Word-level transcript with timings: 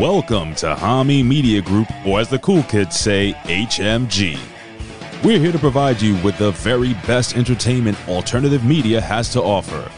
Welcome 0.00 0.56
to 0.56 0.74
Hami 0.74 1.24
Media 1.24 1.62
Group, 1.62 1.86
or 2.04 2.18
as 2.18 2.28
the 2.28 2.40
cool 2.40 2.64
kids 2.64 2.98
say, 2.98 3.32
HMG. 3.44 4.36
We're 5.22 5.38
here 5.38 5.52
to 5.52 5.58
provide 5.60 6.02
you 6.02 6.20
with 6.24 6.36
the 6.36 6.50
very 6.50 6.94
best 7.06 7.36
entertainment 7.36 7.96
alternative 8.08 8.64
media 8.64 9.00
has 9.00 9.32
to 9.34 9.40
offer. 9.40 9.88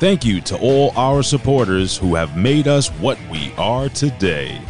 Thank 0.00 0.26
you 0.26 0.42
to 0.42 0.58
all 0.58 0.92
our 0.98 1.22
supporters 1.22 1.96
who 1.96 2.14
have 2.14 2.36
made 2.36 2.68
us 2.68 2.88
what 2.88 3.18
we 3.30 3.54
are 3.56 3.88
today. 3.88 4.60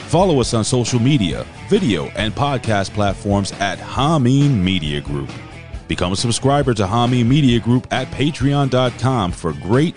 Follow 0.00 0.38
us 0.38 0.52
on 0.52 0.64
social 0.64 1.00
media, 1.00 1.46
video, 1.70 2.08
and 2.08 2.34
podcast 2.34 2.90
platforms 2.90 3.52
at 3.52 3.78
Hameen 3.78 4.50
Media 4.50 5.00
Group. 5.00 5.30
Become 5.88 6.12
a 6.12 6.16
subscriber 6.16 6.74
to 6.74 6.84
Hameen 6.84 7.24
Media 7.26 7.58
Group 7.58 7.86
at 7.90 8.08
patreon.com 8.08 9.32
for 9.32 9.54
great 9.54 9.96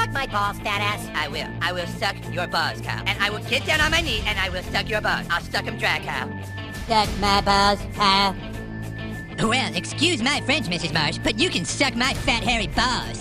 Suck 0.00 0.12
my 0.12 0.26
balls, 0.26 0.58
fat 0.60 0.80
ass. 0.80 1.10
I 1.14 1.28
will. 1.28 1.46
I 1.60 1.72
will 1.72 1.86
suck 1.86 2.16
your 2.32 2.46
balls, 2.46 2.80
cow. 2.80 3.02
And 3.04 3.22
I 3.22 3.28
will 3.28 3.44
get 3.50 3.66
down 3.66 3.82
on 3.82 3.90
my 3.90 4.00
knee 4.00 4.22
and 4.24 4.38
I 4.38 4.48
will 4.48 4.62
suck 4.62 4.88
your 4.88 5.02
balls. 5.02 5.26
I'll 5.28 5.42
suck 5.42 5.66
them 5.66 5.76
dry, 5.76 6.00
cow. 6.00 6.26
Suck 6.88 7.08
my 7.20 7.42
balls, 7.42 7.78
Kyle. 7.94 8.34
Well, 9.46 9.76
excuse 9.76 10.22
my 10.22 10.40
French, 10.40 10.68
Mrs. 10.68 10.94
Marsh, 10.94 11.18
but 11.18 11.38
you 11.38 11.50
can 11.50 11.66
suck 11.66 11.94
my 11.96 12.14
fat, 12.14 12.42
hairy 12.42 12.68
balls. 12.68 13.18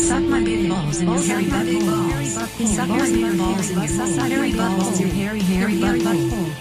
Suck 0.00 0.22
my 0.22 0.42
big 0.42 0.66
balls 0.66 1.00
and 1.00 1.10
your 1.10 1.20
hairy 1.20 1.44
butt 1.50 1.68
hole. 1.68 2.24
Suck 2.66 2.88
my 2.88 3.04
big 3.04 3.36
balls 3.36 3.70
and 3.70 3.90
your 3.90 4.38
hairy 4.38 4.52
butt 4.52 4.80
hole. 4.80 4.96
Your 4.96 5.08
hairy, 5.10 5.40
hairy 5.40 5.78
butt 5.78 6.16
hole. 6.16 6.52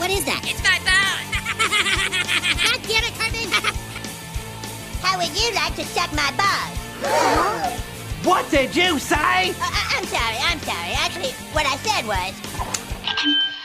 What 0.00 0.10
is 0.10 0.24
that? 0.24 0.40
It's 0.48 0.62
my 0.64 0.80
balls! 0.88 1.28
God 2.64 2.80
damn 2.88 3.04
it, 3.04 3.12
Cartman! 3.18 3.50
How 5.02 5.18
would 5.18 5.36
you 5.38 5.52
like 5.52 5.76
to 5.76 5.84
suck 5.84 6.10
my 6.14 6.32
balls? 6.38 7.87
What 8.28 8.50
did 8.50 8.76
you 8.76 8.98
say? 8.98 9.16
Uh, 9.16 9.54
uh, 9.58 9.96
I'm 9.96 10.04
sorry, 10.04 10.36
I'm 10.42 10.58
sorry. 10.58 10.92
Actually, 10.92 11.30
what 11.54 11.64
I 11.64 11.76
said 11.76 12.06
was... 12.06 12.34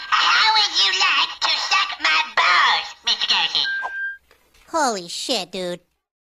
How 0.08 0.54
would 0.56 0.74
you 0.80 0.90
like 1.04 1.32
to 1.42 1.50
suck 1.68 2.00
my 2.00 2.22
balls, 2.38 2.96
Mr. 3.06 3.30
Garcia? 3.30 3.66
Holy 4.70 5.10
shit, 5.10 5.52
dude. 5.52 5.82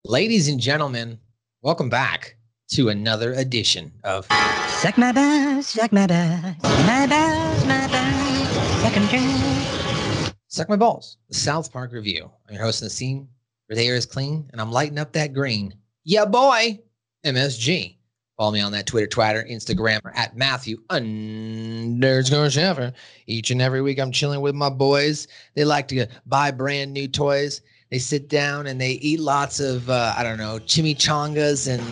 Ladies 0.04 0.48
and 0.48 0.60
gentlemen, 0.60 1.20
welcome 1.62 1.90
back 1.90 2.36
to 2.72 2.90
another 2.90 3.34
edition 3.34 3.92
of 4.04 4.26
Suck 4.68 4.98
my 4.98 5.12
balls, 5.12 5.68
suck 5.68 5.94
my 5.94 6.08
balls, 6.08 6.56
my 6.64 7.06
balls, 7.06 7.66
my 7.68 7.88
balls, 7.88 8.82
suck 8.82 8.98
'em 8.98 9.06
dry. 9.10 10.34
Suck 10.48 10.70
My 10.70 10.76
Balls, 10.76 11.18
the 11.30 11.36
South 11.36 11.72
Park 11.72 11.92
Review. 11.92 12.32
I'm 12.50 12.56
your 12.56 12.64
host 12.64 12.82
in 12.82 12.88
the 12.88 12.90
scene 12.90 13.28
where 13.68 13.76
the 13.76 13.86
air 13.88 13.96
is 13.96 14.08
clean 14.08 14.50
and 14.52 14.60
I'm 14.60 14.72
lighting 14.72 14.98
up 14.98 15.14
that 15.14 15.34
green. 15.36 15.76
Yeah, 16.04 16.26
boy, 16.26 16.80
MSG. 17.24 17.98
Follow 18.38 18.52
me 18.52 18.62
on 18.62 18.72
that 18.72 18.88
Twitter, 18.88 19.06
Twitter, 19.06 19.46
Instagram, 19.48 20.04
or 20.04 20.12
at 20.16 20.36
Matthew 20.36 20.82
underscore 20.90 22.48
Sheffer. 22.48 22.92
Each 23.28 23.52
and 23.52 23.62
every 23.62 23.82
week, 23.82 24.00
I'm 24.00 24.12
chilling 24.12 24.42
with 24.42 24.56
my 24.56 24.72
boys. 24.72 25.28
They 25.54 25.66
like 25.66 25.88
to 25.90 26.08
buy 26.26 26.50
brand 26.50 26.94
new 26.94 27.08
toys. 27.08 27.62
They 27.92 28.00
sit 28.00 28.30
down 28.30 28.66
and 28.66 28.82
they 28.82 28.94
eat 28.94 29.20
lots 29.20 29.60
of, 29.60 29.88
uh, 29.88 30.16
I 30.18 30.24
don't 30.24 30.40
know, 30.40 30.58
chimichangas 30.58 31.68
and 31.68 31.84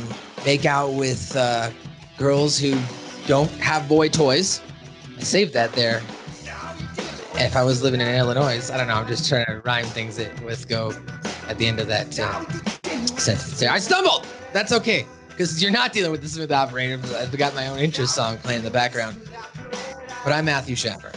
make 0.44 0.66
out 0.66 0.94
with 0.94 1.36
uh, 1.36 1.70
girls 2.18 2.58
who 2.58 2.76
don't 3.28 3.52
have 3.60 3.88
boy 3.88 4.10
toys. 4.10 4.62
I 5.20 5.22
saved 5.22 5.54
that 5.54 5.74
there. 5.74 6.02
If 7.36 7.56
I 7.56 7.64
was 7.64 7.84
living 7.84 8.02
in 8.02 8.08
Illinois, 8.08 8.72
I 8.72 8.78
don't 8.78 8.88
know. 8.88 8.96
I'm 8.96 9.08
just 9.08 9.30
trying 9.30 9.46
to 9.46 9.62
rhyme 9.64 9.86
things 9.86 10.18
with 10.44 10.68
go 10.68 10.92
at 11.48 11.60
the 11.60 11.68
end 11.68 11.80
of 11.80 11.88
that 11.88 12.20
uh, 12.20 12.44
sentence. 13.16 13.62
I 13.62 13.78
stumbled. 13.78 14.26
That's 14.54 14.72
okay 14.72 15.06
because 15.32 15.62
you're 15.62 15.72
not 15.72 15.94
dealing 15.94 16.12
with 16.12 16.22
the 16.22 16.30
smooth 16.30 16.52
operator. 16.52 17.00
I've 17.16 17.36
got 17.38 17.56
my 17.56 17.68
own 17.68 17.80
intro 17.80 18.06
song 18.06 18.38
playing 18.38 18.60
in 18.60 18.66
the 18.66 18.72
background. 18.72 19.20
But 20.24 20.34
I'm 20.34 20.46
Matthew 20.46 20.76
Schaffer, 20.76 21.12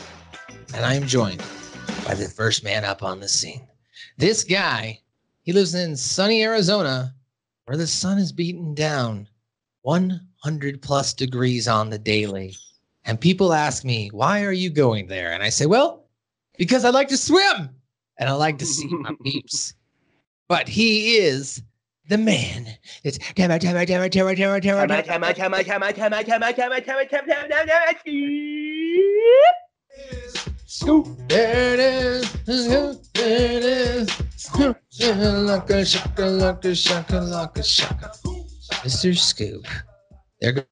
and 0.75 0.87
I 0.87 0.95
am 0.95 1.07
joined 1.07 1.43
by 2.07 2.15
the 2.15 2.29
first 2.29 2.65
man 2.65 2.85
up 2.85 3.03
on 3.03 3.21
the 3.21 3.29
scene. 3.29 3.67
This 4.17 4.45
guy, 4.45 5.01
he 5.43 5.53
lives 5.53 5.75
in 5.75 5.97
sunny 5.97 6.43
Arizona, 6.43 7.15
where 7.67 7.77
the 7.77 7.87
sun 7.87 8.19
is 8.19 8.33
beaten 8.33 8.75
down 8.75 9.29
100 9.83 10.81
plus 10.81 11.13
degrees 11.13 11.69
on 11.69 11.91
the 11.91 11.99
daily. 11.99 12.55
And 13.05 13.21
people 13.21 13.53
ask 13.53 13.85
me, 13.85 14.09
why 14.13 14.43
are 14.45 14.53
you 14.53 14.71
going 14.71 15.07
there? 15.07 15.33
And 15.33 15.43
I 15.43 15.51
say, 15.51 15.67
well, 15.67 16.07
because 16.57 16.85
I 16.85 16.91
like 16.91 17.09
to 17.09 17.19
swim 17.19 17.69
and 18.19 18.29
I 18.31 18.33
like 18.33 18.59
to 18.59 18.67
see 18.67 18.89
my 18.89 19.15
peeps. 19.23 19.75
But 20.49 20.69
he 20.69 21.17
is 21.17 21.63
the 22.09 22.19
man. 22.19 22.67
It's 23.03 23.19
Tamara, 23.35 23.59
Tamara, 23.59 23.87
Tamara, 23.87 24.11
Tamara, 24.11 24.61
Tamara, 24.61 25.35
Tamara, 25.35 25.65
Tamara. 25.65 25.65
Scoop, 30.67 31.07
there 31.29 31.75
it 31.75 31.81
is. 31.81 32.29
Scoop, 32.29 33.03
there 33.15 33.53
it 33.53 33.65
is. 33.65 34.09
Scoop, 34.37 34.77
shakalaka, 34.93 35.85
shakalaka, 35.85 36.71
shakalaka, 36.75 37.65
shaka. 37.65 38.13
Mr. 38.83 39.17
Scoop. 39.17 39.67
There 40.41 40.53
goes. 40.53 40.65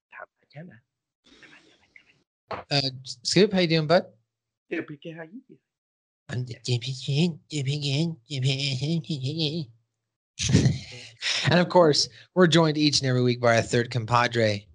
Uh, 2.70 2.80
Scoop, 3.22 3.52
how 3.52 3.60
you 3.60 3.68
doing, 3.68 3.86
bud? 3.86 4.04
Yeah, 4.68 4.80
PK, 4.80 5.16
how 5.16 5.22
you 5.22 5.40
doing? 5.48 5.58
I'm 6.28 6.46
and 11.50 11.60
of 11.60 11.68
course, 11.68 12.08
we're 12.34 12.46
joined 12.46 12.78
each 12.78 13.00
and 13.00 13.08
every 13.08 13.22
week 13.22 13.40
by 13.40 13.56
a 13.56 13.62
third 13.62 13.90
compadre. 13.90 14.66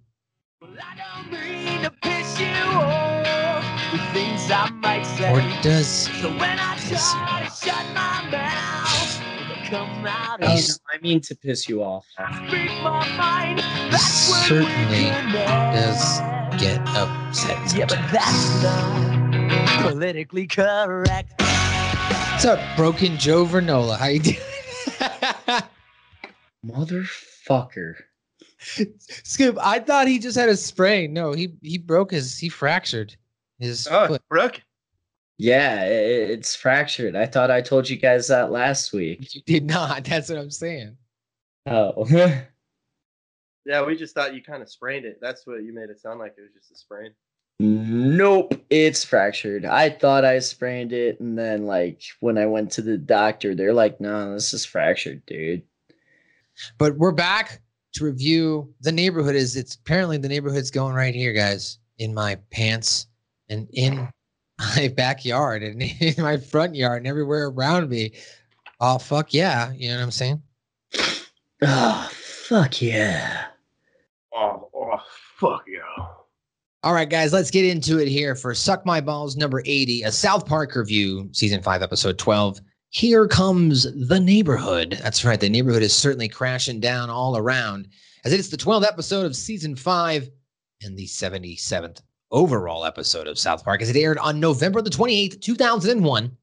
Well, 0.60 0.70
I 0.80 1.30
mean 1.30 1.82
to 1.82 1.90
piss 2.02 2.40
you 2.40 2.46
off 2.46 3.92
with 3.92 4.02
things 4.12 4.50
I 4.50 4.70
might 4.82 5.04
say. 5.04 5.32
Or 5.32 5.62
does 5.62 5.86
so 5.88 6.30
when 6.30 6.58
I 6.58 6.74
piss 6.76 6.90
you 6.90 7.20
try 7.20 7.46
to 7.48 7.66
shut 7.66 7.86
my 7.94 8.28
mouth, 8.30 9.68
come 9.70 10.06
out 10.06 10.38
Oh, 10.42 10.58
I 10.94 10.98
mean 11.00 11.20
to 11.22 11.34
piss 11.36 11.68
you 11.68 11.82
off. 11.82 12.06
speak 12.48 12.70
mind. 12.82 13.60
Certainly 14.00 15.10
does 15.32 16.20
get 16.60 16.80
upset. 16.88 17.74
Yeah, 17.76 17.86
but 17.86 17.98
that's 18.12 18.62
not 18.62 19.82
politically 19.82 20.46
correct. 20.46 21.32
What's 21.40 22.44
up, 22.44 22.60
Broken 22.76 23.16
Joe 23.18 23.44
Vernola? 23.44 23.98
How 23.98 24.06
you 24.06 24.20
doing? 24.20 24.38
Motherfucker. 26.64 27.94
Scoop, 29.24 29.56
I 29.60 29.78
thought 29.78 30.08
he 30.08 30.18
just 30.18 30.36
had 30.36 30.48
a 30.48 30.56
sprain. 30.56 31.12
No, 31.12 31.32
he 31.32 31.54
he 31.62 31.78
broke 31.78 32.10
his 32.10 32.36
he 32.38 32.48
fractured 32.48 33.16
his 33.58 33.86
Oh, 33.90 34.06
foot. 34.08 34.22
Brooke. 34.28 34.60
Yeah, 35.38 35.76
i- 35.82 35.84
i- 35.84 36.30
it's 36.34 36.56
fractured. 36.56 37.14
I 37.14 37.26
thought 37.26 37.50
I 37.52 37.60
told 37.62 37.88
you 37.88 37.96
guys 37.96 38.26
that 38.28 38.50
last 38.50 38.92
week. 38.92 39.34
You 39.34 39.42
did 39.46 39.64
not. 39.64 40.04
That's 40.08 40.28
what 40.28 40.38
I'm 40.38 40.50
saying. 40.50 40.96
Oh. 41.66 42.06
Yeah, 43.66 43.84
we 43.84 43.96
just 43.96 44.14
thought 44.14 44.34
you 44.34 44.42
kind 44.42 44.62
of 44.62 44.70
sprained 44.70 45.04
it. 45.04 45.18
That's 45.20 45.46
what 45.46 45.62
you 45.62 45.74
made 45.74 45.90
it 45.90 46.00
sound 46.00 46.18
like. 46.18 46.34
It 46.38 46.40
was 46.40 46.52
just 46.54 46.72
a 46.72 46.74
sprain. 46.76 47.12
nope, 47.60 48.54
it's 48.70 49.04
fractured. 49.04 49.66
I 49.66 49.90
thought 49.90 50.24
I 50.24 50.38
sprained 50.38 50.94
it, 50.94 51.20
and 51.20 51.38
then, 51.38 51.66
like, 51.66 52.00
when 52.20 52.38
I 52.38 52.46
went 52.46 52.72
to 52.72 52.82
the 52.82 52.96
doctor, 52.96 53.54
they're 53.54 53.74
like, 53.74 54.00
no, 54.00 54.32
this 54.32 54.54
is 54.54 54.64
fractured, 54.64 55.26
dude. 55.26 55.64
But 56.78 56.96
we're 56.96 57.12
back 57.12 57.60
to 57.94 58.04
review 58.04 58.72
the 58.80 58.92
neighborhood. 58.92 59.34
Is 59.34 59.56
it's 59.56 59.74
apparently 59.74 60.18
the 60.18 60.28
neighborhood's 60.28 60.70
going 60.70 60.94
right 60.94 61.14
here, 61.14 61.32
guys, 61.32 61.78
in 61.98 62.14
my 62.14 62.36
pants 62.50 63.06
and 63.48 63.68
in 63.72 64.08
my 64.58 64.92
backyard 64.96 65.62
and 65.62 65.82
in 66.00 66.14
my 66.22 66.36
front 66.36 66.74
yard 66.74 66.98
and 66.98 67.06
everywhere 67.06 67.48
around 67.48 67.88
me. 67.88 68.12
Oh 68.80 68.98
fuck 68.98 69.34
yeah! 69.34 69.72
You 69.72 69.88
know 69.88 69.96
what 69.96 70.02
I'm 70.04 70.10
saying? 70.10 70.42
Oh, 71.62 72.08
fuck 72.12 72.80
yeah. 72.80 73.46
Oh, 74.34 74.68
oh 74.74 74.96
fuck 75.36 75.64
yeah. 75.66 76.06
All 76.84 76.94
right, 76.94 77.10
guys, 77.10 77.32
let's 77.32 77.50
get 77.50 77.64
into 77.64 77.98
it 77.98 78.06
here 78.06 78.36
for 78.36 78.54
Suck 78.54 78.86
My 78.86 79.00
Balls 79.00 79.36
number 79.36 79.62
80, 79.66 80.04
a 80.04 80.12
South 80.12 80.46
Park 80.46 80.76
review, 80.76 81.28
season 81.32 81.60
five, 81.60 81.82
episode 81.82 82.18
12. 82.18 82.60
Here 82.90 83.28
comes 83.28 83.86
the 84.08 84.18
neighborhood. 84.18 84.98
That's 85.02 85.24
right, 85.24 85.38
the 85.38 85.50
neighborhood 85.50 85.82
is 85.82 85.94
certainly 85.94 86.28
crashing 86.28 86.80
down 86.80 87.10
all 87.10 87.36
around 87.36 87.88
as 88.24 88.32
it 88.32 88.40
is 88.40 88.48
the 88.48 88.56
12th 88.56 88.86
episode 88.86 89.26
of 89.26 89.36
season 89.36 89.76
five 89.76 90.30
and 90.82 90.96
the 90.96 91.06
77th 91.06 92.00
overall 92.30 92.86
episode 92.86 93.26
of 93.26 93.38
South 93.38 93.62
Park 93.62 93.82
as 93.82 93.90
it 93.90 93.96
aired 93.96 94.18
on 94.18 94.40
November 94.40 94.80
the 94.80 94.90
28th, 94.90 95.40
2001. 95.40 96.36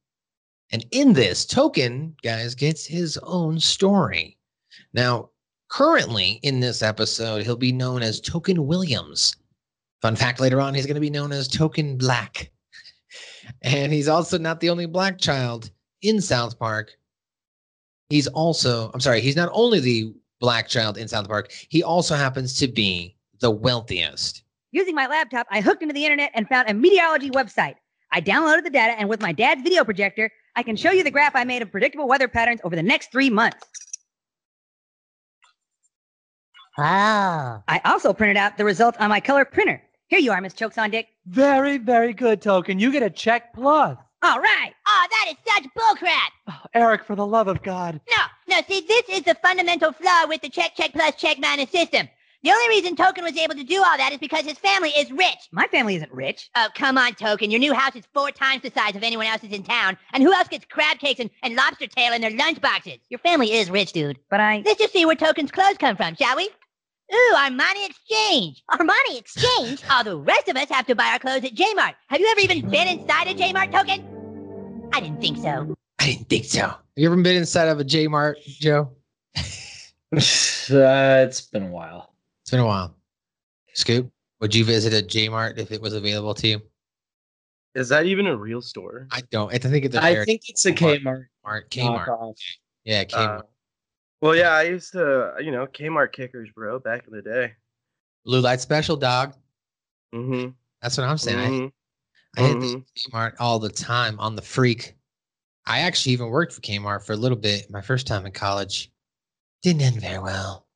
And 0.72 0.86
in 0.92 1.14
this, 1.14 1.46
Token, 1.46 2.16
guys, 2.24 2.54
gets 2.54 2.86
his 2.86 3.18
own 3.24 3.60
story. 3.60 4.38
Now, 4.94 5.30
currently 5.70 6.40
in 6.44 6.60
this 6.60 6.82
episode, 6.82 7.44
he'll 7.44 7.56
be 7.56 7.72
known 7.72 8.02
as 8.02 8.22
Token 8.22 8.68
Williams. 8.68 9.36
Fun 10.02 10.16
fact 10.16 10.40
later 10.40 10.62
on, 10.62 10.74
he's 10.74 10.86
going 10.86 10.96
to 10.96 11.02
be 11.02 11.10
known 11.10 11.32
as 11.32 11.48
Token 11.48 11.98
Black. 11.98 12.52
And 13.62 13.94
he's 13.94 14.08
also 14.08 14.40
not 14.40 14.60
the 14.60 14.72
only 14.72 14.88
black 14.88 15.20
child 15.20 15.70
in 16.08 16.22
South 16.22 16.58
Park. 16.60 16.92
He's 18.10 18.28
also, 18.28 18.92
I'm 18.94 19.00
sorry, 19.00 19.22
he's 19.22 19.36
not 19.36 19.50
only 19.52 19.80
the 19.80 20.14
black 20.40 20.68
child 20.68 20.98
in 20.98 21.08
South 21.08 21.28
Park, 21.28 21.52
he 21.70 21.82
also 21.82 22.16
happens 22.16 22.58
to 22.60 22.68
be 22.68 23.16
the 23.40 23.52
wealthiest. 23.52 24.44
Using 24.72 24.96
my 24.96 25.08
laptop, 25.08 25.48
I 25.50 25.62
hooked 25.62 25.82
into 25.82 25.94
the 25.94 26.04
internet 26.04 26.32
and 26.36 26.48
found 26.48 26.70
a 26.70 26.74
meteorology 26.74 27.32
website. 27.32 27.76
I 28.12 28.22
downloaded 28.22 28.64
the 28.64 28.70
data, 28.70 28.94
and 29.00 29.10
with 29.10 29.22
my 29.22 29.32
dad's 29.32 29.62
video 29.62 29.84
projector, 29.84 30.30
I 30.56 30.64
can 30.64 30.76
show 30.76 30.92
you 30.92 31.04
the 31.04 31.12
graph 31.12 31.36
I 31.36 31.44
made 31.44 31.62
of 31.62 31.72
predictable 31.72 32.08
weather 32.08 32.28
patterns 32.28 32.62
over 32.64 32.76
the 32.76 32.84
next 32.84 33.12
three 33.12 33.30
months. 33.30 33.66
Oh. 36.78 37.64
I 37.68 37.82
also 37.86 38.14
printed 38.14 38.38
out 38.38 38.58
the 38.58 38.66
results 38.66 38.98
on 39.00 39.10
my 39.10 39.20
color 39.20 39.46
printer. 39.46 39.82
Here 40.08 40.20
you 40.20 40.32
are, 40.32 40.42
Miss 40.42 40.54
Choksondik. 40.54 41.08
Very, 41.26 41.78
very 41.78 42.14
good, 42.14 42.42
Token. 42.42 42.80
You 42.80 42.92
get 42.92 43.02
a 43.02 43.10
check 43.10 43.54
plus. 43.54 43.98
All 44.26 44.40
right. 44.40 44.74
Oh, 44.88 45.08
that 45.12 45.28
is 45.30 45.36
such 45.46 45.72
bullcrap. 45.78 46.32
Oh, 46.48 46.62
Eric, 46.74 47.06
for 47.06 47.16
the 47.16 47.28
love 47.28 47.48
of 47.48 47.62
God. 47.62 48.02
No, 48.10 48.24
no, 48.56 48.62
see, 48.68 48.82
this 48.82 49.04
is 49.08 49.22
the 49.22 49.36
fundamental 49.36 49.92
flaw 49.92 50.26
with 50.28 50.42
the 50.42 50.50
check, 50.50 50.72
check 50.76 50.94
plus, 50.94 51.14
check 51.14 51.38
minus 51.38 51.70
system. 51.70 52.10
The 52.42 52.50
only 52.50 52.70
reason 52.70 52.96
Token 52.96 53.24
was 53.24 53.38
able 53.38 53.54
to 53.54 53.64
do 53.64 53.84
all 53.84 53.98
that 53.98 54.14
is 54.14 54.18
because 54.18 54.44
his 54.44 54.58
family 54.58 54.90
is 54.90 55.12
rich. 55.12 55.48
My 55.52 55.68
family 55.68 55.96
isn't 55.98 56.12
rich. 56.12 56.50
Oh, 56.56 56.70
come 56.74 56.98
on, 56.98 57.14
Token. 57.14 57.52
Your 57.52 57.60
new 57.60 57.76
house 57.76 57.96
is 57.96 58.04
four 58.16 58.32
times 58.32 58.64
the 58.64 58.72
size 58.72 58.96
of 58.96 59.04
anyone 59.04 59.28
else's 59.28 59.52
in 59.52 59.62
town. 59.62 59.96
And 60.12 60.24
who 60.24 60.34
else 60.34 60.48
gets 60.48 60.66
crab 60.66 60.98
cakes 60.98 61.20
and, 61.20 61.30
and 61.44 61.56
lobster 61.56 61.86
tail 61.86 62.12
in 62.12 62.22
their 62.22 62.32
lunchboxes? 62.32 63.02
Your 63.10 63.20
family 63.20 63.54
is 63.54 63.70
rich, 63.70 63.94
dude. 63.94 64.18
But 64.32 64.40
I. 64.40 64.64
Let's 64.66 64.80
just 64.80 64.94
see 64.94 65.06
where 65.06 65.16
Token's 65.16 65.52
clothes 65.52 65.78
come 65.78 65.98
from, 65.98 66.16
shall 66.16 66.36
we? 66.36 66.50
Ooh, 67.14 67.36
Armani 67.38 67.88
Exchange. 67.88 68.64
Armani 68.72 69.20
Exchange? 69.20 69.84
All 69.92 70.04
the 70.04 70.18
rest 70.18 70.48
of 70.48 70.58
us 70.58 70.70
have 70.70 70.88
to 70.88 70.96
buy 70.96 71.10
our 71.10 71.20
clothes 71.20 71.46
at 71.46 71.54
J-Mart. 71.54 71.94
Have 72.08 72.20
you 72.20 72.28
ever 72.28 72.40
even 72.40 72.68
been 72.72 72.88
inside 72.88 73.28
a 73.28 73.36
J-Mart, 73.36 73.72
Token? 73.72 74.15
I 74.94 75.00
didn't 75.02 75.22
think 75.22 75.38
so. 75.38 75.76
I 76.00 76.06
didn't 76.06 76.30
think 76.30 76.46
so. 76.46 76.62
Have 76.62 76.78
you 76.96 77.06
ever 77.12 77.22
been 77.22 77.36
inside 77.38 77.68
of 77.68 77.80
a 77.80 77.84
J 77.84 78.08
Mart, 78.08 78.38
Joe? 78.46 78.92
uh, 79.36 79.40
it's 80.16 81.42
been 81.42 81.64
a 81.64 81.68
while. 81.70 82.14
It's 82.42 82.52
been 82.52 82.60
a 82.62 82.66
while. 82.66 82.96
Scoop, 83.74 84.10
would 84.40 84.56
you 84.56 84.64
visit 84.64 84.94
a 84.94 85.02
J 85.02 85.28
Mart 85.30 85.60
if 85.60 85.72
it 85.72 85.82
was 85.82 85.94
available 85.94 86.34
to 86.36 86.48
you? 86.48 86.62
Is 87.74 87.90
that 87.90 88.06
even 88.06 88.28
a 88.28 88.36
real 88.38 88.62
store? 88.62 89.08
I 89.12 89.22
don't. 89.32 89.54
I 89.54 89.58
think 89.58 89.84
it's 89.84 89.96
a 89.96 90.04
I 90.04 90.24
think 90.24 90.44
it's 90.48 90.66
a 90.66 90.72
Kmart. 90.72 91.26
Kmart. 91.46 91.70
Kmart. 91.70 92.08
knockoff. 92.08 92.36
Yeah, 92.86 93.04
Kmart. 93.04 93.40
Uh, 93.40 93.42
well, 94.22 94.36
yeah, 94.36 94.52
I 94.52 94.64
used 94.64 94.94
to, 94.94 95.34
you 95.42 95.52
know, 95.52 95.68
Kmart 95.68 96.14
kickers, 96.14 96.50
bro, 96.56 96.80
back 96.80 97.06
in 97.08 97.14
the 97.14 97.22
day. 97.22 97.54
Blue 98.24 98.40
light 98.40 98.62
special, 98.62 98.96
dog. 98.96 99.34
Mm-hmm. 100.14 100.52
That's 100.82 100.98
what 100.98 101.08
I'm 101.08 101.18
saying. 101.18 101.40
I- 101.40 101.50
Mhm. 101.50 101.72
I, 102.38 102.42
hit 102.48 102.60
the 102.60 102.84
Kmart 103.12 103.34
all 103.40 103.60
the 103.60 103.70
time 103.70 104.20
on 104.20 104.36
the 104.36 104.42
freak. 104.42 104.96
I 105.66 105.80
actually 105.80 106.14
even 106.14 106.28
worked 106.30 106.54
for 106.54 106.62
Kmart 106.62 107.06
for 107.06 107.14
a 107.14 107.18
little 107.18 107.38
bit 107.38 107.70
my 107.72 107.82
first 107.82 108.06
time 108.08 108.26
in 108.26 108.32
college. 108.32 108.92
Didn't 109.64 109.82
end 109.82 110.02
very 110.02 110.20
well. 110.20 110.68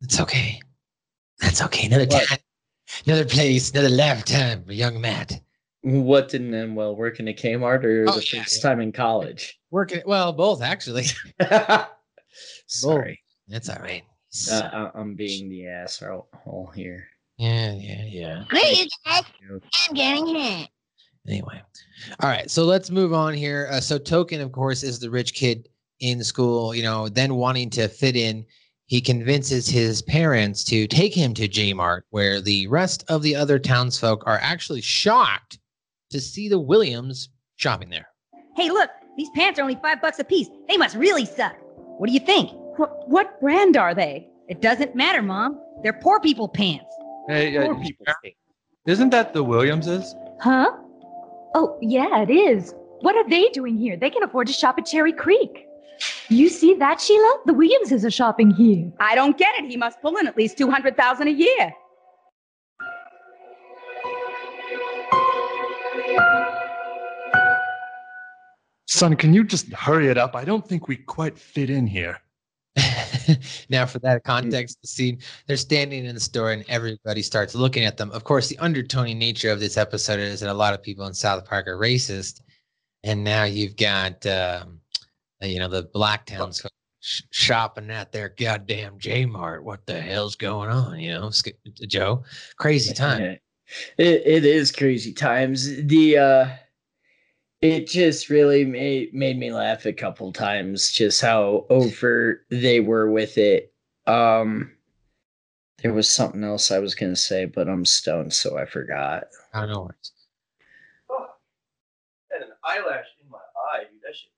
It's 0.00 0.20
okay. 0.20 0.60
That's 1.40 1.62
okay. 1.62 1.86
Another 1.86 2.06
What? 2.06 2.26
time, 2.28 2.38
another 3.06 3.24
place, 3.24 3.70
another 3.70 3.88
lifetime, 3.88 4.64
young 4.68 5.00
Matt. 5.00 5.40
What 5.82 6.28
didn't 6.28 6.54
end 6.54 6.76
well? 6.76 6.94
Working 6.96 7.28
at 7.28 7.36
Kmart 7.38 7.84
or 7.84 8.04
Oh, 8.08 8.12
the 8.18 8.24
yeah, 8.32 8.42
first 8.42 8.56
yeah. 8.62 8.68
time 8.70 8.80
in 8.80 8.92
college? 8.92 9.58
Working 9.70 10.02
well, 10.06 10.32
both 10.32 10.62
actually. 10.62 11.06
Sorry. 12.66 13.20
That's 13.48 13.68
all 13.68 13.80
right. 13.80 14.02
Uh, 14.50 14.68
I- 14.94 14.98
I'm 15.00 15.14
being 15.14 15.48
the 15.48 15.66
asshole 15.68 16.28
here. 16.74 17.06
yeah, 17.36 17.74
yeah, 17.74 18.04
yeah. 18.08 18.44
Great, 18.48 18.78
you 18.78 18.86
guys. 19.04 19.22
I'm 19.88 19.94
getting 19.94 20.26
hit. 20.34 20.68
Anyway, 21.28 21.60
all 22.20 22.28
right. 22.28 22.50
So 22.50 22.64
let's 22.64 22.90
move 22.90 23.12
on 23.12 23.34
here. 23.34 23.68
Uh, 23.70 23.80
so 23.80 23.96
Token, 23.98 24.40
of 24.40 24.50
course, 24.52 24.82
is 24.82 24.98
the 24.98 25.10
rich 25.10 25.34
kid 25.34 25.68
in 26.00 26.22
school. 26.24 26.74
You 26.74 26.82
know, 26.82 27.08
then 27.08 27.36
wanting 27.36 27.70
to 27.70 27.88
fit 27.88 28.16
in, 28.16 28.44
he 28.86 29.00
convinces 29.00 29.68
his 29.68 30.02
parents 30.02 30.64
to 30.64 30.86
take 30.88 31.14
him 31.14 31.32
to 31.34 31.46
J 31.46 31.72
Mart, 31.72 32.06
where 32.10 32.40
the 32.40 32.66
rest 32.66 33.04
of 33.08 33.22
the 33.22 33.36
other 33.36 33.58
townsfolk 33.58 34.24
are 34.26 34.38
actually 34.42 34.80
shocked 34.80 35.58
to 36.10 36.20
see 36.20 36.48
the 36.48 36.58
Williams 36.58 37.28
shopping 37.56 37.88
there. 37.88 38.08
Hey, 38.56 38.70
look, 38.70 38.90
these 39.16 39.30
pants 39.34 39.58
are 39.58 39.62
only 39.62 39.78
five 39.80 40.02
bucks 40.02 40.18
a 40.18 40.24
piece. 40.24 40.48
They 40.68 40.76
must 40.76 40.96
really 40.96 41.24
suck. 41.24 41.56
What 41.98 42.08
do 42.08 42.12
you 42.12 42.20
think? 42.20 42.50
What, 42.76 43.08
what 43.08 43.40
brand 43.40 43.76
are 43.76 43.94
they? 43.94 44.28
It 44.48 44.60
doesn't 44.60 44.96
matter, 44.96 45.22
Mom. 45.22 45.60
They're 45.82 45.92
poor 45.92 46.18
people 46.20 46.48
pants. 46.48 46.92
Hey, 47.28 47.56
uh, 47.56 47.66
Poor 47.66 47.80
people. 47.80 48.04
isn't 48.86 49.10
that 49.10 49.32
the 49.32 49.44
Williamses? 49.44 50.14
Huh? 50.40 50.72
Oh, 51.54 51.78
yeah, 51.82 52.22
it 52.22 52.30
is. 52.30 52.74
What 53.00 53.16
are 53.16 53.28
they 53.28 53.48
doing 53.50 53.76
here? 53.76 53.96
They 53.96 54.10
can 54.10 54.22
afford 54.22 54.46
to 54.46 54.52
shop 54.52 54.76
at 54.78 54.86
Cherry 54.86 55.12
Creek. 55.12 55.66
You 56.28 56.48
see 56.48 56.74
that, 56.74 57.00
Sheila? 57.00 57.40
The 57.46 57.52
Williamses 57.52 58.04
are 58.04 58.10
shopping 58.10 58.50
here. 58.50 58.90
I 59.00 59.14
don't 59.14 59.36
get 59.36 59.54
it. 59.58 59.70
He 59.70 59.76
must 59.76 60.00
pull 60.00 60.16
in 60.16 60.26
at 60.26 60.36
least 60.36 60.56
200,000 60.56 61.28
a 61.28 61.30
year. 61.30 61.74
Son, 68.86 69.16
can 69.16 69.34
you 69.34 69.44
just 69.44 69.72
hurry 69.72 70.08
it 70.08 70.16
up? 70.16 70.34
I 70.34 70.44
don't 70.44 70.66
think 70.66 70.88
we 70.88 70.96
quite 70.96 71.38
fit 71.38 71.70
in 71.70 71.86
here. 71.86 72.20
now, 73.68 73.86
for 73.86 73.98
that 74.00 74.24
context, 74.24 74.80
the 74.82 74.88
scene 74.88 75.18
they're 75.46 75.56
standing 75.56 76.04
in 76.04 76.14
the 76.14 76.20
store 76.20 76.52
and 76.52 76.64
everybody 76.68 77.22
starts 77.22 77.54
looking 77.54 77.84
at 77.84 77.96
them. 77.96 78.10
Of 78.12 78.24
course, 78.24 78.48
the 78.48 78.58
undertoning 78.58 79.18
nature 79.18 79.50
of 79.50 79.60
this 79.60 79.76
episode 79.76 80.20
is 80.20 80.40
that 80.40 80.50
a 80.50 80.54
lot 80.54 80.74
of 80.74 80.82
people 80.82 81.06
in 81.06 81.14
South 81.14 81.44
Park 81.44 81.66
are 81.68 81.78
racist, 81.78 82.40
and 83.04 83.22
now 83.24 83.44
you've 83.44 83.76
got 83.76 84.24
um, 84.26 84.80
you 85.40 85.58
know 85.58 85.68
the 85.68 85.84
Blacktowns 85.84 86.66
sh- 87.00 87.22
shopping 87.30 87.90
at 87.90 88.12
their 88.12 88.30
goddamn 88.30 88.98
J 88.98 89.26
Mart. 89.26 89.64
What 89.64 89.86
the 89.86 90.00
hell's 90.00 90.36
going 90.36 90.70
on? 90.70 90.98
You 90.98 91.12
know, 91.12 91.30
Joe, 91.86 92.24
crazy 92.56 92.94
time. 92.94 93.38
It 93.98 94.22
it 94.26 94.44
is 94.44 94.72
crazy 94.72 95.12
times. 95.12 95.82
The 95.84 96.18
uh 96.18 96.48
it 97.62 97.86
just 97.86 98.28
really 98.28 98.64
made 98.64 99.14
made 99.14 99.38
me 99.38 99.52
laugh 99.52 99.86
a 99.86 99.92
couple 99.92 100.32
times 100.32 100.90
just 100.90 101.20
how 101.20 101.64
over 101.70 102.44
they 102.50 102.80
were 102.80 103.10
with 103.10 103.38
it. 103.38 103.72
Um 104.06 104.72
there 105.82 105.92
was 105.92 106.10
something 106.10 106.44
else 106.44 106.70
I 106.70 106.80
was 106.80 106.94
gonna 106.94 107.16
say, 107.16 107.44
but 107.44 107.68
I'm 107.68 107.84
stoned, 107.84 108.32
so 108.32 108.58
I 108.58 108.66
forgot. 108.66 109.24
I 109.54 109.60
don't 109.60 109.70
know. 109.70 109.90
Oh, 111.10 111.26
and 112.32 112.44
an 112.44 112.50
eyelash 112.64 113.06
in 113.22 113.30
my 113.30 113.38
eye, 113.38 113.84
dude. 113.90 114.00
That 114.02 114.14
shit 114.14 114.30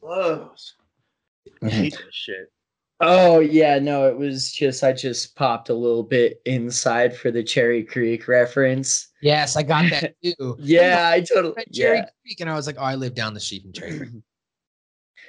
blows. 0.00 0.74
I 1.62 1.68
hate 1.68 1.92
that 1.92 2.14
shit. 2.14 2.52
Oh 3.02 3.40
yeah, 3.40 3.78
no, 3.78 4.06
it 4.08 4.16
was 4.16 4.52
just 4.52 4.84
I 4.84 4.92
just 4.92 5.34
popped 5.34 5.70
a 5.70 5.74
little 5.74 6.02
bit 6.02 6.42
inside 6.44 7.16
for 7.16 7.30
the 7.30 7.42
Cherry 7.42 7.82
Creek 7.82 8.28
reference. 8.28 9.08
Yes, 9.22 9.56
I 9.56 9.62
got 9.62 9.90
that 9.90 10.14
too. 10.22 10.56
Yeah, 10.58 11.08
I 11.10 11.20
totally 11.22 11.54
At 11.56 11.72
Cherry 11.72 11.98
yeah. 11.98 12.08
Creek, 12.22 12.40
and 12.40 12.50
I 12.50 12.54
was 12.54 12.66
like, 12.66 12.76
oh, 12.78 12.84
I 12.84 12.96
live 12.96 13.14
down 13.14 13.32
the 13.32 13.40
street 13.40 13.62
from 13.62 13.72
Cherry 13.72 13.98
Creek. 13.98 14.10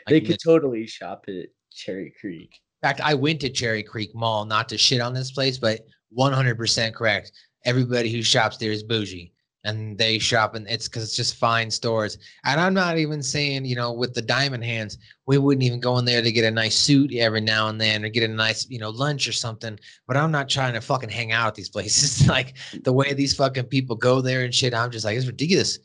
They 0.08 0.20
could 0.20 0.40
totally 0.44 0.88
shop 0.88 1.25
at 1.28 1.46
Cherry 1.72 2.12
Creek. 2.20 2.60
In 2.82 2.88
fact, 2.88 3.01
I 3.01 3.13
went 3.13 3.40
to 3.42 3.50
Cherry 3.50 3.84
Creek 3.84 4.16
Mall, 4.16 4.46
not 4.46 4.68
to 4.70 4.78
shit 4.78 5.00
on 5.00 5.13
this 5.13 5.32
place, 5.32 5.60
but 5.60 5.82
100% 6.18 6.96
correct. 6.96 7.32
Everybody 7.66 8.12
who 8.12 8.24
shops 8.24 8.58
there 8.58 8.72
is 8.72 8.82
bougie 8.82 9.31
and 9.63 9.98
they 9.98 10.18
shop 10.18 10.56
and 10.56 10.68
it's 10.68 10.88
because 10.88 11.03
it's 11.03 11.15
just 11.15 11.36
fine 11.36 11.70
stores. 11.70 12.18
And 12.46 12.60
I'm 12.60 12.74
not 12.74 12.98
even 12.98 13.22
saying, 13.22 13.65
you 13.65 13.75
know, 13.75 13.91
with 13.94 14.13
the 14.13 14.22
diamond 14.22 14.63
hands, 14.63 14.98
we 15.27 15.38
wouldn't 15.38 15.63
even 15.63 15.80
go 15.80 15.98
in 15.98 16.06
there 16.06 16.22
to 16.22 16.32
get 16.32 16.46
a 16.46 16.51
nice 16.51 16.75
suit 16.75 17.13
every 17.13 17.41
now 17.41 17.68
and 17.68 17.80
then 17.80 18.03
or 18.03 18.10
get 18.10 18.30
a 18.30 18.34
nice, 18.34 18.68
you 18.70 18.80
know, 18.80 18.89
lunch 18.89 19.27
or 19.27 19.34
something. 19.34 19.80
But 20.08 20.18
I'm 20.18 20.32
not 20.32 20.50
trying 20.50 20.74
to 20.74 20.82
fucking 20.82 21.10
hang 21.10 21.32
out 21.32 21.48
at 21.48 21.56
these 21.56 21.70
places. 21.70 22.27
like 22.30 22.56
the 22.84 22.94
way 22.94 23.13
these 23.13 23.36
fucking 23.36 23.65
people 23.65 23.96
go 23.96 24.22
there 24.22 24.44
and 24.44 24.53
shit, 24.53 24.74
I'm 24.74 24.91
just 24.91 25.06
like, 25.06 25.15
it's 25.15 25.27
ridiculous. 25.27 25.77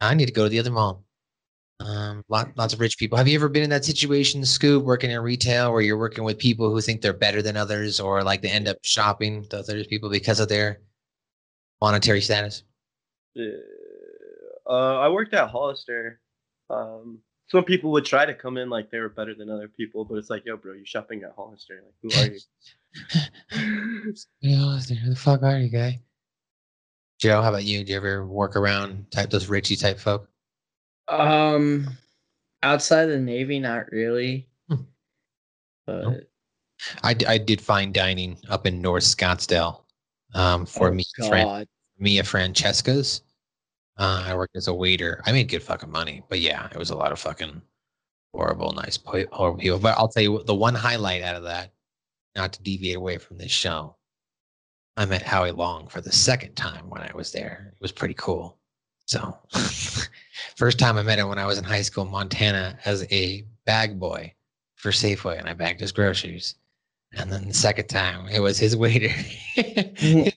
I 0.00 0.14
need 0.14 0.26
to 0.26 0.32
go 0.32 0.44
to 0.44 0.48
the 0.48 0.58
other 0.58 0.70
mall. 0.70 1.04
Um, 1.80 2.24
lot, 2.28 2.56
lots 2.56 2.72
of 2.72 2.80
rich 2.80 2.96
people. 2.98 3.18
Have 3.18 3.28
you 3.28 3.34
ever 3.34 3.48
been 3.48 3.64
in 3.64 3.70
that 3.70 3.84
situation, 3.84 4.44
Scoop, 4.44 4.84
working 4.84 5.10
in 5.10 5.20
retail, 5.20 5.72
where 5.72 5.82
you're 5.82 5.98
working 5.98 6.24
with 6.24 6.38
people 6.38 6.70
who 6.70 6.80
think 6.80 7.00
they're 7.02 7.12
better 7.12 7.42
than 7.42 7.56
others, 7.56 8.00
or 8.00 8.22
like 8.22 8.42
they 8.42 8.48
end 8.48 8.68
up 8.68 8.78
shopping 8.82 9.44
to 9.48 9.58
other 9.58 9.84
people 9.84 10.08
because 10.08 10.40
of 10.40 10.48
their 10.48 10.80
monetary 11.82 12.20
status? 12.20 12.62
Uh, 13.36 14.98
I 14.98 15.08
worked 15.08 15.34
at 15.34 15.48
Hollister. 15.48 16.20
Um, 16.70 17.18
some 17.48 17.64
people 17.64 17.90
would 17.92 18.04
try 18.04 18.24
to 18.24 18.34
come 18.34 18.56
in 18.56 18.70
like 18.70 18.90
they 18.90 18.98
were 18.98 19.08
better 19.10 19.34
than 19.34 19.50
other 19.50 19.68
people, 19.68 20.04
but 20.04 20.16
it's 20.16 20.30
like, 20.30 20.44
yo, 20.46 20.56
bro, 20.56 20.72
you're 20.74 20.86
shopping 20.86 21.22
at 21.24 21.32
Hollister. 21.36 21.82
Like, 21.84 21.94
who 22.02 22.20
are 22.20 22.32
you? 22.32 22.40
Yeah, 24.40 24.58
Hollister. 24.58 24.94
who 24.94 25.10
the 25.10 25.16
fuck 25.16 25.42
are 25.42 25.58
you, 25.58 25.68
guy? 25.68 26.00
Joe, 27.18 27.42
how 27.42 27.48
about 27.50 27.64
you? 27.64 27.84
Do 27.84 27.90
you 27.92 27.96
ever 27.98 28.26
work 28.26 28.56
around 28.56 29.10
type 29.10 29.30
those 29.30 29.48
richie 29.48 29.76
type 29.76 29.98
folk? 29.98 30.28
Um 31.08 31.88
outside 32.62 33.06
the 33.06 33.18
Navy, 33.18 33.58
not 33.58 33.90
really. 33.92 34.48
Hmm. 34.68 34.76
But 35.86 36.28
I 37.02 37.14
did 37.38 37.60
fine 37.60 37.92
dining 37.92 38.38
up 38.48 38.66
in 38.66 38.80
North 38.80 39.04
Scottsdale 39.04 39.82
um, 40.34 40.66
for 40.66 40.88
Oh, 40.88 40.92
me, 40.92 41.04
Fran- 41.28 41.44
God. 41.46 41.68
Mia 42.04 42.22
Francesca's. 42.22 43.22
Uh, 43.96 44.24
I 44.26 44.34
worked 44.34 44.56
as 44.56 44.68
a 44.68 44.74
waiter. 44.74 45.22
I 45.24 45.32
made 45.32 45.48
good 45.48 45.62
fucking 45.62 45.90
money, 45.90 46.22
but 46.28 46.38
yeah, 46.38 46.68
it 46.70 46.76
was 46.76 46.90
a 46.90 46.96
lot 46.96 47.12
of 47.12 47.18
fucking 47.18 47.62
horrible, 48.34 48.72
nice, 48.72 48.98
horrible 49.04 49.58
people. 49.58 49.78
But 49.78 49.96
I'll 49.96 50.08
tell 50.08 50.22
you 50.22 50.42
the 50.44 50.54
one 50.54 50.74
highlight 50.74 51.22
out 51.22 51.36
of 51.36 51.44
that, 51.44 51.72
not 52.36 52.52
to 52.52 52.62
deviate 52.62 52.96
away 52.96 53.16
from 53.16 53.38
this 53.38 53.50
show, 53.50 53.96
I 54.98 55.06
met 55.06 55.22
Howie 55.22 55.52
Long 55.52 55.88
for 55.88 56.02
the 56.02 56.12
second 56.12 56.54
time 56.54 56.90
when 56.90 57.00
I 57.00 57.10
was 57.14 57.32
there. 57.32 57.72
It 57.74 57.80
was 57.80 57.92
pretty 57.92 58.14
cool. 58.14 58.58
So, 59.06 59.38
first 60.56 60.78
time 60.78 60.98
I 60.98 61.02
met 61.02 61.18
him 61.18 61.28
when 61.28 61.38
I 61.38 61.46
was 61.46 61.56
in 61.56 61.64
high 61.64 61.82
school 61.82 62.04
in 62.04 62.10
Montana 62.10 62.78
as 62.84 63.06
a 63.10 63.46
bag 63.64 63.98
boy 63.98 64.34
for 64.76 64.90
Safeway, 64.90 65.38
and 65.38 65.48
I 65.48 65.54
bagged 65.54 65.80
his 65.80 65.92
groceries. 65.92 66.56
And 67.12 67.32
then 67.32 67.48
the 67.48 67.54
second 67.54 67.88
time, 67.88 68.28
it 68.28 68.40
was 68.40 68.58
his 68.58 68.76
waiter. 68.76 69.14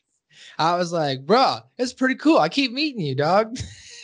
I 0.58 0.76
was 0.76 0.92
like, 0.92 1.26
bro, 1.26 1.60
it's 1.78 1.94
pretty 1.94 2.16
cool. 2.16 2.40
I 2.40 2.50
keep 2.50 2.72
meeting 2.72 3.02
you, 3.02 3.16
dog. 3.16 3.58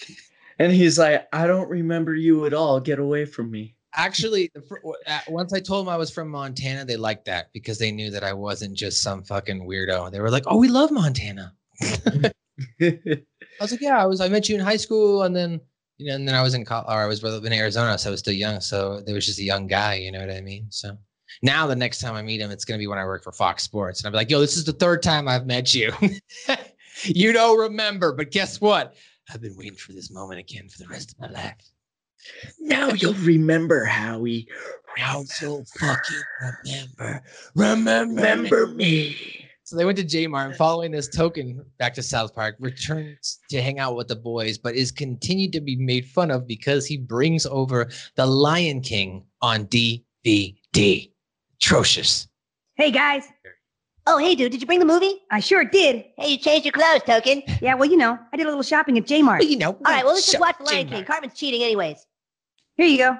and 0.60 0.72
he's 0.72 1.00
like, 1.00 1.27
I 1.33 1.48
don't 1.48 1.69
remember 1.69 2.15
you 2.15 2.45
at 2.45 2.53
all. 2.53 2.79
Get 2.79 3.00
away 3.00 3.25
from 3.25 3.50
me. 3.50 3.75
Actually, 3.95 4.50
the, 4.53 4.62
fir- 4.62 4.81
w- 4.81 4.95
once 5.27 5.53
I 5.53 5.60
told 5.60 5.86
them 5.86 5.93
I 5.93 5.98
was 5.98 6.12
from 6.12 6.29
Montana, 6.29 6.86
they 6.86 6.98
liked 6.98 7.25
that 7.25 7.51
because 7.53 7.77
they 7.77 7.91
knew 7.91 8.10
that 8.12 8.24
I 8.24 8.33
wasn't 8.33 8.75
just 8.75 9.01
some 9.03 9.24
fucking 9.24 9.67
weirdo. 9.67 10.12
They 10.12 10.19
were 10.19 10.31
like, 10.31 10.45
"Oh, 10.48 10.57
we 10.57 10.67
love 10.67 10.89
Montana." 10.89 11.53
I 11.81 12.31
was 13.62 13.72
like, 13.72 13.81
"Yeah, 13.81 14.01
I 14.01 14.07
was. 14.07 14.19
I 14.19 14.29
met 14.29 14.50
you 14.50 14.55
in 14.55 14.62
high 14.62 14.77
school, 14.77 15.22
and 15.24 15.36
then 15.36 15.62
you 15.98 16.07
know, 16.07 16.15
and 16.15 16.27
then 16.27 16.33
I 16.33 16.41
was 16.41 16.55
in 16.55 16.65
college, 16.65 16.88
or 16.88 17.03
I 17.03 17.05
was 17.05 17.24
in 17.24 17.53
Arizona, 17.53 17.98
so 18.00 18.10
I 18.10 18.12
was 18.12 18.22
still 18.22 18.33
young. 18.33 18.62
So 18.62 19.01
there 19.01 19.13
was 19.13 19.27
just 19.27 19.39
a 19.39 19.43
young 19.43 19.67
guy. 19.67 19.95
You 19.95 20.12
know 20.12 20.22
what 20.22 20.31
I 20.31 20.41
mean? 20.41 20.65
So 20.69 20.98
now 21.42 21.68
the 21.68 21.75
next 21.75 22.00
time 22.00 22.16
I 22.16 22.22
meet 22.22 22.42
him, 22.42 22.52
it's 22.52 22.66
gonna 22.66 22.80
be 22.80 22.88
when 22.88 23.00
I 23.00 23.06
work 23.06 23.24
for 23.24 23.32
Fox 23.32 23.63
Sports, 23.63 24.00
and 24.00 24.08
I'll 24.08 24.12
be 24.12 24.18
like, 24.18 24.30
"Yo, 24.30 24.40
this 24.40 24.58
is 24.58 24.66
the 24.66 24.74
third 24.74 25.02
time 25.02 25.28
I've 25.28 25.46
met 25.46 25.74
you. 25.74 25.92
you 27.04 27.34
don't 27.34 27.60
remember, 27.60 28.13
but 28.13 28.32
guess 28.32 28.62
what? 28.62 28.96
I've 29.34 29.42
been 29.42 29.56
waiting 29.56 29.75
for 29.75 29.94
this 29.94 30.12
moment 30.12 30.40
again 30.40 30.68
for 30.70 30.80
the 30.80 30.88
rest 30.88 31.12
of 31.12 31.20
my 31.20 31.30
life." 31.30 31.56
now 32.60 32.90
you'll 32.90 33.13
remember 33.16 33.86
Howie. 33.86 34.48
Now 34.98 35.24
you'll 35.42 35.66
fucking 35.80 36.22
remember. 36.42 37.24
Remember, 37.56 38.22
Remember 38.22 38.68
me. 38.68 39.18
So 39.66 39.78
they 39.78 39.86
went 39.86 39.98
to 39.98 40.04
J 40.04 40.28
Mart 40.28 40.50
and 40.50 40.56
following 40.56 40.92
this 40.92 41.08
token 41.08 41.63
back 41.80 41.94
to 41.94 42.04
South 42.04 42.36
Park, 42.36 42.58
returns 42.60 43.40
to 43.50 43.62
hang 43.62 43.80
out 43.80 43.96
with 43.96 44.10
the 44.10 44.16
boys, 44.16 44.58
but 44.58 44.75
is 44.75 44.92
continued 44.92 45.54
to 45.54 45.62
be 45.62 45.78
made 45.78 46.06
fun 46.06 46.32
of 46.32 46.46
because 46.46 46.86
he 46.86 46.98
brings 46.98 47.46
over 47.46 47.90
the 48.16 48.25
Lion 48.25 48.82
King 48.82 49.24
on 49.42 49.66
DVD. 49.68 51.12
Atrocious. 51.63 52.27
Hey 52.75 52.91
guys, 52.91 53.24
Oh, 54.05 54.17
hey, 54.17 54.36
dude, 54.36 54.51
did 54.51 54.60
you 54.60 54.67
bring 54.67 54.79
the 54.79 54.86
movie? 54.86 55.22
I 55.32 55.39
sure 55.39 55.63
did. 55.63 56.03
Hey, 56.17 56.32
you 56.32 56.38
changed 56.38 56.65
your 56.65 56.74
clothes, 56.74 57.03
Token. 57.05 57.41
Yeah, 57.62 57.75
well, 57.75 57.89
you 57.89 57.96
know, 57.96 58.20
I 58.34 58.36
did 58.36 58.46
a 58.46 58.50
little 58.50 58.62
shopping 58.63 58.98
at 58.98 59.05
J 59.08 59.22
Mart. 59.22 59.39
But 59.39 59.48
you 59.48 59.55
know, 59.58 59.70
All 59.70 59.77
right, 59.86 60.03
well, 60.03 60.13
let's 60.13 60.25
just 60.25 60.41
watch 60.41 60.58
The 60.58 60.65
Lion 60.65 60.89
King. 60.89 61.05
Cartman's 61.05 61.36
cheating 61.36 61.63
anyways. 61.63 62.05
Here 62.75 62.86
you 62.86 62.98
go. 62.98 63.17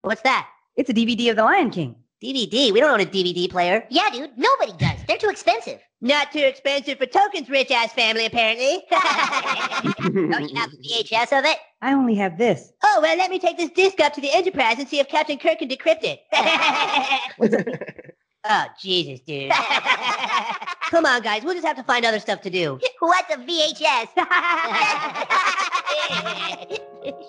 What's 0.00 0.22
that? 0.22 0.48
It's 0.76 0.88
a 0.88 0.94
DVD 0.94 1.28
of 1.28 1.36
The 1.36 1.44
Lion 1.44 1.68
King. 1.70 1.96
DVD? 2.22 2.72
We 2.72 2.80
don't 2.80 2.90
own 2.90 3.00
a 3.00 3.06
DVD 3.06 3.50
player. 3.50 3.86
Yeah, 3.90 4.08
dude, 4.10 4.30
nobody 4.36 4.72
does. 4.78 4.98
They're 5.06 5.18
too 5.18 5.28
expensive. 5.28 5.80
Not 6.00 6.32
too 6.32 6.40
expensive 6.40 6.98
for 6.98 7.06
Token's 7.06 7.48
rich-ass 7.48 7.92
family, 7.92 8.26
apparently. 8.26 8.82
don't 10.30 10.48
you 10.48 10.56
have 10.56 10.70
a 10.72 10.76
VHS 10.76 11.38
of 11.38 11.44
it? 11.44 11.58
I 11.82 11.92
only 11.92 12.14
have 12.14 12.38
this. 12.38 12.72
Oh, 12.82 13.00
well, 13.02 13.16
let 13.16 13.30
me 13.30 13.38
take 13.38 13.56
this 13.56 13.70
disc 13.70 14.00
up 14.00 14.12
to 14.14 14.20
the 14.20 14.32
Enterprise 14.32 14.78
and 14.78 14.88
see 14.88 14.98
if 14.98 15.08
Captain 15.08 15.38
Kirk 15.38 15.58
can 15.58 15.68
decrypt 15.68 16.02
it. 16.02 16.20
oh, 18.44 18.64
Jesus, 18.80 19.20
dude. 19.20 19.52
Come 20.90 21.06
on, 21.06 21.22
guys. 21.22 21.42
We'll 21.44 21.54
just 21.54 21.66
have 21.66 21.76
to 21.76 21.84
find 21.84 22.04
other 22.04 22.20
stuff 22.20 22.40
to 22.42 22.50
do. 22.50 22.78
What's 23.00 23.34
a 23.34 23.38
VHS? 23.38 24.08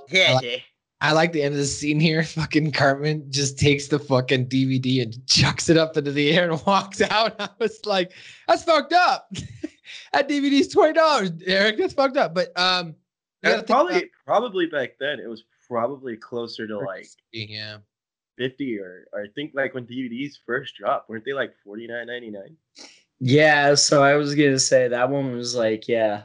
Yeah, 0.10 0.40
Jay. 0.40 0.64
I 1.00 1.12
like 1.12 1.32
the 1.32 1.44
end 1.44 1.54
of 1.54 1.60
the 1.60 1.66
scene 1.66 2.00
here. 2.00 2.24
Fucking 2.24 2.72
Cartman 2.72 3.32
just 3.32 3.60
takes 3.60 3.88
the 3.88 4.00
fucking 4.00 4.48
DVD 4.48 5.04
and 5.04 5.28
chucks 5.28 5.70
it 5.70 5.78
up 5.78 5.96
into 5.98 6.12
the 6.12 6.32
air 6.32 6.50
and 6.50 6.62
walks 6.66 7.02
out. 7.02 7.36
I 7.40 7.50
was 7.60 7.80
like, 7.86 8.12
that's 8.48 8.64
fucked 8.64 8.94
up. 8.94 9.30
that 10.14 10.28
DVD's 10.28 10.68
twenty 10.70 10.94
dollars, 10.94 11.32
Eric. 11.46 11.78
That's 11.78 11.94
fucked 11.94 12.18
up. 12.18 12.34
But 12.34 12.58
um, 12.60 12.88
you 12.88 12.94
gotta 13.44 13.58
That's 13.58 13.58
think 13.58 13.68
probably 13.68 13.96
about- 13.98 14.10
probably 14.26 14.66
back 14.66 14.92
then 15.00 15.20
it 15.20 15.28
was 15.28 15.44
probably 15.68 16.18
closer 16.18 16.66
to 16.66 16.80
like 16.80 17.08
yeah. 17.32 17.78
50 18.38 18.80
or, 18.80 19.08
or 19.14 19.24
I 19.24 19.28
think 19.36 19.52
like 19.56 19.74
when 19.74 19.86
DVDs 19.86 20.36
first 20.46 20.76
dropped, 20.76 21.10
weren't 21.10 21.26
they 21.26 21.34
like 21.34 21.54
49.99? 21.68 22.56
Yeah, 23.20 23.74
so 23.76 24.04
I 24.04 24.16
was 24.16 24.34
gonna 24.36 24.60
say 24.60 24.88
that 24.88 25.10
one 25.10 25.32
was 25.36 25.56
like, 25.56 25.88
yeah, 25.88 26.24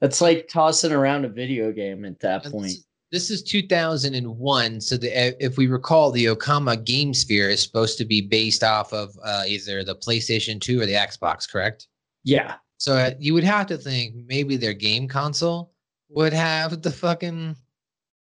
that's 0.00 0.20
like 0.20 0.48
tossing 0.48 0.92
around 0.92 1.24
a 1.24 1.28
video 1.28 1.70
game 1.72 2.04
at 2.04 2.20
that 2.20 2.44
And 2.44 2.52
point. 2.52 2.72
This, 3.14 3.30
is 3.30 3.42
2001. 3.44 4.80
So 4.80 4.96
the, 4.96 5.16
eh, 5.16 5.32
if 5.38 5.56
we 5.56 5.68
recall, 5.68 6.10
the 6.10 6.24
Okama 6.26 6.84
Game 6.84 7.14
Sphere 7.14 7.48
is 7.48 7.62
supposed 7.62 7.96
to 7.98 8.04
be 8.04 8.20
based 8.20 8.64
off 8.64 8.92
of 8.92 9.16
uh, 9.24 9.44
either 9.46 9.84
the 9.84 9.94
PlayStation 9.94 10.60
2 10.60 10.80
or 10.80 10.86
the 10.86 10.94
Xbox, 10.94 11.48
correct? 11.50 11.86
Yeah, 12.24 12.56
So 12.78 12.94
uh, 12.96 13.10
you 13.18 13.32
would 13.34 13.44
have 13.44 13.66
to 13.68 13.76
think 13.78 14.14
maybe 14.26 14.56
their 14.56 14.72
game 14.74 15.06
console 15.06 15.72
would 16.08 16.32
have 16.32 16.82
the 16.82 16.90
fucking 16.90 17.54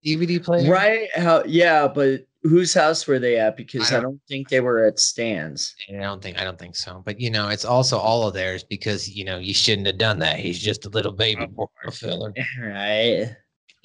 DVD 0.06 0.44
player. 0.44 0.72
right. 0.72 1.10
How? 1.16 1.44
Yeah, 1.46 1.88
but 1.88 2.28
whose 2.44 2.74
house 2.74 3.08
were 3.08 3.18
they 3.20 3.38
at? 3.40 3.58
Because 3.58 3.92
I 3.92 3.98
I 3.98 4.00
don't, 4.02 4.04
don't- 4.12 4.22
think 4.30 4.50
they 4.50 4.60
were 4.62 4.86
at 4.86 5.00
Stan's. 5.00 5.74
I 5.90 6.00
don't 6.02 6.22
think 6.22 6.40
I 6.40 6.44
don't 6.44 6.60
think 6.60 6.76
so. 6.76 7.02
But 7.06 7.20
you 7.20 7.30
know, 7.32 7.50
it's 7.50 7.66
also 7.66 7.98
all 7.98 8.28
of 8.28 8.34
theirs 8.34 8.64
because 8.64 9.10
you 9.10 9.26
know 9.26 9.38
you 9.38 9.54
shouldn't 9.54 9.88
have 9.88 9.98
done 9.98 10.20
that. 10.20 10.40
He's 10.40 10.60
just 10.60 10.86
a 10.86 10.90
little 10.90 11.12
baby 11.14 11.48
poor 11.56 11.70
filler. 11.92 12.34
Right. 12.62 13.36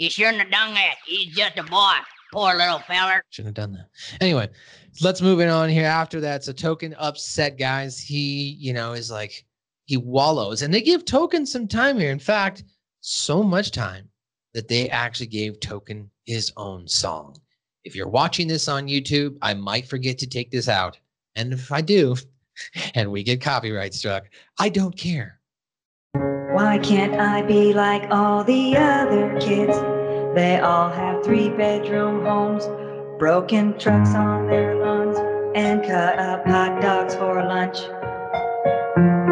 You 0.02 0.10
shouldn't 0.10 0.38
have 0.38 0.50
done 0.50 0.74
that. 0.74 0.96
He's 1.06 1.32
just 1.32 1.56
a 1.58 1.62
boy. 1.62 1.92
Poor 2.32 2.56
little 2.56 2.80
feller. 2.80 3.22
Shouldn't 3.30 3.56
have 3.56 3.68
done 3.68 3.74
that. 3.74 3.88
Anyway, 4.20 4.48
let's 5.00 5.22
move 5.22 5.38
it 5.38 5.48
on 5.48 5.68
here. 5.68 5.86
After 5.86 6.20
that, 6.22 6.42
so 6.42 6.52
Token 6.52 6.92
upset 6.98 7.56
guys. 7.56 8.00
He, 8.00 8.56
you 8.58 8.72
know, 8.72 8.94
is 8.94 9.12
like 9.12 9.46
he 9.84 9.96
wallows, 9.96 10.62
and 10.62 10.74
they 10.74 10.80
give 10.80 11.04
Token 11.04 11.46
some 11.46 11.68
time 11.68 12.00
here. 12.00 12.10
In 12.10 12.18
fact, 12.18 12.64
so 13.00 13.44
much 13.44 13.70
time 13.70 14.08
that 14.54 14.66
they 14.66 14.90
actually 14.90 15.28
gave 15.28 15.60
Token 15.60 16.10
his 16.26 16.52
own 16.56 16.88
song. 16.88 17.36
If 17.84 17.94
you're 17.94 18.08
watching 18.08 18.48
this 18.48 18.66
on 18.66 18.88
YouTube, 18.88 19.36
I 19.40 19.54
might 19.54 19.86
forget 19.86 20.18
to 20.18 20.26
take 20.26 20.50
this 20.50 20.68
out, 20.68 20.98
and 21.36 21.52
if 21.52 21.70
I 21.70 21.80
do, 21.80 22.16
and 22.96 23.12
we 23.12 23.22
get 23.22 23.40
copyright 23.40 23.94
struck, 23.94 24.24
I 24.58 24.68
don't 24.68 24.98
care. 24.98 25.38
Why 26.14 26.78
can't 26.78 27.20
I 27.20 27.42
be 27.42 27.72
like 27.72 28.10
all 28.10 28.42
the 28.42 28.76
other 28.76 29.38
kids? 29.38 29.91
They 30.34 30.58
all 30.60 30.88
have 30.88 31.22
three 31.22 31.50
bedroom 31.50 32.24
homes, 32.24 32.66
broken 33.18 33.78
trucks 33.78 34.14
on 34.14 34.46
their 34.46 34.76
lawns, 34.76 35.18
and 35.54 35.82
cut 35.82 36.18
up 36.18 36.46
hot 36.46 36.80
dogs 36.80 37.14
for 37.14 37.34
lunch. 37.34 37.76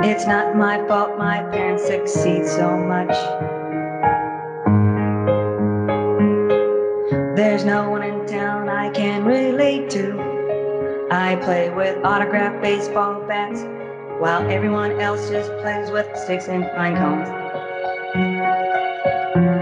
It's 0.05 0.27
not 0.27 0.55
my 0.57 0.87
fault 0.87 1.17
my 1.17 1.43
parents 1.51 1.87
succeed 1.87 2.47
so 2.47 2.77
much. 2.77 3.17
There's 7.35 7.65
no 7.65 7.89
one 7.89 8.03
in 8.03 8.27
town 8.27 8.69
I 8.69 8.91
can 8.91 9.25
relate 9.25 9.89
to. 9.91 11.09
I 11.11 11.37
play 11.37 11.71
with 11.71 12.05
autographed 12.05 12.61
baseball 12.61 13.23
bats 13.27 13.63
while 14.21 14.47
everyone 14.51 15.01
else 15.01 15.31
just 15.31 15.51
plays 15.63 15.91
with 15.91 16.15
sticks 16.15 16.49
and 16.49 16.65
pine 16.77 16.97
cones. 16.97 17.50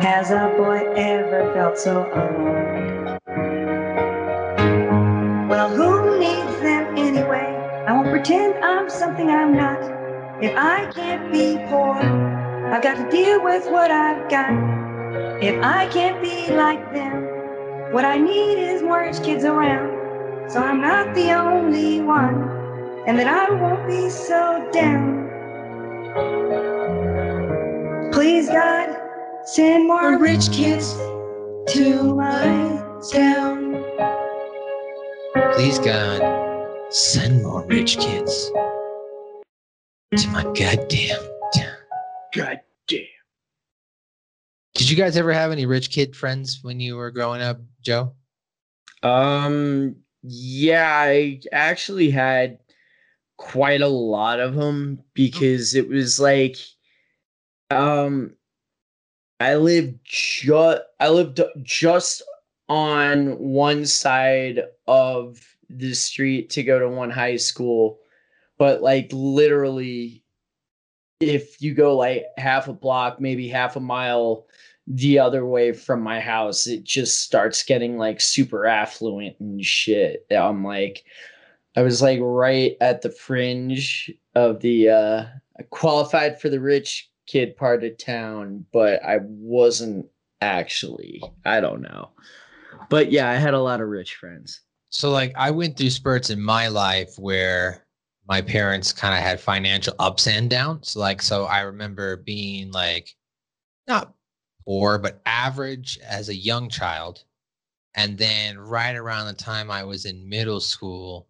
Has 0.08 0.30
a 0.30 0.48
boy 0.56 0.90
ever 0.96 1.52
felt 1.52 1.78
so 1.78 2.10
alone? 2.10 3.18
Well, 5.50 5.68
who 5.68 6.18
needs 6.18 6.62
them 6.62 6.96
anyway? 6.96 7.54
I 7.86 7.92
won't 7.92 8.08
pretend 8.08 8.54
I'm 8.64 8.88
something 8.88 9.28
I'm 9.28 9.54
not. 9.54 9.82
If 10.42 10.56
I 10.56 10.90
can't 10.92 11.30
be 11.30 11.58
poor, 11.68 11.96
I've 12.72 12.82
got 12.82 12.96
to 12.96 13.10
deal 13.10 13.44
with 13.44 13.70
what 13.70 13.90
I've 13.90 14.30
got. 14.30 15.42
If 15.42 15.62
I 15.62 15.86
can't 15.88 16.22
be 16.22 16.54
like 16.54 16.90
them, 16.94 17.92
what 17.92 18.06
I 18.06 18.16
need 18.16 18.56
is 18.56 18.80
more 18.80 19.00
rich 19.00 19.22
kids 19.22 19.44
around. 19.44 20.50
So 20.50 20.58
I'm 20.58 20.80
not 20.80 21.14
the 21.14 21.32
only 21.32 22.00
one, 22.00 22.48
and 23.06 23.18
that 23.18 23.26
I 23.26 23.50
won't 23.50 23.86
be 23.86 24.08
so 24.08 24.70
down. 24.72 25.28
Please, 28.10 28.48
God, 28.48 28.97
send 29.48 29.88
more 29.88 30.18
rich 30.18 30.52
kids 30.52 30.92
to 31.68 32.14
my 32.14 32.82
town. 33.10 33.82
Please, 35.54 35.78
God, 35.78 36.20
send 36.90 37.42
more 37.42 37.64
rich 37.64 37.96
kids 37.96 38.50
to 40.16 40.28
my 40.28 40.42
goddamn 40.42 41.20
town. 41.54 41.76
God 42.34 42.60
damn. 42.88 43.00
Did 44.74 44.90
you 44.90 44.96
guys 44.96 45.16
ever 45.16 45.32
have 45.32 45.50
any 45.50 45.64
rich 45.64 45.90
kid 45.90 46.14
friends 46.14 46.60
when 46.62 46.78
you 46.78 46.96
were 46.96 47.10
growing 47.10 47.40
up, 47.40 47.58
Joe? 47.80 48.12
Um. 49.02 49.96
Yeah, 50.22 50.92
I 50.92 51.40
actually 51.52 52.10
had 52.10 52.58
quite 53.38 53.80
a 53.80 53.88
lot 53.88 54.40
of 54.40 54.56
them 54.56 54.98
because 55.14 55.74
it 55.74 55.88
was 55.88 56.18
like, 56.18 56.56
um, 57.70 58.34
I 59.40 59.54
lived 59.56 59.98
just 60.04 60.82
I 60.98 61.08
lived 61.08 61.40
just 61.62 62.22
on 62.68 63.38
one 63.38 63.86
side 63.86 64.62
of 64.86 65.40
the 65.70 65.94
street 65.94 66.50
to 66.50 66.62
go 66.62 66.78
to 66.78 66.88
one 66.88 67.10
high 67.10 67.36
school, 67.36 68.00
but 68.58 68.82
like 68.82 69.10
literally, 69.12 70.24
if 71.20 71.62
you 71.62 71.74
go 71.74 71.96
like 71.96 72.24
half 72.36 72.68
a 72.68 72.72
block, 72.72 73.20
maybe 73.20 73.48
half 73.48 73.76
a 73.76 73.80
mile 73.80 74.46
the 74.86 75.18
other 75.18 75.44
way 75.44 75.72
from 75.72 76.00
my 76.02 76.18
house, 76.18 76.66
it 76.66 76.82
just 76.82 77.20
starts 77.22 77.62
getting 77.62 77.98
like 77.98 78.20
super 78.20 78.66
affluent 78.66 79.38
and 79.38 79.64
shit. 79.64 80.26
I'm 80.30 80.64
like, 80.64 81.04
I 81.76 81.82
was 81.82 82.02
like 82.02 82.18
right 82.22 82.76
at 82.80 83.02
the 83.02 83.10
fringe 83.10 84.10
of 84.34 84.60
the 84.60 84.88
uh 84.90 85.24
qualified 85.70 86.40
for 86.40 86.48
the 86.48 86.60
rich 86.60 87.10
kid 87.28 87.56
part 87.56 87.84
of 87.84 87.96
town, 87.98 88.64
but 88.72 89.04
I 89.04 89.18
wasn't 89.22 90.06
actually. 90.40 91.22
I 91.44 91.60
don't 91.60 91.82
know. 91.82 92.10
But 92.90 93.12
yeah, 93.12 93.30
I 93.30 93.34
had 93.34 93.54
a 93.54 93.60
lot 93.60 93.80
of 93.80 93.88
rich 93.88 94.14
friends. 94.16 94.62
So, 94.90 95.10
like, 95.10 95.32
I 95.36 95.50
went 95.50 95.76
through 95.76 95.90
spurts 95.90 96.30
in 96.30 96.40
my 96.40 96.68
life 96.68 97.18
where 97.18 97.86
my 98.26 98.40
parents 98.40 98.92
kind 98.92 99.14
of 99.14 99.22
had 99.22 99.40
financial 99.40 99.94
ups 99.98 100.26
and 100.26 100.48
downs. 100.48 100.96
Like, 100.96 101.20
so 101.20 101.44
I 101.44 101.60
remember 101.60 102.16
being 102.16 102.72
like, 102.72 103.14
not 103.86 104.14
poor, 104.64 104.98
but 104.98 105.20
average 105.26 105.98
as 106.06 106.28
a 106.28 106.34
young 106.34 106.68
child. 106.70 107.24
And 107.94 108.16
then 108.16 108.58
right 108.58 108.96
around 108.96 109.26
the 109.26 109.34
time 109.34 109.70
I 109.70 109.84
was 109.84 110.04
in 110.06 110.28
middle 110.28 110.60
school, 110.60 111.28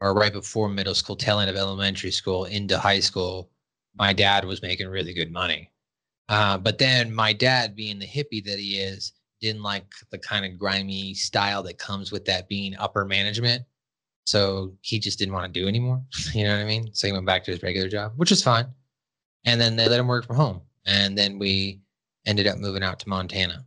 or 0.00 0.14
right 0.14 0.32
before 0.32 0.68
middle 0.68 0.94
school, 0.94 1.16
tail 1.16 1.40
end 1.40 1.50
of 1.50 1.56
elementary 1.56 2.12
school 2.12 2.44
into 2.44 2.78
high 2.78 3.00
school, 3.00 3.50
my 3.98 4.12
dad 4.12 4.44
was 4.44 4.62
making 4.62 4.88
really 4.88 5.12
good 5.12 5.32
money. 5.32 5.70
Uh, 6.28 6.58
but 6.58 6.78
then 6.78 7.12
my 7.12 7.32
dad, 7.32 7.74
being 7.74 7.98
the 7.98 8.06
hippie 8.06 8.44
that 8.44 8.58
he 8.58 8.78
is, 8.78 9.12
didn't 9.40 9.62
like 9.62 9.86
the 10.10 10.18
kind 10.18 10.44
of 10.44 10.58
grimy 10.58 11.14
style 11.14 11.62
that 11.62 11.78
comes 11.78 12.12
with 12.12 12.24
that 12.26 12.48
being 12.48 12.76
upper 12.76 13.04
management. 13.04 13.62
So 14.26 14.74
he 14.82 14.98
just 14.98 15.18
didn't 15.18 15.34
want 15.34 15.52
to 15.52 15.60
do 15.60 15.68
anymore. 15.68 16.02
You 16.34 16.44
know 16.44 16.54
what 16.54 16.62
I 16.62 16.66
mean? 16.66 16.90
So 16.92 17.06
he 17.06 17.12
went 17.12 17.26
back 17.26 17.44
to 17.44 17.50
his 17.50 17.62
regular 17.62 17.88
job, 17.88 18.12
which 18.16 18.32
is 18.32 18.42
fine. 18.42 18.66
And 19.44 19.60
then 19.60 19.76
they 19.76 19.88
let 19.88 20.00
him 20.00 20.08
work 20.08 20.26
from 20.26 20.36
home. 20.36 20.60
And 20.86 21.16
then 21.16 21.38
we 21.38 21.80
ended 22.26 22.46
up 22.46 22.58
moving 22.58 22.82
out 22.82 22.98
to 23.00 23.08
Montana. 23.08 23.64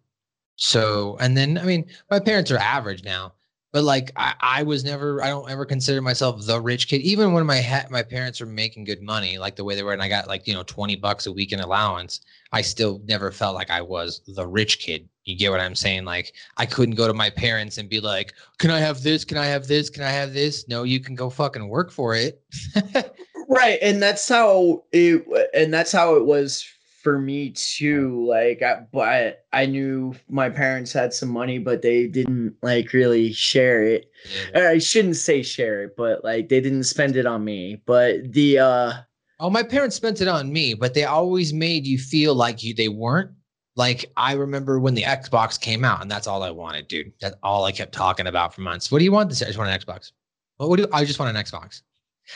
So, 0.57 1.17
and 1.19 1.35
then, 1.35 1.57
I 1.57 1.63
mean, 1.63 1.87
my 2.11 2.19
parents 2.19 2.51
are 2.51 2.57
average 2.57 3.03
now, 3.03 3.33
but 3.71 3.84
like 3.84 4.12
I, 4.15 4.34
I 4.41 4.63
was 4.63 4.84
never, 4.84 5.23
I 5.23 5.27
don't 5.27 5.49
ever 5.49 5.65
consider 5.65 6.01
myself 6.01 6.45
the 6.45 6.60
rich 6.60 6.88
kid. 6.88 7.01
Even 7.01 7.34
when 7.34 7.45
my 7.45 7.62
ha- 7.62 7.88
my 7.89 8.03
parents 8.03 8.39
were 8.39 8.45
making 8.45 8.84
good 8.84 9.01
money, 9.01 9.38
like 9.38 9.55
the 9.55 9.63
way 9.63 9.75
they 9.75 9.84
were, 9.84 9.93
and 9.93 10.01
I 10.01 10.10
got 10.10 10.27
like, 10.27 10.47
you 10.47 10.53
know, 10.53 10.63
20 10.63 10.95
bucks 10.97 11.25
a 11.25 11.31
week 11.31 11.51
in 11.51 11.60
allowance, 11.60 12.21
I 12.51 12.62
still 12.62 13.01
never 13.05 13.31
felt 13.31 13.55
like 13.55 13.69
I 13.69 13.81
was 13.81 14.21
the 14.27 14.47
rich 14.47 14.79
kid. 14.79 15.07
You 15.23 15.38
get 15.38 15.51
what 15.51 15.60
I'm 15.60 15.75
saying? 15.75 16.05
Like 16.05 16.34
I 16.57 16.65
couldn't 16.65 16.95
go 16.95 17.07
to 17.07 17.13
my 17.13 17.29
parents 17.29 17.77
and 17.77 17.88
be 17.89 17.99
like, 17.99 18.34
can 18.57 18.71
I 18.71 18.79
have 18.79 19.03
this? 19.03 19.23
Can 19.23 19.38
I 19.38 19.45
have 19.45 19.67
this? 19.67 19.89
Can 19.89 20.03
I 20.03 20.10
have 20.10 20.34
this? 20.34 20.67
No, 20.67 20.84
you 20.84 20.99
can 20.99 21.15
go 21.15 21.29
fucking 21.29 21.67
work 21.67 21.91
for 21.91 22.15
it. 22.15 22.41
Right, 23.51 23.79
and 23.81 24.01
that's 24.01 24.29
how 24.29 24.86
it 24.93 25.25
and 25.53 25.73
that's 25.73 25.91
how 25.91 26.15
it 26.15 26.25
was 26.25 26.65
for 27.01 27.19
me 27.19 27.51
too. 27.51 28.25
Like 28.27 28.61
I 28.61 28.85
but 28.91 29.45
I 29.51 29.65
knew 29.65 30.13
my 30.29 30.49
parents 30.49 30.93
had 30.93 31.13
some 31.13 31.29
money, 31.29 31.57
but 31.57 31.81
they 31.81 32.07
didn't 32.07 32.55
like 32.61 32.93
really 32.93 33.33
share 33.33 33.83
it. 33.83 34.11
Or 34.53 34.67
I 34.67 34.77
shouldn't 34.77 35.17
say 35.17 35.41
share 35.41 35.83
it, 35.83 35.95
but 35.97 36.23
like 36.23 36.49
they 36.49 36.61
didn't 36.61 36.83
spend 36.83 37.15
it 37.15 37.25
on 37.25 37.43
me. 37.43 37.81
But 37.85 38.31
the 38.33 38.59
uh 38.59 38.93
Oh, 39.39 39.49
my 39.49 39.63
parents 39.63 39.95
spent 39.95 40.21
it 40.21 40.27
on 40.27 40.53
me, 40.53 40.75
but 40.75 40.93
they 40.93 41.05
always 41.05 41.51
made 41.51 41.87
you 41.87 41.97
feel 41.97 42.35
like 42.35 42.63
you 42.63 42.75
they 42.75 42.89
weren't. 42.89 43.31
Like 43.75 44.11
I 44.15 44.33
remember 44.33 44.79
when 44.79 44.93
the 44.93 45.03
Xbox 45.03 45.59
came 45.59 45.83
out, 45.83 46.01
and 46.01 46.11
that's 46.11 46.27
all 46.27 46.43
I 46.43 46.51
wanted, 46.51 46.87
dude. 46.87 47.11
That's 47.21 47.35
all 47.41 47.65
I 47.65 47.71
kept 47.71 47.93
talking 47.93 48.27
about 48.27 48.53
for 48.53 48.61
months. 48.61 48.91
What 48.91 48.99
do 48.99 49.05
you 49.05 49.11
want 49.11 49.29
this? 49.29 49.41
I 49.41 49.45
just 49.45 49.57
want 49.57 49.71
an 49.71 49.79
Xbox. 49.79 50.11
What, 50.57 50.69
what 50.69 50.77
do 50.77 50.87
I 50.93 51.05
just 51.05 51.19
want 51.19 51.35
an 51.35 51.43
Xbox? 51.43 51.81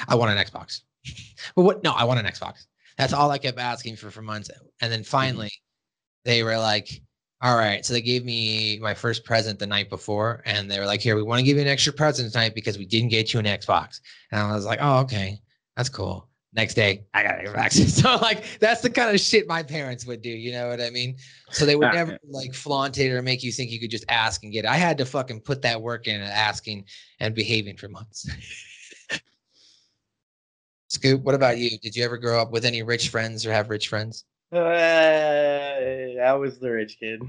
I 0.07 0.15
want 0.15 0.31
an 0.31 0.43
Xbox. 0.43 0.81
but 1.55 1.61
what? 1.61 1.83
No, 1.83 1.91
I 1.91 2.03
want 2.05 2.19
an 2.19 2.25
Xbox. 2.25 2.65
That's 2.97 3.13
all 3.13 3.31
I 3.31 3.37
kept 3.37 3.59
asking 3.59 3.97
for 3.97 4.11
for 4.11 4.21
months. 4.21 4.49
And 4.81 4.91
then 4.91 5.01
mm-hmm. 5.01 5.05
finally, 5.05 5.51
they 6.23 6.43
were 6.43 6.57
like, 6.57 7.01
"All 7.41 7.57
right." 7.57 7.85
So 7.85 7.93
they 7.93 8.01
gave 8.01 8.25
me 8.25 8.79
my 8.81 8.93
first 8.93 9.25
present 9.25 9.59
the 9.59 9.67
night 9.67 9.89
before, 9.89 10.41
and 10.45 10.69
they 10.69 10.79
were 10.79 10.85
like, 10.85 11.01
"Here, 11.01 11.15
we 11.15 11.23
want 11.23 11.39
to 11.39 11.45
give 11.45 11.57
you 11.57 11.63
an 11.63 11.69
extra 11.69 11.93
present 11.93 12.31
tonight 12.31 12.55
because 12.55 12.77
we 12.77 12.85
didn't 12.85 13.09
get 13.09 13.33
you 13.33 13.39
an 13.39 13.45
Xbox." 13.45 13.99
And 14.31 14.41
I 14.41 14.53
was 14.53 14.65
like, 14.65 14.79
"Oh, 14.81 14.99
okay, 14.99 15.39
that's 15.75 15.89
cool." 15.89 16.29
Next 16.53 16.75
day, 16.75 17.05
I 17.13 17.23
got 17.23 17.39
an 17.39 17.47
Xbox. 17.47 17.75
So 18.01 18.15
like, 18.17 18.59
that's 18.59 18.81
the 18.81 18.89
kind 18.89 19.13
of 19.13 19.19
shit 19.19 19.45
my 19.45 19.61
parents 19.61 20.05
would 20.05 20.21
do. 20.21 20.29
You 20.29 20.53
know 20.53 20.69
what 20.69 20.79
I 20.79 20.89
mean? 20.89 21.17
So 21.51 21.65
they 21.65 21.75
would 21.75 21.91
never 21.91 22.17
like 22.29 22.53
flaunt 22.53 22.97
it 22.97 23.11
or 23.11 23.21
make 23.21 23.43
you 23.43 23.51
think 23.51 23.71
you 23.71 23.79
could 23.79 23.91
just 23.91 24.05
ask 24.07 24.41
and 24.43 24.53
get 24.53 24.63
it. 24.63 24.69
I 24.69 24.77
had 24.77 24.97
to 24.99 25.05
fucking 25.05 25.41
put 25.41 25.61
that 25.63 25.81
work 25.81 26.07
in 26.07 26.21
and 26.21 26.31
asking 26.31 26.85
and 27.19 27.35
behaving 27.35 27.75
for 27.75 27.89
months. 27.89 28.29
Scoop, 30.95 31.21
what 31.23 31.35
about 31.35 31.57
you? 31.57 31.77
Did 31.79 31.95
you 31.95 32.03
ever 32.03 32.17
grow 32.17 32.41
up 32.41 32.51
with 32.51 32.65
any 32.65 32.81
rich 32.81 33.09
friends 33.09 33.45
or 33.45 33.51
have 33.51 33.69
rich 33.69 33.89
friends? 33.89 34.23
Uh, 34.51 34.57
I 34.57 36.33
was 36.33 36.57
the 36.59 36.71
rich 36.71 36.97
kid. 36.99 37.21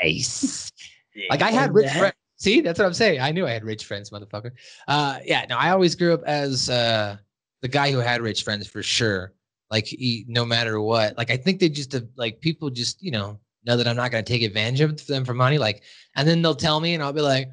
Ace. 0.00 0.72
Like 1.30 1.42
I 1.42 1.50
had 1.50 1.74
rich 1.74 1.90
friends. 1.90 2.14
See, 2.36 2.60
that's 2.60 2.78
what 2.78 2.86
I'm 2.86 2.94
saying. 2.94 3.20
I 3.20 3.32
knew 3.32 3.44
I 3.44 3.50
had 3.50 3.64
rich 3.64 3.86
friends, 3.86 4.10
motherfucker. 4.10 4.52
Uh, 4.86 5.18
yeah, 5.24 5.44
no, 5.48 5.56
I 5.56 5.70
always 5.70 5.96
grew 5.96 6.14
up 6.14 6.22
as 6.26 6.70
uh, 6.70 7.16
the 7.60 7.66
guy 7.66 7.90
who 7.90 7.98
had 7.98 8.22
rich 8.22 8.44
friends 8.44 8.68
for 8.68 8.84
sure. 8.84 9.32
Like, 9.68 9.86
he, 9.86 10.24
no 10.28 10.44
matter 10.44 10.80
what. 10.80 11.18
Like, 11.18 11.32
I 11.32 11.36
think 11.36 11.58
they 11.58 11.70
just 11.70 11.92
uh, 11.92 12.02
like 12.14 12.40
people 12.40 12.70
just 12.70 13.02
you 13.02 13.10
know 13.10 13.40
know 13.66 13.76
that 13.76 13.88
I'm 13.88 13.96
not 13.96 14.12
going 14.12 14.24
to 14.24 14.32
take 14.32 14.42
advantage 14.42 14.80
of 14.80 15.04
them 15.08 15.24
for 15.24 15.34
money. 15.34 15.58
Like, 15.58 15.82
and 16.14 16.28
then 16.28 16.40
they'll 16.40 16.54
tell 16.54 16.78
me, 16.78 16.94
and 16.94 17.02
I'll 17.02 17.12
be 17.12 17.20
like, 17.20 17.50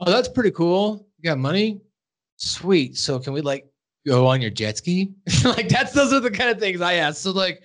"Oh, 0.00 0.10
that's 0.10 0.28
pretty 0.28 0.50
cool. 0.50 1.08
You 1.16 1.30
got 1.30 1.38
money? 1.38 1.80
Sweet. 2.36 2.96
So 2.96 3.18
can 3.18 3.32
we 3.32 3.40
like 3.40 3.66
go 4.06 4.26
on 4.26 4.40
your 4.40 4.50
jet 4.50 4.78
ski? 4.78 5.12
like, 5.44 5.68
that's 5.68 5.92
those 5.92 6.12
are 6.12 6.20
the 6.20 6.30
kind 6.30 6.50
of 6.50 6.58
things 6.58 6.80
I 6.80 6.94
ask. 6.94 7.22
So 7.22 7.32
like, 7.32 7.62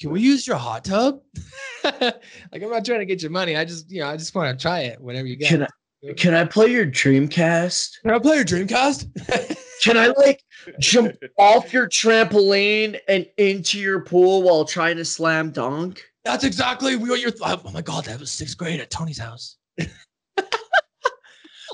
can 0.00 0.10
we 0.10 0.20
use 0.20 0.46
your 0.46 0.56
hot 0.56 0.84
tub? 0.84 1.20
like, 1.84 2.22
I'm 2.52 2.70
not 2.70 2.84
trying 2.84 3.00
to 3.00 3.06
get 3.06 3.22
your 3.22 3.30
money. 3.30 3.56
I 3.56 3.64
just 3.64 3.90
you 3.90 4.00
know 4.00 4.08
I 4.08 4.16
just 4.16 4.34
want 4.34 4.56
to 4.56 4.62
try 4.62 4.80
it. 4.80 5.00
Whatever 5.00 5.26
you 5.26 5.36
got. 5.36 5.48
Can 5.48 5.62
I 5.64 5.68
can 6.16 6.34
I 6.34 6.44
play 6.44 6.68
your 6.68 6.86
Dreamcast? 6.86 8.02
Can 8.02 8.12
I 8.12 8.18
play 8.18 8.36
your 8.36 8.44
Dreamcast? 8.44 9.64
Can 9.82 9.96
I 9.96 10.08
like 10.08 10.42
jump 10.80 11.14
off 11.38 11.72
your 11.72 11.88
trampoline 11.88 12.98
and 13.06 13.26
into 13.36 13.78
your 13.78 14.00
pool 14.00 14.42
while 14.42 14.64
trying 14.64 14.96
to 14.96 15.04
slam 15.04 15.52
dunk? 15.52 16.02
That's 16.24 16.42
exactly 16.42 16.96
what 16.96 17.20
you're. 17.20 17.32
Oh 17.42 17.70
my 17.72 17.82
god, 17.82 18.04
that 18.06 18.18
was 18.18 18.30
sixth 18.30 18.58
grade 18.58 18.80
at 18.80 18.90
Tony's 18.90 19.18
house. 19.18 19.56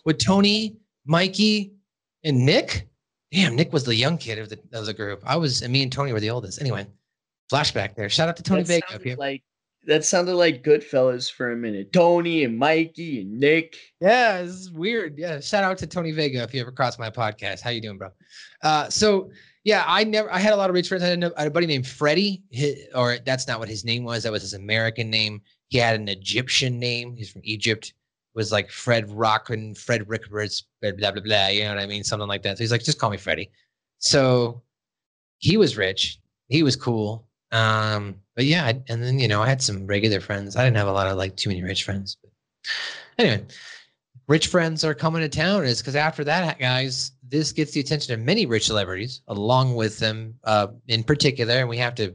With 0.04 0.18
Tony, 0.18 0.76
Mikey, 1.06 1.73
and 2.24 2.44
Nick. 2.44 2.88
Damn, 3.32 3.56
Nick 3.56 3.72
was 3.72 3.84
the 3.84 3.94
young 3.94 4.16
kid 4.18 4.38
of 4.38 4.48
the 4.48 4.58
of 4.72 4.86
the 4.86 4.94
group. 4.94 5.22
I 5.26 5.36
was, 5.36 5.62
and 5.62 5.72
me 5.72 5.82
and 5.82 5.90
Tony 5.92 6.12
were 6.12 6.20
the 6.20 6.30
oldest. 6.30 6.60
Anyway, 6.60 6.86
flashback 7.52 7.94
there. 7.96 8.08
Shout 8.08 8.28
out 8.28 8.36
to 8.36 8.42
Tony 8.42 8.62
That 8.62 8.68
Vega. 8.68 8.86
sounded 8.90 9.18
like 9.18 9.42
that 9.86 10.04
sounded 10.04 10.34
like 10.34 10.62
Goodfellas 10.62 11.30
for 11.30 11.50
a 11.52 11.56
minute. 11.56 11.92
Tony 11.92 12.44
and 12.44 12.56
Mikey 12.58 13.20
and 13.20 13.38
Nick. 13.38 13.76
Yeah, 14.00 14.42
this 14.42 14.52
is 14.52 14.70
weird. 14.70 15.18
Yeah, 15.18 15.40
shout 15.40 15.64
out 15.64 15.78
to 15.78 15.86
Tony 15.86 16.12
Vega 16.12 16.42
if 16.42 16.54
you 16.54 16.60
ever 16.60 16.72
cross 16.72 16.98
my 16.98 17.10
podcast. 17.10 17.60
How 17.60 17.70
you 17.70 17.80
doing, 17.80 17.98
bro? 17.98 18.10
Uh, 18.62 18.88
so 18.88 19.30
yeah, 19.64 19.84
I 19.86 20.04
never. 20.04 20.32
I 20.32 20.38
had 20.38 20.52
a 20.52 20.56
lot 20.56 20.70
of 20.70 20.74
rich 20.74 20.88
friends. 20.88 21.02
I 21.02 21.08
had 21.08 21.24
a, 21.24 21.32
I 21.36 21.42
had 21.42 21.48
a 21.48 21.50
buddy 21.50 21.66
named 21.66 21.86
Freddie, 21.86 22.42
or 22.94 23.18
that's 23.24 23.48
not 23.48 23.58
what 23.58 23.68
his 23.68 23.84
name 23.84 24.04
was. 24.04 24.22
That 24.22 24.32
was 24.32 24.42
his 24.42 24.54
American 24.54 25.10
name. 25.10 25.42
He 25.68 25.78
had 25.78 25.98
an 25.98 26.08
Egyptian 26.08 26.78
name. 26.78 27.16
He's 27.16 27.30
from 27.30 27.40
Egypt. 27.44 27.94
Was 28.34 28.50
like 28.50 28.70
Fred 28.70 29.10
Rockin, 29.10 29.74
Fred 29.74 30.08
Rickards, 30.08 30.64
blah 30.82 30.92
blah 30.92 31.12
blah 31.12 31.22
blah. 31.22 31.46
You 31.48 31.64
know 31.64 31.74
what 31.74 31.82
I 31.82 31.86
mean? 31.86 32.04
Something 32.04 32.28
like 32.28 32.42
that. 32.42 32.58
So 32.58 32.64
he's 32.64 32.72
like, 32.72 32.82
just 32.82 32.98
call 32.98 33.10
me 33.10 33.16
Freddie. 33.16 33.50
So 33.98 34.62
he 35.38 35.56
was 35.56 35.76
rich. 35.76 36.18
He 36.48 36.62
was 36.62 36.76
cool. 36.76 37.28
Um, 37.52 38.16
but 38.34 38.44
yeah, 38.44 38.64
I, 38.64 38.82
and 38.88 39.02
then 39.02 39.18
you 39.18 39.28
know, 39.28 39.42
I 39.42 39.48
had 39.48 39.62
some 39.62 39.86
regular 39.86 40.20
friends. 40.20 40.56
I 40.56 40.64
didn't 40.64 40.76
have 40.76 40.88
a 40.88 40.92
lot 40.92 41.06
of 41.06 41.16
like 41.16 41.36
too 41.36 41.50
many 41.50 41.62
rich 41.62 41.84
friends. 41.84 42.16
But 42.22 42.30
anyway, 43.18 43.44
rich 44.26 44.48
friends 44.48 44.84
are 44.84 44.94
coming 44.94 45.22
to 45.22 45.28
town 45.28 45.64
is 45.64 45.80
because 45.80 45.96
after 45.96 46.24
that, 46.24 46.58
guys, 46.58 47.12
this 47.22 47.52
gets 47.52 47.72
the 47.72 47.80
attention 47.80 48.14
of 48.14 48.20
many 48.20 48.46
rich 48.46 48.66
celebrities, 48.66 49.22
along 49.28 49.74
with 49.74 49.98
them 49.98 50.34
uh, 50.44 50.68
in 50.88 51.04
particular. 51.04 51.54
And 51.54 51.68
we 51.68 51.78
have 51.78 51.94
to 51.96 52.14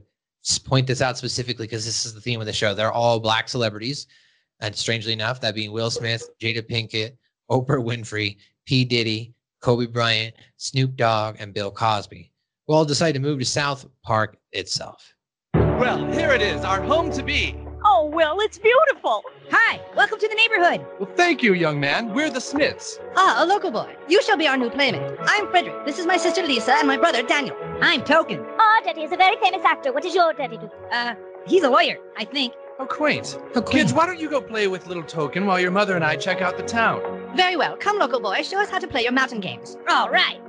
point 0.65 0.87
this 0.87 1.01
out 1.01 1.17
specifically 1.17 1.67
because 1.67 1.85
this 1.85 2.05
is 2.05 2.13
the 2.13 2.21
theme 2.21 2.39
of 2.39 2.45
the 2.45 2.53
show. 2.53 2.73
They're 2.73 2.91
all 2.91 3.19
black 3.19 3.49
celebrities. 3.49 4.07
And 4.61 4.75
strangely 4.75 5.13
enough, 5.13 5.39
that 5.41 5.55
being 5.55 5.71
Will 5.71 5.89
Smith, 5.89 6.29
Jada 6.41 6.61
Pinkett, 6.61 7.15
Oprah 7.49 7.83
Winfrey, 7.83 8.37
P. 8.65 8.83
Diddy, 8.85 9.33
Kobe 9.61 9.87
Bryant, 9.87 10.35
Snoop 10.57 10.95
Dogg, 10.95 11.37
and 11.39 11.53
Bill 11.53 11.71
Cosby. 11.71 12.31
Well, 12.67 12.79
all 12.79 12.85
decided 12.85 13.21
to 13.21 13.27
move 13.27 13.39
to 13.39 13.45
South 13.45 13.85
Park 14.03 14.37
itself. 14.51 15.13
Well, 15.53 16.11
here 16.11 16.31
it 16.31 16.41
is, 16.41 16.63
our 16.63 16.81
home 16.81 17.11
to 17.13 17.23
be. 17.23 17.55
Oh, 17.85 18.11
Will, 18.13 18.39
it's 18.41 18.59
beautiful. 18.59 19.23
Hi, 19.49 19.79
welcome 19.95 20.19
to 20.19 20.27
the 20.27 20.35
neighborhood. 20.35 20.85
Well, 20.99 21.09
thank 21.15 21.41
you, 21.41 21.53
young 21.53 21.79
man. 21.79 22.13
We're 22.13 22.29
the 22.29 22.41
Smiths. 22.41 22.99
Ah, 23.15 23.43
a 23.43 23.45
local 23.45 23.71
boy. 23.71 23.95
You 24.09 24.21
shall 24.21 24.37
be 24.37 24.47
our 24.47 24.57
new 24.57 24.69
playmate. 24.69 25.17
I'm 25.21 25.49
Frederick. 25.49 25.85
This 25.85 25.97
is 25.97 26.05
my 26.05 26.17
sister 26.17 26.45
Lisa 26.45 26.73
and 26.73 26.87
my 26.87 26.97
brother 26.97 27.23
Daniel. 27.23 27.55
I'm 27.81 28.03
Token. 28.03 28.39
Our 28.39 28.81
daddy 28.83 29.03
is 29.03 29.13
a 29.13 29.17
very 29.17 29.37
famous 29.37 29.63
actor. 29.65 29.93
What 29.93 30.03
does 30.03 30.13
your 30.13 30.33
daddy 30.33 30.57
do? 30.57 30.69
Uh, 30.91 31.15
he's 31.47 31.63
a 31.63 31.69
lawyer, 31.69 31.97
I 32.17 32.25
think. 32.25 32.53
How 32.79 32.85
quaint. 32.85 33.37
Kids, 33.69 33.93
why 33.93 34.05
don't 34.05 34.21
you 34.21 34.29
go 34.29 34.39
play 34.39 34.69
with 34.69 34.87
little 34.87 35.03
Token 35.03 35.45
while 35.45 35.59
your 35.59 35.69
mother 35.69 35.97
and 35.97 36.03
I 36.03 36.15
check 36.15 36.41
out 36.41 36.55
the 36.55 36.63
town? 36.63 37.01
Very 37.35 37.57
well. 37.57 37.75
Come, 37.75 37.99
local 37.99 38.21
boy. 38.21 38.41
Show 38.41 38.57
us 38.61 38.69
how 38.69 38.79
to 38.79 38.87
play 38.87 39.03
your 39.03 39.11
mountain 39.11 39.41
games. 39.41 39.75
All 39.89 40.09
right. 40.09 40.39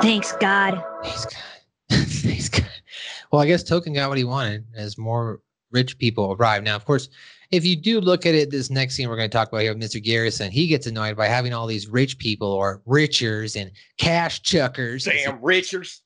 Thanks, 0.00 0.32
God. 0.40 0.82
Thanks, 1.02 1.26
God. 1.26 1.34
Thanks, 1.90 2.48
God. 2.48 2.64
Well, 3.30 3.42
I 3.42 3.46
guess 3.46 3.62
Token 3.62 3.92
got 3.92 4.08
what 4.08 4.16
he 4.16 4.24
wanted 4.24 4.64
as 4.74 4.96
more 4.96 5.42
rich 5.70 5.98
people 5.98 6.34
arrive. 6.40 6.62
Now, 6.62 6.74
of 6.74 6.86
course, 6.86 7.10
if 7.50 7.66
you 7.66 7.76
do 7.76 8.00
look 8.00 8.24
at 8.24 8.34
it, 8.34 8.50
this 8.50 8.70
next 8.70 8.94
scene 8.94 9.10
we're 9.10 9.16
going 9.16 9.28
to 9.28 9.36
talk 9.36 9.48
about 9.48 9.60
here, 9.60 9.74
with 9.74 9.82
Mr. 9.82 10.02
Garrison, 10.02 10.50
he 10.50 10.66
gets 10.66 10.86
annoyed 10.86 11.14
by 11.14 11.26
having 11.26 11.52
all 11.52 11.66
these 11.66 11.88
rich 11.88 12.18
people 12.18 12.48
or 12.48 12.80
richers 12.88 13.60
and 13.60 13.70
cash 13.98 14.40
chuckers. 14.40 15.04
Damn 15.04 15.40
richers. 15.40 16.00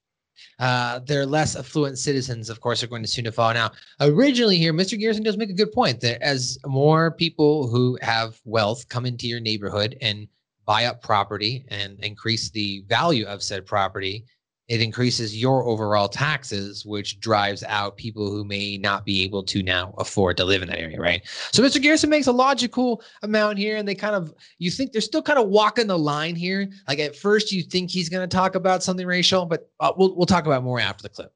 Uh, 0.58 0.98
their 1.00 1.24
less 1.24 1.54
affluent 1.54 1.98
citizens, 1.98 2.50
of 2.50 2.60
course, 2.60 2.82
are 2.82 2.88
going 2.88 3.02
to 3.02 3.08
soon 3.08 3.24
to 3.24 3.32
fall. 3.32 3.54
Now, 3.54 3.70
originally 4.00 4.58
here, 4.58 4.72
Mr. 4.72 4.98
Garrison 4.98 5.22
does 5.22 5.36
make 5.36 5.50
a 5.50 5.54
good 5.54 5.72
point 5.72 6.00
that 6.00 6.20
as 6.20 6.58
more 6.66 7.12
people 7.12 7.68
who 7.68 7.96
have 8.02 8.40
wealth 8.44 8.88
come 8.88 9.06
into 9.06 9.28
your 9.28 9.40
neighborhood 9.40 9.96
and 10.00 10.26
buy 10.66 10.86
up 10.86 11.00
property 11.00 11.64
and 11.68 11.98
increase 12.00 12.50
the 12.50 12.82
value 12.88 13.24
of 13.26 13.42
said 13.42 13.66
property, 13.66 14.24
it 14.68 14.82
increases 14.82 15.34
your 15.34 15.64
overall 15.64 16.08
taxes, 16.08 16.84
which 16.84 17.20
drives 17.20 17.64
out 17.64 17.96
people 17.96 18.30
who 18.30 18.44
may 18.44 18.76
not 18.76 19.04
be 19.04 19.22
able 19.22 19.42
to 19.44 19.62
now 19.62 19.94
afford 19.96 20.36
to 20.36 20.44
live 20.44 20.60
in 20.60 20.68
that 20.68 20.78
area, 20.78 21.00
right? 21.00 21.22
So 21.52 21.62
Mr. 21.62 21.80
Garrison 21.80 22.10
makes 22.10 22.26
a 22.26 22.32
logical 22.32 23.02
amount 23.22 23.58
here, 23.58 23.78
and 23.78 23.88
they 23.88 23.94
kind 23.94 24.14
of 24.14 24.34
you 24.58 24.70
think 24.70 24.92
they're 24.92 25.00
still 25.00 25.22
kind 25.22 25.38
of 25.38 25.48
walking 25.48 25.86
the 25.86 25.98
line 25.98 26.36
here. 26.36 26.68
Like 26.86 26.98
at 26.98 27.16
first, 27.16 27.50
you 27.50 27.62
think 27.62 27.90
he's 27.90 28.10
going 28.10 28.28
to 28.28 28.36
talk 28.36 28.54
about 28.54 28.82
something 28.82 29.06
racial, 29.06 29.46
but 29.46 29.70
uh, 29.80 29.92
we'll 29.96 30.14
we'll 30.14 30.26
talk 30.26 30.44
about 30.44 30.62
more 30.62 30.80
after 30.80 31.02
the 31.02 31.08
clip. 31.08 31.32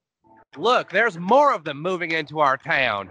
Look, 0.59 0.91
there's 0.91 1.19
more 1.19 1.55
of 1.55 1.65
them 1.65 1.81
moving 1.81 2.11
into 2.11 2.41
our 2.41 2.59
town. 2.59 3.11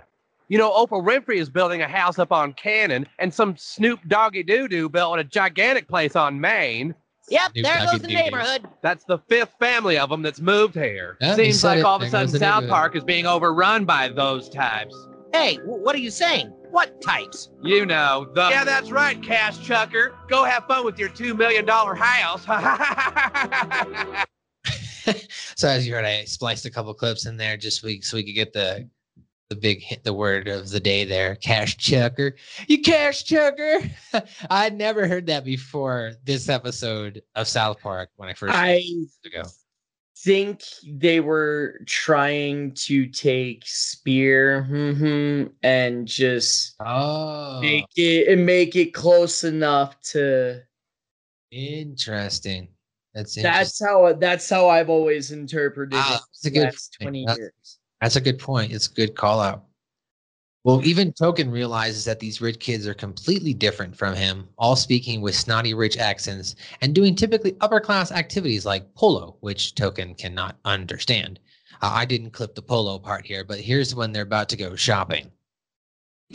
You 0.49 0.59
know, 0.59 0.69
Oprah 0.71 1.03
Winfrey 1.03 1.37
is 1.37 1.49
building 1.49 1.81
a 1.81 1.87
house 1.87 2.19
up 2.19 2.31
on 2.31 2.53
Cannon, 2.53 3.07
and 3.17 3.33
some 3.33 3.57
Snoop 3.57 3.99
Doggy 4.07 4.43
Doo 4.43 4.67
Doo 4.67 4.87
built 4.89 5.17
a 5.17 5.23
gigantic 5.23 5.87
place 5.87 6.15
on 6.15 6.39
Main. 6.39 6.93
Yep, 7.31 7.51
Snoop 7.53 7.63
there 7.65 7.77
Doggy 7.77 7.85
goes 7.91 8.01
the 8.01 8.07
Doo-Doo. 8.09 8.13
neighborhood. 8.23 8.67
That's 8.81 9.05
the 9.05 9.17
fifth 9.29 9.55
family 9.59 9.97
of 9.97 10.09
them 10.09 10.21
that's 10.21 10.41
moved 10.41 10.75
here. 10.75 11.17
Yeah, 11.21 11.35
he 11.37 11.43
Seems 11.45 11.61
said 11.61 11.67
like 11.69 11.79
it. 11.79 11.85
all 11.85 11.95
of 11.95 12.01
a 12.01 12.05
There 12.05 12.11
sudden 12.11 12.25
goes 12.27 12.31
the 12.33 12.39
South 12.39 12.61
neighborhood. 12.63 12.69
Park 12.69 12.95
is 12.97 13.03
being 13.05 13.25
overrun 13.25 13.85
by 13.85 14.09
those 14.09 14.49
types. 14.49 14.93
Hey, 15.33 15.55
wh- 15.55 15.81
what 15.81 15.95
are 15.95 15.99
you 15.99 16.11
saying? 16.11 16.47
What 16.71 17.01
types? 17.01 17.49
You 17.63 17.85
know, 17.85 18.27
the. 18.35 18.49
Yeah, 18.49 18.63
that's 18.65 18.91
right, 18.91 19.21
Cash 19.23 19.59
Chucker. 19.65 20.13
Go 20.29 20.43
have 20.43 20.65
fun 20.67 20.83
with 20.85 20.99
your 20.99 21.09
$2 21.09 21.37
million 21.37 21.65
house. 21.67 22.45
So 25.55 25.67
as 25.67 25.85
you 25.87 25.93
heard, 25.93 26.05
I 26.05 26.23
spliced 26.25 26.65
a 26.65 26.69
couple 26.71 26.93
clips 26.93 27.25
in 27.25 27.35
there 27.37 27.57
just 27.57 27.81
so 27.81 27.87
we, 27.87 28.01
so 28.01 28.17
we 28.17 28.23
could 28.23 28.35
get 28.35 28.53
the 28.53 28.87
the 29.51 29.55
big 29.57 29.81
hit, 29.81 30.05
the 30.05 30.13
word 30.13 30.47
of 30.47 30.69
the 30.69 30.79
day 30.79 31.03
there, 31.03 31.35
cash 31.35 31.75
chucker. 31.75 32.37
You 32.67 32.81
cash 32.81 33.25
chucker. 33.25 33.81
I'd 34.49 34.77
never 34.77 35.09
heard 35.09 35.25
that 35.27 35.43
before 35.43 36.13
this 36.23 36.47
episode 36.47 37.21
of 37.35 37.49
South 37.49 37.81
Park 37.81 38.11
when 38.15 38.29
I 38.29 38.33
first 38.33 38.55
I 38.55 38.81
ago. 39.25 39.43
think 40.19 40.63
they 40.87 41.19
were 41.19 41.81
trying 41.85 42.73
to 42.85 43.07
take 43.07 43.63
Spear 43.65 44.67
mhm, 44.71 45.51
and 45.63 46.07
just 46.07 46.75
oh. 46.79 47.59
make 47.59 47.87
it 47.97 48.29
and 48.29 48.45
make 48.45 48.77
it 48.77 48.93
close 48.93 49.43
enough 49.43 49.99
to. 50.11 50.61
Interesting. 51.51 52.69
That's 53.13 53.35
interesting. 53.35 53.43
That's 53.43 53.83
how 53.83 54.13
that's 54.13 54.49
how 54.49 54.69
I've 54.69 54.89
always 54.89 55.31
interpreted 55.31 55.99
it. 55.99 56.05
that's 56.05 56.45
a 56.45 56.51
good 56.51 56.63
last 56.63 56.95
twenty 57.01 57.25
years. 57.27 57.51
That's 57.57 57.80
a 58.15 58.21
good 58.21 58.39
point. 58.39 58.71
It's 58.71 58.87
a 58.87 58.93
good 58.93 59.15
call 59.15 59.39
out. 59.39 59.63
Well, 60.63 60.85
even 60.85 61.11
Token 61.11 61.49
realizes 61.49 62.05
that 62.05 62.19
these 62.19 62.39
rich 62.39 62.59
kids 62.59 62.85
are 62.85 62.93
completely 62.93 63.53
different 63.53 63.97
from 63.97 64.13
him, 64.13 64.47
all 64.59 64.75
speaking 64.75 65.19
with 65.21 65.35
snotty 65.35 65.73
rich 65.73 65.97
accents 65.97 66.55
and 66.81 66.93
doing 66.93 67.15
typically 67.15 67.55
upper 67.61 67.79
class 67.79 68.11
activities 68.11 68.65
like 68.65 68.93
polo, 68.93 69.37
which 69.39 69.73
Token 69.73 70.13
cannot 70.13 70.57
understand. 70.63 71.39
Uh, 71.81 71.91
I 71.93 72.05
didn't 72.05 72.31
clip 72.31 72.53
the 72.53 72.61
polo 72.61 72.99
part 72.99 73.25
here, 73.25 73.43
but 73.43 73.59
here's 73.59 73.95
when 73.95 74.11
they're 74.11 74.21
about 74.21 74.49
to 74.49 74.57
go 74.57 74.75
shopping. 74.75 75.31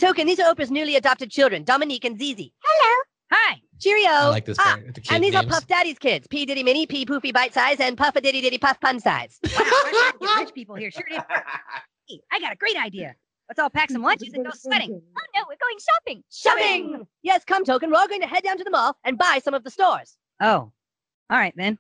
Token, 0.01 0.27
these 0.27 0.41
are 0.41 0.53
Oprah's 0.53 0.73
newly 0.73 0.97
adopted 0.97 1.31
children, 1.31 1.63
Dominique 1.63 2.05
and 2.05 2.19
Zizi. 2.19 2.53
Hello. 2.65 3.03
Hi. 3.31 3.61
Cheerio. 3.81 4.09
I 4.09 4.29
like 4.29 4.45
this 4.45 4.57
Ah, 4.61 4.79
the 4.95 5.01
kid 5.01 5.15
and 5.15 5.23
these 5.25 5.35
are. 5.35 5.45
Puff 5.45 5.67
Daddy's 5.67 5.99
kids. 5.99 6.27
P 6.29 6.47
Diddy 6.47 6.63
Mini, 6.63 6.87
P 6.87 7.05
Poofy 7.07 7.33
Bite 7.33 7.53
Size, 7.55 7.79
and 7.81 7.97
Puff 7.97 8.17
a 8.17 8.21
Diddy 8.21 8.41
Diddy 8.41 8.59
Puff 8.59 8.81
Pun 8.81 9.01
Size. 9.01 9.39
Wow, 9.45 9.51
we're 9.59 9.91
trying 9.91 10.13
to 10.13 10.19
get 10.21 10.39
rich 10.39 10.55
people 10.55 10.75
here. 10.77 10.91
Sure 10.91 11.05
it 11.11 11.15
is. 11.15 11.23
Hey, 12.09 12.21
I 12.31 12.39
got 12.39 12.53
a 12.53 12.57
great 12.57 12.77
idea. 12.77 13.17
Let's 13.49 13.59
all 13.59 13.69
pack 13.69 13.91
some 13.91 14.01
lunches 14.01 14.33
and 14.33 14.45
go 14.45 14.53
sweating. 14.55 14.93
Oh 14.93 15.21
no, 15.35 15.43
we're 15.49 15.57
going 15.61 15.77
shopping. 15.81 16.23
Shopping! 16.31 17.05
Yes, 17.23 17.43
come, 17.45 17.65
Token. 17.65 17.91
We're 17.91 17.99
all 17.99 18.07
going 18.07 18.21
to 18.21 18.29
head 18.29 18.45
down 18.45 18.59
to 18.59 18.63
the 18.65 18.71
mall 18.71 18.97
and 19.03 19.19
buy 19.19 19.41
some 19.43 19.55
of 19.55 19.65
the 19.65 19.71
stores. 19.73 20.17
Oh. 20.41 20.71
All 21.31 21.39
right, 21.39 21.53
then. 21.57 21.79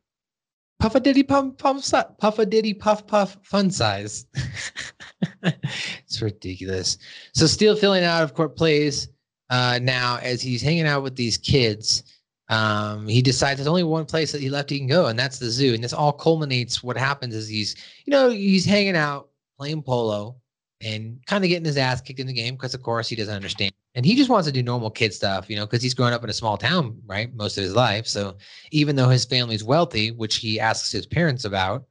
Puff 0.80 0.96
a 0.96 1.00
diddy 1.00 1.22
pump 1.22 1.58
pump 1.58 1.82
si- 1.84 1.96
puff 2.18 2.40
a 2.40 2.44
diddy 2.46 2.74
puff 2.74 3.06
puff 3.06 3.38
fun 3.44 3.70
size. 3.70 4.26
it's 5.42 6.20
ridiculous. 6.20 6.98
So 7.34 7.46
still 7.46 7.76
filling 7.76 8.04
out 8.04 8.22
of 8.24 8.34
court 8.34 8.56
plays 8.56 9.08
uh, 9.50 9.78
now 9.82 10.18
as 10.22 10.42
he's 10.42 10.62
hanging 10.62 10.86
out 10.86 11.02
with 11.02 11.16
these 11.16 11.38
kids. 11.38 12.02
Um, 12.48 13.08
he 13.08 13.22
decides 13.22 13.58
there's 13.58 13.66
only 13.66 13.82
one 13.82 14.04
place 14.04 14.30
that 14.30 14.40
he 14.40 14.50
left 14.50 14.70
he 14.70 14.78
can 14.78 14.86
go, 14.86 15.06
and 15.06 15.18
that's 15.18 15.38
the 15.38 15.50
zoo. 15.50 15.74
And 15.74 15.82
this 15.82 15.92
all 15.92 16.12
culminates. 16.12 16.82
What 16.82 16.96
happens 16.96 17.34
is 17.34 17.48
he's, 17.48 17.74
you 18.04 18.12
know, 18.12 18.30
he's 18.30 18.64
hanging 18.64 18.96
out 18.96 19.30
playing 19.58 19.82
polo 19.82 20.36
and 20.80 21.18
kind 21.26 21.42
of 21.42 21.48
getting 21.48 21.64
his 21.64 21.76
ass 21.76 22.00
kicked 22.00 22.20
in 22.20 22.26
the 22.26 22.32
game 22.32 22.54
because, 22.54 22.74
of 22.74 22.82
course, 22.82 23.08
he 23.08 23.16
doesn't 23.16 23.34
understand. 23.34 23.72
And 23.94 24.04
he 24.04 24.14
just 24.14 24.28
wants 24.28 24.46
to 24.46 24.52
do 24.52 24.62
normal 24.62 24.90
kid 24.90 25.14
stuff, 25.14 25.48
you 25.48 25.56
know, 25.56 25.64
because 25.64 25.82
he's 25.82 25.94
grown 25.94 26.12
up 26.12 26.22
in 26.22 26.30
a 26.30 26.34
small 26.34 26.58
town, 26.58 27.00
right, 27.06 27.34
most 27.34 27.56
of 27.56 27.64
his 27.64 27.74
life. 27.74 28.06
So 28.06 28.36
even 28.70 28.94
though 28.94 29.08
his 29.08 29.24
family's 29.24 29.64
wealthy, 29.64 30.10
which 30.10 30.36
he 30.36 30.60
asks 30.60 30.92
his 30.92 31.06
parents 31.06 31.46
about, 31.46 31.86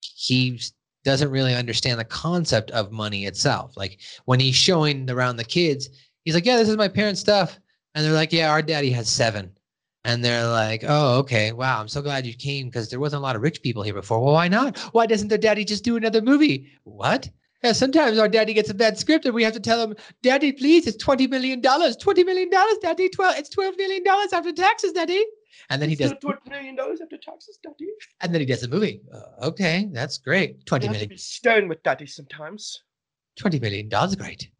he 0.00 0.58
doesn't 1.04 1.30
really 1.30 1.54
understand 1.54 2.00
the 2.00 2.04
concept 2.04 2.70
of 2.70 2.92
money 2.92 3.26
itself. 3.26 3.76
Like 3.76 4.00
when 4.24 4.40
he's 4.40 4.54
showing 4.54 5.10
around 5.10 5.36
the 5.36 5.44
kids, 5.44 5.90
he's 6.24 6.34
like, 6.34 6.44
"Yeah, 6.46 6.56
this 6.56 6.68
is 6.68 6.76
my 6.76 6.88
parents' 6.88 7.20
stuff," 7.20 7.58
and 7.94 8.04
they're 8.04 8.12
like, 8.12 8.32
"Yeah, 8.32 8.50
our 8.50 8.62
daddy 8.62 8.90
has 8.92 9.08
seven. 9.08 9.52
And 10.04 10.24
they're 10.24 10.46
like, 10.48 10.82
"Oh, 10.86 11.18
okay. 11.18 11.52
Wow, 11.52 11.78
I'm 11.80 11.88
so 11.88 12.00
glad 12.00 12.24
you 12.26 12.32
came 12.34 12.68
because 12.68 12.88
there 12.88 13.00
wasn't 13.00 13.20
a 13.20 13.22
lot 13.22 13.36
of 13.36 13.42
rich 13.42 13.60
people 13.62 13.82
here 13.82 13.92
before." 13.94 14.24
Well, 14.24 14.32
why 14.34 14.48
not? 14.48 14.78
Why 14.94 15.06
doesn't 15.06 15.28
their 15.28 15.36
daddy 15.38 15.64
just 15.64 15.84
do 15.84 15.96
another 15.96 16.22
movie? 16.22 16.68
What? 16.84 17.28
Yeah, 17.62 17.72
sometimes 17.72 18.16
our 18.18 18.28
daddy 18.28 18.54
gets 18.54 18.70
a 18.70 18.74
bad 18.74 18.96
script 18.96 19.26
and 19.26 19.34
we 19.34 19.44
have 19.44 19.52
to 19.52 19.60
tell 19.60 19.82
him, 19.82 19.94
Daddy, 20.22 20.50
please, 20.50 20.86
it's 20.86 20.96
$20 21.04 21.28
million. 21.28 21.60
$20 21.60 22.24
million, 22.24 22.48
Daddy. 22.80 23.10
12, 23.10 23.34
it's 23.36 23.54
$12 23.54 23.76
million 23.76 24.02
after 24.32 24.50
taxes, 24.50 24.92
Daddy. 24.92 25.22
And 25.68 25.80
then 25.82 25.90
he 25.90 25.94
does, 25.94 26.14
twenty 26.20 26.48
million 26.48 26.74
dollars 26.74 27.00
after 27.02 27.16
taxes, 27.18 27.58
daddy. 27.62 27.90
and 28.22 28.32
then 28.32 28.40
he 28.40 28.46
does 28.46 28.62
the 28.62 28.68
movie. 28.68 29.02
Uh, 29.12 29.46
okay, 29.48 29.88
that's 29.92 30.16
great. 30.18 30.64
$20 30.64 30.82
You 30.82 30.88
have 30.88 30.98
to 31.00 31.08
be 31.08 31.16
stern 31.16 31.68
with 31.68 31.82
daddy 31.82 32.06
sometimes. 32.06 32.82
twenty 33.36 33.60
million 33.60 33.88
dollars 33.88 34.16
great 34.16 34.50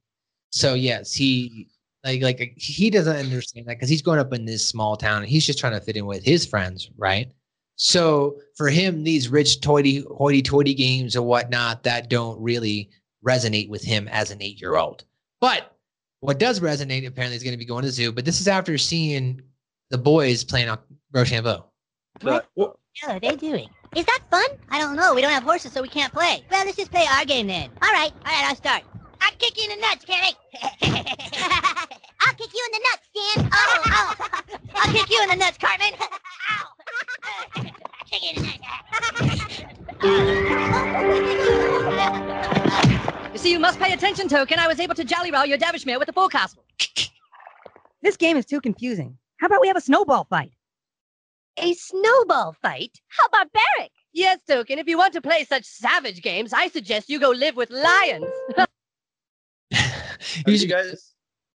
so 0.51 0.75
yes 0.75 1.13
he 1.13 1.69
like 2.05 2.23
like 2.23 2.53
he 2.57 2.91
doesn't 2.91 3.17
understand 3.17 3.67
that 3.67 3.77
because 3.77 3.89
he's 3.89 4.03
growing 4.03 4.21
up 4.21 4.33
in 4.33 4.45
this 4.45 4.67
small 4.67 4.97
town 4.97 5.23
and 5.23 5.29
he's 5.29 5.47
just 5.47 5.59
trying 5.59 5.73
to 5.73 5.81
fit 5.81 5.97
in 5.97 6.07
with 6.07 6.25
his 6.25 6.47
friends 6.47 6.91
right 6.97 7.33
so 7.77 8.37
for 8.57 8.69
him 8.69 9.03
these 9.03 9.29
rich 9.29 9.61
toity 9.61 10.05
hoity-toity 10.17 10.75
games 10.75 11.17
or 11.17 11.23
whatnot 11.23 11.83
that 11.83 12.09
don't 12.09 12.41
really 12.41 12.91
resonate 13.27 13.69
with 13.69 13.83
him 13.83 14.09
as 14.09 14.31
an 14.31 14.41
eight-year-old 14.43 15.05
but 15.41 15.77
what 16.21 16.39
does 16.39 16.61
resonate 16.61 17.07
apparently 17.07 17.37
is 17.37 17.43
going 17.43 17.53
to 17.53 17.59
be 17.59 17.65
going 17.65 17.83
to 17.83 17.89
the 17.89 17.93
zoo 17.93 18.13
but 18.13 18.25
this 18.25 18.41
is 18.41 18.49
after 18.49 18.77
seeing 18.79 19.41
the 19.91 19.99
boys 19.99 20.45
playing 20.45 20.69
on 20.69 20.79
rochambeau 21.13 21.65
What 22.55 22.77
the 22.95 23.07
hell 23.07 23.17
are 23.17 23.21
they 23.21 23.37
doing? 23.37 23.69
Is 23.97 24.05
that 24.05 24.21
fun? 24.31 24.47
I 24.71 24.79
don't 24.79 24.97
know. 24.97 25.15
We 25.15 25.21
don't 25.21 25.33
have 25.33 25.43
horses, 25.43 25.73
so 25.73 25.83
we 25.83 25.89
can't 25.89 26.13
play. 26.13 26.45
Well, 26.51 26.65
let's 26.65 26.77
just 26.77 26.91
play 26.91 27.07
our 27.11 27.25
game 27.25 27.47
then. 27.47 27.71
All 27.83 27.93
right, 27.93 28.13
all 28.13 28.33
right, 28.33 28.47
I'll 28.49 28.57
start. 28.57 28.83
I'll 29.21 29.33
kick 29.39 29.57
you 29.57 29.65
in 29.65 29.71
the 29.71 29.87
nuts, 29.87 30.05
Kenny. 30.05 30.35
I'll 32.21 32.35
kick 32.35 32.53
you 32.55 32.67
in 32.67 32.73
the 32.73 32.81
nuts, 32.85 33.09
Dan. 33.15 33.51
Oh, 33.63 33.83
oh. 33.87 34.15
I'll 34.75 34.93
kick 34.93 35.11
you 35.11 35.23
in 35.23 35.29
the 35.29 35.37
nuts, 35.37 35.59
Cartman. 35.59 35.95
Ow. 36.51 36.67
kick 38.11 38.23
you 38.23 38.31
in 38.31 38.37
the 38.37 38.43
nuts. 38.43 38.61
You 43.33 43.39
see, 43.39 43.53
you 43.53 43.59
must 43.59 43.79
pay 43.79 43.93
attention, 43.93 44.29
Token. 44.29 44.59
I 44.59 44.67
was 44.67 44.81
able 44.81 44.95
to 44.95 45.05
jolly 45.05 45.31
roll 45.31 45.47
your 45.47 45.59
Davishmere 45.59 45.99
with 45.99 46.07
the 46.07 46.13
full 46.13 46.29
castle. 46.29 46.65
This 48.03 48.17
game 48.17 48.37
is 48.37 48.47
too 48.47 48.61
confusing. 48.61 49.19
How 49.39 49.47
about 49.47 49.61
we 49.61 49.69
have 49.69 49.77
a 49.77 49.81
snowball 49.81 50.25
fight? 50.25 50.53
A 51.59 51.75
snowball 51.75 52.55
fight? 52.63 53.01
How 53.09 53.29
barbaric! 53.29 53.93
Yes, 54.13 54.41
Token. 54.49 54.79
If 54.79 54.89
you 54.89 54.97
want 54.97 55.13
to 55.15 55.21
play 55.21 55.45
such 55.45 55.65
savage 55.65 56.23
games, 56.23 56.53
I 56.53 56.69
suggest 56.69 57.09
you 57.11 57.21
go 57.21 57.31
live 57.31 57.57
with 57.57 57.71
lions. 57.71 58.27
Have 60.21 60.55
you 60.55 60.69
guys 60.69 61.15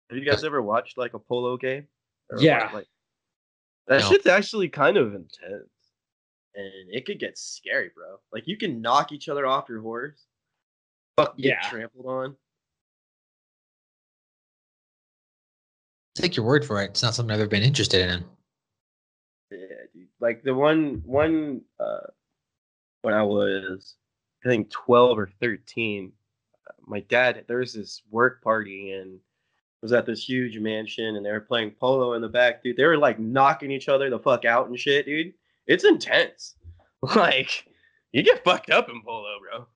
have 0.09 0.17
you 0.17 0.25
guys 0.25 0.43
ever 0.43 0.61
watched 0.61 0.97
like 0.97 1.13
a 1.13 1.19
polo 1.19 1.57
game? 1.57 1.87
Or 2.29 2.39
Yeah. 2.41 2.69
like 2.73 2.87
that 3.87 4.01
No. 4.01 4.09
shit's 4.09 4.25
actually 4.27 4.69
kind 4.69 4.97
of 4.97 5.13
intense. 5.13 5.69
And 6.55 6.89
it 6.89 7.05
could 7.05 7.19
get 7.19 7.37
scary, 7.37 7.91
bro. 7.93 8.17
Like 8.31 8.47
you 8.47 8.57
can 8.57 8.81
knock 8.81 9.11
each 9.11 9.27
other 9.29 9.45
off 9.45 9.67
your 9.69 9.81
horse. 9.81 10.25
Fuck 11.17 11.37
get 11.37 11.45
Yeah. 11.45 11.69
trampled 11.69 12.05
on. 12.05 12.37
take 16.15 16.37
your 16.37 16.45
word 16.45 16.63
for 16.63 16.81
it 16.81 16.91
it's 16.91 17.03
not 17.03 17.13
something 17.13 17.33
i've 17.33 17.41
ever 17.41 17.49
been 17.49 17.61
interested 17.61 18.09
in 18.09 18.23
Yeah, 19.51 19.57
dude. 19.93 20.07
Like 20.21 20.43
the 20.43 20.53
one 20.53 21.01
one 21.05 21.61
uh 21.77 22.07
when 23.01 23.13
I 23.13 23.21
was 23.23 23.97
I 24.45 24.47
think 24.47 24.69
12 24.71 25.19
or 25.19 25.29
13, 25.41 26.11
uh, 26.11 26.24
my 26.87 26.99
dad 27.01 27.43
there 27.47 27.59
was 27.59 27.73
this 27.73 28.01
work 28.11 28.41
party 28.43 28.91
and 28.91 29.15
it 29.15 29.21
was 29.81 29.91
at 29.93 30.05
this 30.05 30.27
huge 30.27 30.57
mansion 30.59 31.15
and 31.15 31.25
they 31.25 31.31
were 31.31 31.41
playing 31.41 31.71
polo 31.71 32.13
in 32.13 32.21
the 32.21 32.27
back, 32.29 32.63
dude. 32.63 32.77
They 32.77 32.85
were 32.85 32.97
like 32.97 33.19
knocking 33.19 33.71
each 33.71 33.89
other 33.89 34.09
the 34.09 34.19
fuck 34.19 34.45
out 34.45 34.67
and 34.67 34.79
shit, 34.79 35.05
dude. 35.05 35.33
It's 35.67 35.83
intense. 35.83 36.55
Like 37.15 37.65
you 38.13 38.23
get 38.23 38.43
fucked 38.43 38.71
up 38.71 38.89
in 38.89 39.01
polo, 39.03 39.37
bro. 39.39 39.67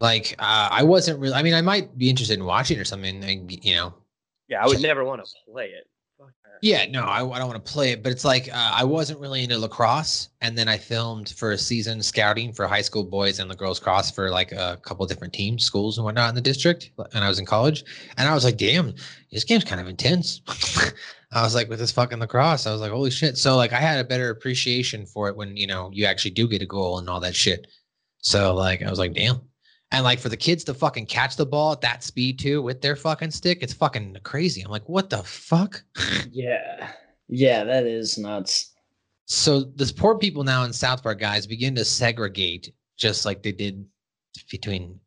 like 0.00 0.34
uh, 0.38 0.68
i 0.70 0.82
wasn't 0.82 1.18
really 1.18 1.34
i 1.34 1.42
mean 1.42 1.52
i 1.52 1.60
might 1.60 1.98
be 1.98 2.08
interested 2.08 2.38
in 2.38 2.46
watching 2.46 2.78
or 2.78 2.84
something 2.84 3.50
you 3.62 3.74
know 3.74 3.92
Yeah, 4.48 4.64
I 4.64 4.66
would 4.66 4.80
never 4.80 5.04
want 5.04 5.22
to 5.22 5.30
play 5.52 5.66
it. 5.66 5.89
Yeah, 6.62 6.84
no, 6.90 7.04
I, 7.04 7.18
I 7.18 7.38
don't 7.38 7.48
want 7.48 7.64
to 7.64 7.72
play 7.72 7.92
it, 7.92 8.02
but 8.02 8.12
it's 8.12 8.24
like 8.24 8.48
uh, 8.52 8.72
I 8.74 8.84
wasn't 8.84 9.18
really 9.18 9.42
into 9.42 9.58
lacrosse, 9.58 10.28
and 10.42 10.58
then 10.58 10.68
I 10.68 10.76
filmed 10.76 11.30
for 11.30 11.52
a 11.52 11.58
season 11.58 12.02
scouting 12.02 12.52
for 12.52 12.66
high 12.66 12.82
school 12.82 13.02
boys 13.02 13.38
and 13.38 13.50
the 13.50 13.56
girls 13.56 13.80
cross 13.80 14.10
for 14.10 14.30
like 14.30 14.52
a 14.52 14.78
couple 14.82 15.06
different 15.06 15.32
teams, 15.32 15.64
schools 15.64 15.96
and 15.96 16.04
whatnot 16.04 16.28
in 16.28 16.34
the 16.34 16.40
district. 16.42 16.90
And 17.14 17.24
I 17.24 17.28
was 17.28 17.38
in 17.38 17.46
college, 17.46 17.84
and 18.18 18.28
I 18.28 18.34
was 18.34 18.44
like, 18.44 18.58
damn, 18.58 18.94
this 19.32 19.44
game's 19.44 19.64
kind 19.64 19.80
of 19.80 19.88
intense. 19.88 20.42
I 21.32 21.42
was 21.42 21.54
like, 21.54 21.68
with 21.68 21.78
this 21.78 21.92
fucking 21.92 22.18
lacrosse, 22.18 22.66
I 22.66 22.72
was 22.72 22.80
like, 22.80 22.90
holy 22.90 23.10
shit. 23.10 23.38
So 23.38 23.56
like, 23.56 23.72
I 23.72 23.80
had 23.80 24.00
a 24.00 24.08
better 24.08 24.30
appreciation 24.30 25.06
for 25.06 25.28
it 25.28 25.36
when 25.36 25.56
you 25.56 25.66
know 25.66 25.90
you 25.92 26.04
actually 26.04 26.32
do 26.32 26.46
get 26.46 26.62
a 26.62 26.66
goal 26.66 26.98
and 26.98 27.08
all 27.08 27.20
that 27.20 27.36
shit. 27.36 27.68
So 28.18 28.54
like, 28.54 28.82
I 28.82 28.90
was 28.90 28.98
like, 28.98 29.14
damn. 29.14 29.40
And 29.92 30.04
like 30.04 30.20
for 30.20 30.28
the 30.28 30.36
kids 30.36 30.62
to 30.64 30.74
fucking 30.74 31.06
catch 31.06 31.36
the 31.36 31.46
ball 31.46 31.72
at 31.72 31.80
that 31.80 32.04
speed 32.04 32.38
too 32.38 32.62
with 32.62 32.80
their 32.80 32.96
fucking 32.96 33.32
stick, 33.32 33.58
it's 33.60 33.72
fucking 33.72 34.16
crazy. 34.22 34.62
I'm 34.62 34.70
like, 34.70 34.88
what 34.88 35.10
the 35.10 35.22
fuck? 35.22 35.82
Yeah. 36.30 36.92
Yeah, 37.28 37.64
that 37.64 37.86
is 37.86 38.18
nuts. 38.18 38.72
So 39.26 39.60
this 39.60 39.92
poor 39.92 40.18
people 40.18 40.42
now 40.42 40.64
in 40.64 40.72
South 40.72 41.02
Park, 41.02 41.20
guys, 41.20 41.46
begin 41.46 41.76
to 41.76 41.84
segregate 41.84 42.72
just 42.96 43.24
like 43.24 43.42
they 43.42 43.52
did 43.52 43.84
between 44.50 44.98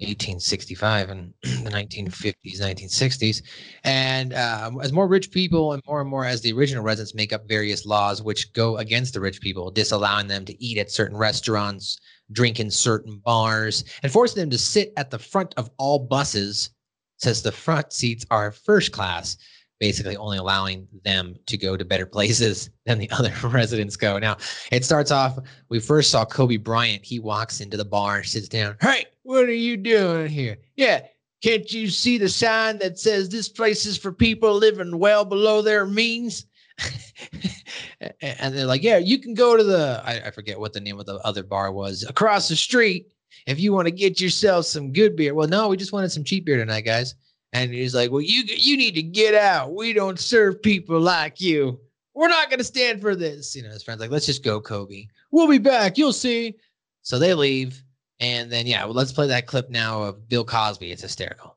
1865 0.00 1.10
and 1.10 1.34
the 1.42 1.70
1950s, 1.70 2.60
1960s. 2.60 3.42
And 3.84 4.34
um, 4.34 4.80
as 4.80 4.92
more 4.92 5.06
rich 5.06 5.30
people 5.30 5.72
and 5.72 5.82
more 5.86 6.00
and 6.00 6.10
more 6.10 6.24
as 6.24 6.40
the 6.40 6.52
original 6.52 6.82
residents 6.82 7.14
make 7.14 7.32
up 7.32 7.46
various 7.46 7.86
laws 7.86 8.22
which 8.22 8.52
go 8.52 8.78
against 8.78 9.14
the 9.14 9.20
rich 9.20 9.40
people, 9.40 9.70
disallowing 9.70 10.26
them 10.26 10.44
to 10.46 10.64
eat 10.64 10.78
at 10.78 10.90
certain 10.90 11.16
restaurants, 11.16 11.98
drink 12.32 12.60
in 12.60 12.70
certain 12.70 13.18
bars, 13.18 13.84
and 14.02 14.12
forcing 14.12 14.40
them 14.40 14.50
to 14.50 14.58
sit 14.58 14.92
at 14.96 15.10
the 15.10 15.18
front 15.18 15.54
of 15.56 15.70
all 15.78 15.98
buses, 15.98 16.70
since 17.16 17.42
the 17.42 17.52
front 17.52 17.92
seats 17.92 18.24
are 18.30 18.50
first 18.50 18.92
class 18.92 19.36
basically 19.80 20.16
only 20.18 20.36
allowing 20.38 20.86
them 21.04 21.34
to 21.46 21.56
go 21.56 21.76
to 21.76 21.84
better 21.84 22.06
places 22.06 22.70
than 22.86 22.98
the 22.98 23.10
other 23.10 23.32
residents 23.48 23.96
go. 23.96 24.18
Now, 24.18 24.36
it 24.70 24.84
starts 24.84 25.10
off, 25.10 25.38
we 25.68 25.80
first 25.80 26.10
saw 26.10 26.24
Kobe 26.24 26.58
Bryant. 26.58 27.04
He 27.04 27.18
walks 27.18 27.60
into 27.60 27.76
the 27.76 27.84
bar, 27.84 28.22
sits 28.22 28.48
down. 28.48 28.76
Hey, 28.80 29.06
what 29.22 29.44
are 29.44 29.52
you 29.52 29.76
doing 29.76 30.28
here? 30.28 30.58
Yeah, 30.76 31.06
can't 31.42 31.72
you 31.72 31.88
see 31.88 32.18
the 32.18 32.28
sign 32.28 32.78
that 32.78 32.98
says 32.98 33.28
this 33.28 33.48
place 33.48 33.86
is 33.86 33.96
for 33.96 34.12
people 34.12 34.54
living 34.54 34.98
well 34.98 35.24
below 35.24 35.62
their 35.62 35.86
means? 35.86 36.46
And 38.22 38.54
they're 38.54 38.64
like, 38.64 38.82
yeah, 38.82 38.96
you 38.96 39.18
can 39.18 39.34
go 39.34 39.58
to 39.58 39.62
the, 39.62 40.02
I, 40.04 40.28
I 40.28 40.30
forget 40.30 40.58
what 40.58 40.72
the 40.72 40.80
name 40.80 40.98
of 40.98 41.04
the 41.04 41.16
other 41.16 41.42
bar 41.42 41.70
was, 41.70 42.02
across 42.02 42.48
the 42.48 42.56
street 42.56 43.12
if 43.46 43.60
you 43.60 43.72
want 43.72 43.86
to 43.86 43.92
get 43.92 44.20
yourself 44.20 44.66
some 44.66 44.92
good 44.92 45.16
beer. 45.16 45.34
Well, 45.34 45.48
no, 45.48 45.68
we 45.68 45.76
just 45.76 45.92
wanted 45.92 46.10
some 46.10 46.24
cheap 46.24 46.44
beer 46.44 46.56
tonight, 46.56 46.82
guys. 46.82 47.14
And 47.52 47.72
he's 47.72 47.94
like, 47.94 48.10
"Well, 48.10 48.20
you 48.20 48.44
you 48.46 48.76
need 48.76 48.94
to 48.94 49.02
get 49.02 49.34
out. 49.34 49.74
We 49.74 49.92
don't 49.92 50.20
serve 50.20 50.62
people 50.62 51.00
like 51.00 51.40
you. 51.40 51.80
We're 52.14 52.28
not 52.28 52.48
going 52.48 52.58
to 52.58 52.64
stand 52.64 53.00
for 53.00 53.16
this." 53.16 53.56
You 53.56 53.62
know, 53.62 53.70
his 53.70 53.82
friends 53.82 54.00
like, 54.00 54.10
"Let's 54.10 54.26
just 54.26 54.44
go, 54.44 54.60
Kobe. 54.60 55.08
We'll 55.32 55.48
be 55.48 55.58
back. 55.58 55.98
You'll 55.98 56.12
see." 56.12 56.54
So 57.02 57.18
they 57.18 57.34
leave, 57.34 57.82
and 58.20 58.52
then 58.52 58.68
yeah, 58.68 58.84
well, 58.84 58.94
let's 58.94 59.12
play 59.12 59.26
that 59.26 59.46
clip 59.48 59.68
now 59.68 60.02
of 60.02 60.28
Bill 60.28 60.44
Cosby. 60.44 60.92
It's 60.92 61.02
hysterical. 61.02 61.56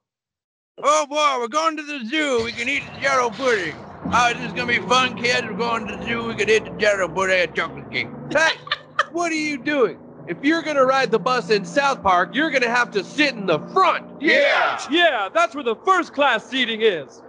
Oh 0.80 1.06
boy, 1.06 1.40
we're 1.40 1.48
going 1.48 1.78
to 1.78 1.84
the 1.84 2.06
zoo. 2.10 2.44
We 2.44 2.52
can 2.52 2.68
eat 2.68 2.84
jello 3.00 3.30
pudding. 3.30 3.76
Oh, 4.12 4.34
this 4.34 4.46
is 4.46 4.54
gonna 4.54 4.68
be 4.68 4.80
fun, 4.80 5.16
kids. 5.16 5.44
We're 5.44 5.54
going 5.54 5.88
to 5.88 5.96
the 5.96 6.06
zoo. 6.06 6.28
We 6.28 6.36
can 6.36 6.50
eat 6.50 6.66
the 6.66 6.72
general, 6.72 7.10
pudding 7.10 7.40
and 7.40 7.56
chocolate 7.56 7.92
cake. 7.92 8.08
Hey, 8.32 8.56
what 9.12 9.32
are 9.32 9.36
you 9.36 9.58
doing? 9.58 10.00
If 10.28 10.38
you're 10.44 10.62
gonna 10.62 10.86
ride 10.86 11.12
the 11.12 11.20
bus 11.20 11.50
in 11.50 11.66
South 11.66 12.02
Park, 12.02 12.36
you're 12.36 12.50
gonna 12.52 12.70
have 12.70 12.92
to 12.92 13.04
sit 13.04 13.34
in 13.34 13.46
the 13.46 13.60
front. 13.70 14.22
Yeah. 14.22 14.82
Yeah, 14.90 15.30
that's 15.34 15.56
where 15.56 15.64
the 15.64 15.76
first 15.86 16.14
class 16.14 16.46
seating 16.46 16.82
is. 16.82 17.22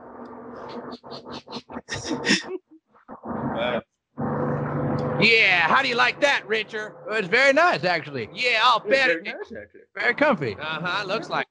Yeah, 5.21 5.69
how 5.69 5.81
do 5.81 5.89
you 5.89 5.95
like 5.95 6.21
that, 6.21 6.47
Richard? 6.47 6.97
It's 7.11 7.29
very 7.29 7.53
nice, 7.53 7.85
actually. 7.85 8.29
Yeah, 8.35 8.61
I'll 8.63 8.81
bet 8.81 9.07
Very 9.07 9.23
nice, 9.23 9.53
actually. 9.57 9.83
Very 9.97 10.15
comfy. 10.15 10.57
Uh 10.61 10.81
huh. 10.81 11.07
Looks 11.07 11.31
like. 11.31 11.47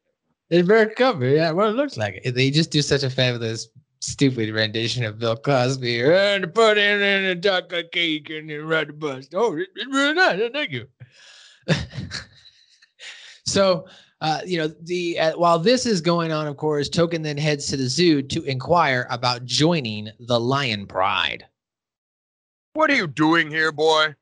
It. 0.49 0.57
It's 0.57 0.67
very 0.67 0.93
comfy. 0.93 1.31
Yeah, 1.31 1.51
well, 1.51 1.69
it 1.69 1.75
looks 1.75 1.97
like 1.97 2.19
it. 2.23 2.35
They 2.35 2.51
just 2.51 2.71
do 2.71 2.81
such 2.81 3.03
a 3.03 3.09
fabulous, 3.09 3.69
stupid 4.03 4.49
rendition 4.53 5.03
of 5.05 5.17
Bill 5.17 5.35
Cosby. 5.35 6.01
And 6.03 6.53
put 6.53 6.77
in 6.77 7.01
a 7.01 7.35
chocolate 7.35 7.91
cake 7.91 8.29
and 8.29 8.49
then 8.49 8.65
ride 8.65 8.89
the 8.89 8.93
bus. 8.93 9.27
Oh, 9.33 9.55
it- 9.55 9.69
it's 9.75 9.85
really 9.87 10.13
nice. 10.13 10.41
Thank 10.51 10.71
you. 10.71 10.87
so, 13.45 13.85
uh, 14.21 14.41
you 14.45 14.57
know, 14.57 14.67
the 14.67 15.19
uh, 15.19 15.37
while 15.37 15.59
this 15.59 15.85
is 15.85 16.01
going 16.01 16.31
on, 16.31 16.47
of 16.47 16.57
course, 16.57 16.89
Token 16.89 17.21
then 17.21 17.37
heads 17.37 17.67
to 17.67 17.77
the 17.77 17.87
zoo 17.87 18.21
to 18.21 18.43
inquire 18.43 19.07
about 19.09 19.45
joining 19.45 20.09
the 20.19 20.39
Lion 20.39 20.85
Pride. 20.85 21.45
What 22.73 22.89
are 22.89 22.95
you 22.95 23.07
doing 23.07 23.49
here, 23.49 23.71
boy? 23.71 24.15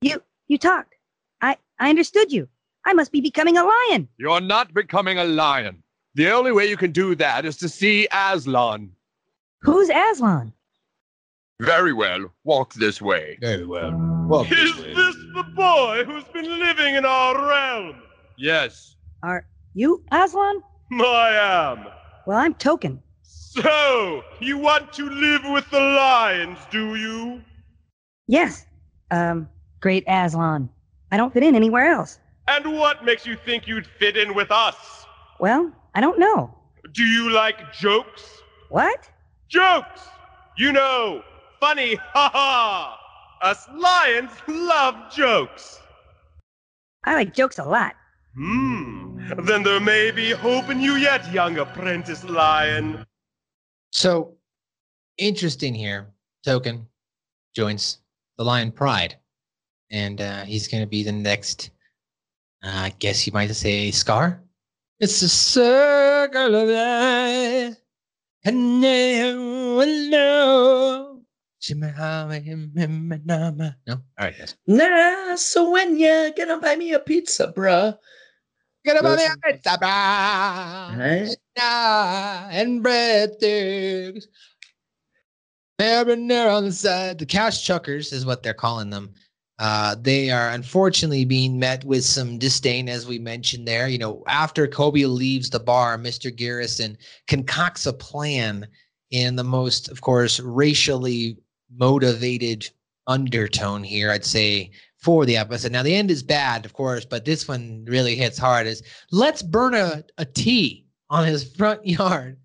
You 0.00 0.22
you 0.48 0.58
talked. 0.58 0.94
I 1.42 1.56
I 1.78 1.90
understood 1.90 2.32
you. 2.32 2.48
I 2.84 2.92
must 2.92 3.10
be 3.12 3.20
becoming 3.20 3.56
a 3.56 3.64
lion. 3.64 4.08
You're 4.16 4.40
not 4.40 4.72
becoming 4.72 5.18
a 5.18 5.24
lion. 5.24 5.82
The 6.16 6.30
only 6.30 6.50
way 6.50 6.64
you 6.64 6.78
can 6.78 6.92
do 6.92 7.14
that 7.16 7.44
is 7.44 7.58
to 7.58 7.68
see 7.68 8.08
Aslan. 8.10 8.90
Who's 9.60 9.90
Aslan? 9.90 10.50
Very 11.60 11.92
well. 11.92 12.32
Walk 12.42 12.72
this 12.72 13.02
way. 13.02 13.36
Very 13.42 13.66
well. 13.66 13.92
Walk 14.26 14.50
Is 14.50 14.74
this 14.76 15.14
the 15.34 15.44
boy 15.54 16.04
who's 16.06 16.24
been 16.32 16.58
living 16.58 16.94
in 16.94 17.04
our 17.04 17.34
realm? 17.46 17.96
Yes, 18.38 18.96
Are 19.22 19.46
you 19.74 20.02
Aslan? 20.10 20.62
I 20.90 21.32
am. 21.32 21.86
Well, 22.26 22.38
I'm 22.38 22.54
Token. 22.54 23.02
So, 23.22 24.22
you 24.40 24.56
want 24.56 24.94
to 24.94 25.10
live 25.10 25.42
with 25.44 25.68
the 25.70 25.80
lions, 25.80 26.58
do 26.70 26.96
you? 26.96 27.42
Yes. 28.26 28.64
Um, 29.10 29.50
great 29.80 30.04
Aslan. 30.08 30.70
I 31.12 31.18
don't 31.18 31.34
fit 31.34 31.42
in 31.42 31.54
anywhere 31.54 31.90
else. 31.90 32.20
And 32.48 32.72
what 32.72 33.04
makes 33.04 33.26
you 33.26 33.36
think 33.36 33.68
you'd 33.68 33.86
fit 33.86 34.16
in 34.16 34.34
with 34.34 34.50
us? 34.50 34.76
Well, 35.40 35.72
I 35.96 36.00
don't 36.02 36.18
know. 36.18 36.54
Do 36.92 37.04
you 37.04 37.30
like 37.30 37.72
jokes? 37.72 38.42
What? 38.68 39.08
Jokes! 39.48 40.02
You 40.58 40.70
know, 40.70 41.22
funny, 41.58 41.94
ha 41.94 42.28
ha! 42.34 42.98
Us 43.40 43.66
lions 43.74 44.30
love 44.46 44.94
jokes. 45.10 45.80
I 47.04 47.14
like 47.14 47.34
jokes 47.34 47.58
a 47.58 47.64
lot. 47.64 47.94
Hmm, 48.36 49.26
then 49.44 49.62
there 49.62 49.80
may 49.80 50.10
be 50.10 50.32
hope 50.32 50.68
in 50.68 50.80
you 50.80 50.96
yet, 50.96 51.32
young 51.32 51.56
apprentice 51.56 52.24
lion. 52.24 53.02
So 53.90 54.34
interesting 55.16 55.74
here. 55.74 56.08
Token 56.44 56.86
joins 57.54 58.00
the 58.36 58.44
Lion 58.44 58.70
Pride, 58.70 59.16
and 59.90 60.20
uh, 60.20 60.44
he's 60.44 60.68
going 60.68 60.82
to 60.82 60.86
be 60.86 61.02
the 61.02 61.12
next. 61.12 61.70
Uh, 62.62 62.68
I 62.74 62.94
guess 62.98 63.26
you 63.26 63.32
might 63.32 63.50
say 63.52 63.90
Scar. 63.90 64.42
It's 64.98 65.20
a 65.20 65.28
circle 65.28 66.54
of 66.54 66.68
life, 66.68 67.76
and 68.44 68.80
now 68.80 69.82
alone. 69.82 71.22
No, 73.86 73.94
all 73.94 74.00
right, 74.18 74.34
yes. 74.38 74.56
Nah, 74.66 75.36
so 75.36 75.70
when 75.70 75.98
you 75.98 76.32
gonna 76.34 76.58
buy 76.58 76.76
me 76.76 76.94
a 76.94 76.98
pizza, 76.98 77.52
bruh? 77.54 77.98
Gonna 78.86 79.02
buy 79.02 79.16
me 79.16 79.26
a 79.26 79.36
pizza, 79.52 79.78
brah. 79.82 80.96
Right? 80.96 81.36
Nah, 81.58 82.48
and 82.50 82.82
breadsticks. 82.82 84.24
Marinara 85.78 86.56
on 86.56 86.64
the 86.64 86.72
side. 86.72 87.18
The 87.18 87.26
cash 87.26 87.64
chuckers 87.66 88.12
is 88.12 88.24
what 88.24 88.42
they're 88.42 88.54
calling 88.54 88.88
them. 88.88 89.12
Uh, 89.58 89.96
they 89.98 90.30
are 90.30 90.50
unfortunately 90.50 91.24
being 91.24 91.58
met 91.58 91.82
with 91.84 92.04
some 92.04 92.38
disdain, 92.38 92.88
as 92.88 93.06
we 93.06 93.18
mentioned 93.18 93.66
there. 93.66 93.88
You 93.88 93.98
know, 93.98 94.22
after 94.26 94.66
Kobe 94.66 95.04
leaves 95.06 95.48
the 95.48 95.60
bar, 95.60 95.96
Mr. 95.96 96.34
Garrison 96.34 96.98
concocts 97.26 97.86
a 97.86 97.92
plan 97.92 98.66
in 99.10 99.36
the 99.36 99.44
most, 99.44 99.88
of 99.88 100.02
course, 100.02 100.40
racially 100.40 101.38
motivated 101.74 102.68
undertone 103.06 103.82
here, 103.82 104.10
I'd 104.10 104.24
say, 104.24 104.72
for 104.98 105.24
the 105.24 105.36
episode. 105.36 105.72
Now, 105.72 105.82
the 105.82 105.94
end 105.94 106.10
is 106.10 106.22
bad, 106.22 106.64
of 106.64 106.72
course, 106.72 107.04
but 107.04 107.24
this 107.24 107.48
one 107.48 107.84
really 107.88 108.14
hits 108.14 108.38
hard. 108.38 108.66
Is 108.66 108.82
let's 109.10 109.42
burn 109.42 109.74
a, 109.74 110.04
a 110.18 110.24
T 110.24 110.86
on 111.08 111.26
his 111.26 111.44
front 111.54 111.86
yard 111.86 112.38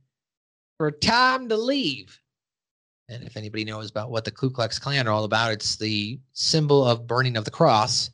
for 0.77 0.91
time 0.91 1.49
to 1.49 1.57
leave. 1.57 2.20
And 3.11 3.23
if 3.23 3.35
anybody 3.35 3.65
knows 3.65 3.89
about 3.89 4.09
what 4.09 4.23
the 4.23 4.31
Ku 4.31 4.49
Klux 4.49 4.79
Klan 4.79 5.07
are 5.07 5.11
all 5.11 5.25
about, 5.25 5.51
it's 5.51 5.75
the 5.75 6.19
symbol 6.33 6.85
of 6.85 7.07
burning 7.07 7.35
of 7.35 7.45
the 7.45 7.51
cross 7.51 8.09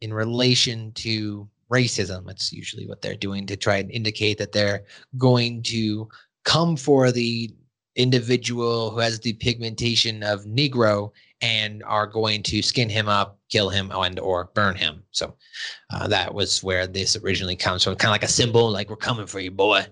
in 0.00 0.12
relation 0.12 0.90
to 0.92 1.48
racism. 1.70 2.30
It's 2.30 2.52
usually 2.52 2.86
what 2.86 3.02
they're 3.02 3.14
doing 3.14 3.46
to 3.46 3.56
try 3.56 3.76
and 3.76 3.90
indicate 3.90 4.38
that 4.38 4.52
they're 4.52 4.84
going 5.18 5.62
to 5.64 6.08
come 6.44 6.76
for 6.76 7.12
the 7.12 7.54
individual 7.94 8.90
who 8.90 9.00
has 9.00 9.20
the 9.20 9.34
pigmentation 9.34 10.22
of 10.22 10.44
Negro 10.44 11.12
and 11.42 11.82
are 11.84 12.06
going 12.06 12.42
to 12.44 12.62
skin 12.62 12.88
him 12.88 13.08
up, 13.08 13.38
kill 13.50 13.68
him, 13.68 13.92
and 13.92 14.18
or 14.18 14.50
burn 14.54 14.76
him. 14.76 15.02
So 15.10 15.36
uh, 15.92 16.08
that 16.08 16.32
was 16.32 16.62
where 16.62 16.86
this 16.86 17.16
originally 17.16 17.56
comes 17.56 17.84
from, 17.84 17.96
kind 17.96 18.10
of 18.10 18.12
like 18.14 18.24
a 18.24 18.28
symbol, 18.28 18.70
like 18.70 18.88
we're 18.88 18.96
coming 18.96 19.26
for 19.26 19.40
you, 19.40 19.50
boy 19.50 19.86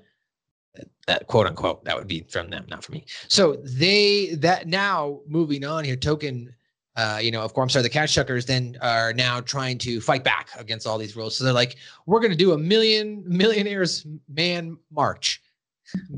that 1.07 1.27
quote 1.29 1.47
unquote 1.47 1.85
that 1.85 1.97
would 1.97 2.09
be 2.09 2.23
from 2.29 2.51
them 2.51 2.65
not 2.69 2.85
from 2.85 2.95
me. 2.95 3.05
So 3.29 3.57
they 3.65 4.35
that 4.37 4.67
now 4.67 5.21
moving 5.27 5.65
on 5.65 5.85
here 5.85 5.97
token 5.97 6.55
uh 6.97 7.19
you 7.23 7.31
know 7.31 7.43
of 7.43 7.55
course 7.55 7.65
i'm 7.65 7.71
sorry 7.71 7.83
the 7.85 7.89
cash 7.89 8.15
chuckers 8.15 8.47
then 8.47 8.77
are 8.83 9.13
now 9.13 9.41
trying 9.41 9.79
to 9.79 10.01
fight 10.01 10.25
back 10.25 10.49
against 10.59 10.87
all 10.87 10.99
these 10.99 11.17
rules. 11.17 11.37
So 11.37 11.45
they're 11.45 11.53
like 11.53 11.77
we're 12.07 12.21
going 12.21 12.33
to 12.33 12.37
do 12.37 12.53
a 12.53 12.59
million 12.59 13.23
millionaires 13.27 14.07
man 14.29 14.77
march. 14.91 15.41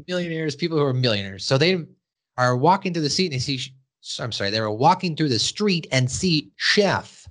Millionaires 0.06 0.56
people 0.56 0.78
who 0.78 0.84
are 0.84 0.94
millionaires. 0.94 1.44
So 1.44 1.58
they 1.58 1.84
are 2.38 2.56
walking 2.56 2.94
through 2.94 3.02
the 3.02 3.10
seat 3.10 3.26
and 3.26 3.34
they 3.34 3.38
see 3.38 3.60
i'm 4.20 4.32
sorry 4.32 4.48
they 4.48 4.60
were 4.60 4.70
walking 4.70 5.14
through 5.14 5.28
the 5.28 5.38
street 5.38 5.86
and 5.92 6.10
see 6.10 6.50
chef. 6.56 7.28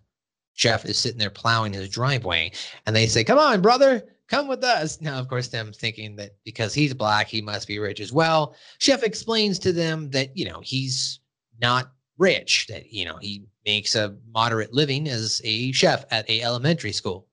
Chef 0.54 0.86
is 0.86 0.98
sitting 0.98 1.20
there 1.20 1.30
plowing 1.30 1.74
his 1.74 1.90
driveway 1.90 2.52
and 2.86 2.96
they 2.96 3.08
say 3.08 3.24
come 3.24 3.40
on 3.40 3.62
brother 3.62 4.04
come 4.28 4.48
with 4.48 4.64
us. 4.64 5.02
Now, 5.02 5.18
of 5.20 5.28
course, 5.28 5.48
them 5.48 5.72
thinking 5.74 6.16
that 6.18 6.36
because 6.44 6.74
he's 6.74 6.94
black, 6.94 7.28
he 7.28 7.42
must 7.42 7.68
be 7.68 7.80
rich 7.80 8.00
as 8.00 8.12
well. 8.12 8.56
Chef 8.80 9.04
explains 9.04 9.60
to 9.60 9.72
them 9.72 10.10
that, 10.12 10.36
you 10.36 10.46
know, 10.46 10.62
he's 10.62 11.20
not 11.62 11.92
rich, 12.18 12.68
that, 12.68 12.92
you 12.92 13.06
know, 13.06 13.18
he 13.22 13.44
makes 13.66 13.96
a 13.96 14.16
moderate 14.34 14.74
living 14.74 15.08
as 15.08 15.42
a 15.44 15.72
chef 15.72 16.06
at 16.12 16.30
a 16.30 16.42
elementary 16.42 16.92
school. 16.92 17.28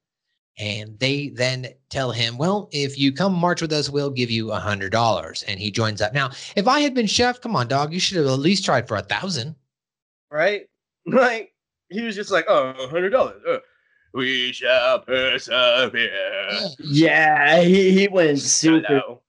And 0.56 0.96
they 1.00 1.30
then 1.30 1.66
tell 1.90 2.12
him, 2.12 2.38
well, 2.38 2.68
if 2.70 2.96
you 2.96 3.10
come 3.12 3.34
march 3.34 3.60
with 3.60 3.72
us, 3.72 3.90
we'll 3.90 4.10
give 4.10 4.30
you 4.30 4.52
a 4.52 4.60
hundred 4.60 4.92
dollars. 4.92 5.42
And 5.48 5.58
he 5.58 5.70
joins 5.72 6.00
up. 6.00 6.14
Now, 6.14 6.30
if 6.54 6.68
I 6.68 6.78
had 6.78 6.94
been 6.94 7.08
chef, 7.08 7.40
come 7.40 7.56
on, 7.56 7.66
dog, 7.66 7.92
you 7.92 7.98
should 7.98 8.18
have 8.18 8.26
at 8.26 8.38
least 8.38 8.64
tried 8.64 8.86
for 8.86 8.96
a 8.96 9.02
thousand. 9.02 9.56
right? 10.30 10.68
Like 11.06 11.52
he 11.90 12.00
was 12.00 12.14
just 12.14 12.30
like, 12.30 12.46
oh, 12.48 12.70
a 12.78 12.88
hundred 12.88 13.10
dollars. 13.10 13.42
Uh, 13.46 13.58
we 14.14 14.52
shall 14.52 15.00
persevere. 15.00 16.50
Yeah, 16.78 17.60
he, 17.62 17.90
he 17.90 18.08
went 18.08 18.38
super. 18.38 18.86
Hello. 18.86 19.20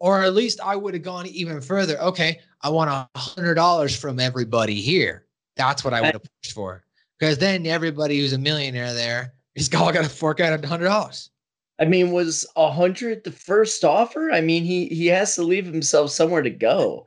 Or 0.00 0.22
at 0.22 0.34
least 0.34 0.60
I 0.62 0.76
would 0.76 0.94
have 0.94 1.02
gone 1.02 1.26
even 1.26 1.60
further. 1.60 1.98
Okay, 2.00 2.40
I 2.62 2.68
want 2.68 2.90
a 2.90 3.08
hundred 3.18 3.54
dollars 3.54 3.96
from 3.96 4.20
everybody 4.20 4.80
here. 4.80 5.26
That's 5.56 5.84
what 5.84 5.94
I 5.94 6.00
would 6.00 6.12
have 6.12 6.22
pushed 6.42 6.54
for. 6.54 6.84
Because 7.18 7.38
then 7.38 7.66
everybody 7.66 8.18
who's 8.20 8.32
a 8.32 8.38
millionaire 8.38 8.94
there 8.94 9.34
is 9.54 9.72
all 9.74 9.92
got 9.92 10.04
to 10.04 10.10
fork 10.10 10.40
out 10.40 10.62
a 10.62 10.66
hundred 10.66 10.84
dollars. 10.86 11.30
I 11.80 11.84
mean, 11.84 12.10
was 12.12 12.44
a 12.56 12.70
hundred 12.70 13.22
the 13.24 13.32
first 13.32 13.84
offer? 13.84 14.30
I 14.32 14.40
mean, 14.40 14.64
he 14.64 14.86
he 14.86 15.06
has 15.06 15.34
to 15.36 15.42
leave 15.42 15.66
himself 15.66 16.10
somewhere 16.10 16.42
to 16.42 16.50
go. 16.50 17.06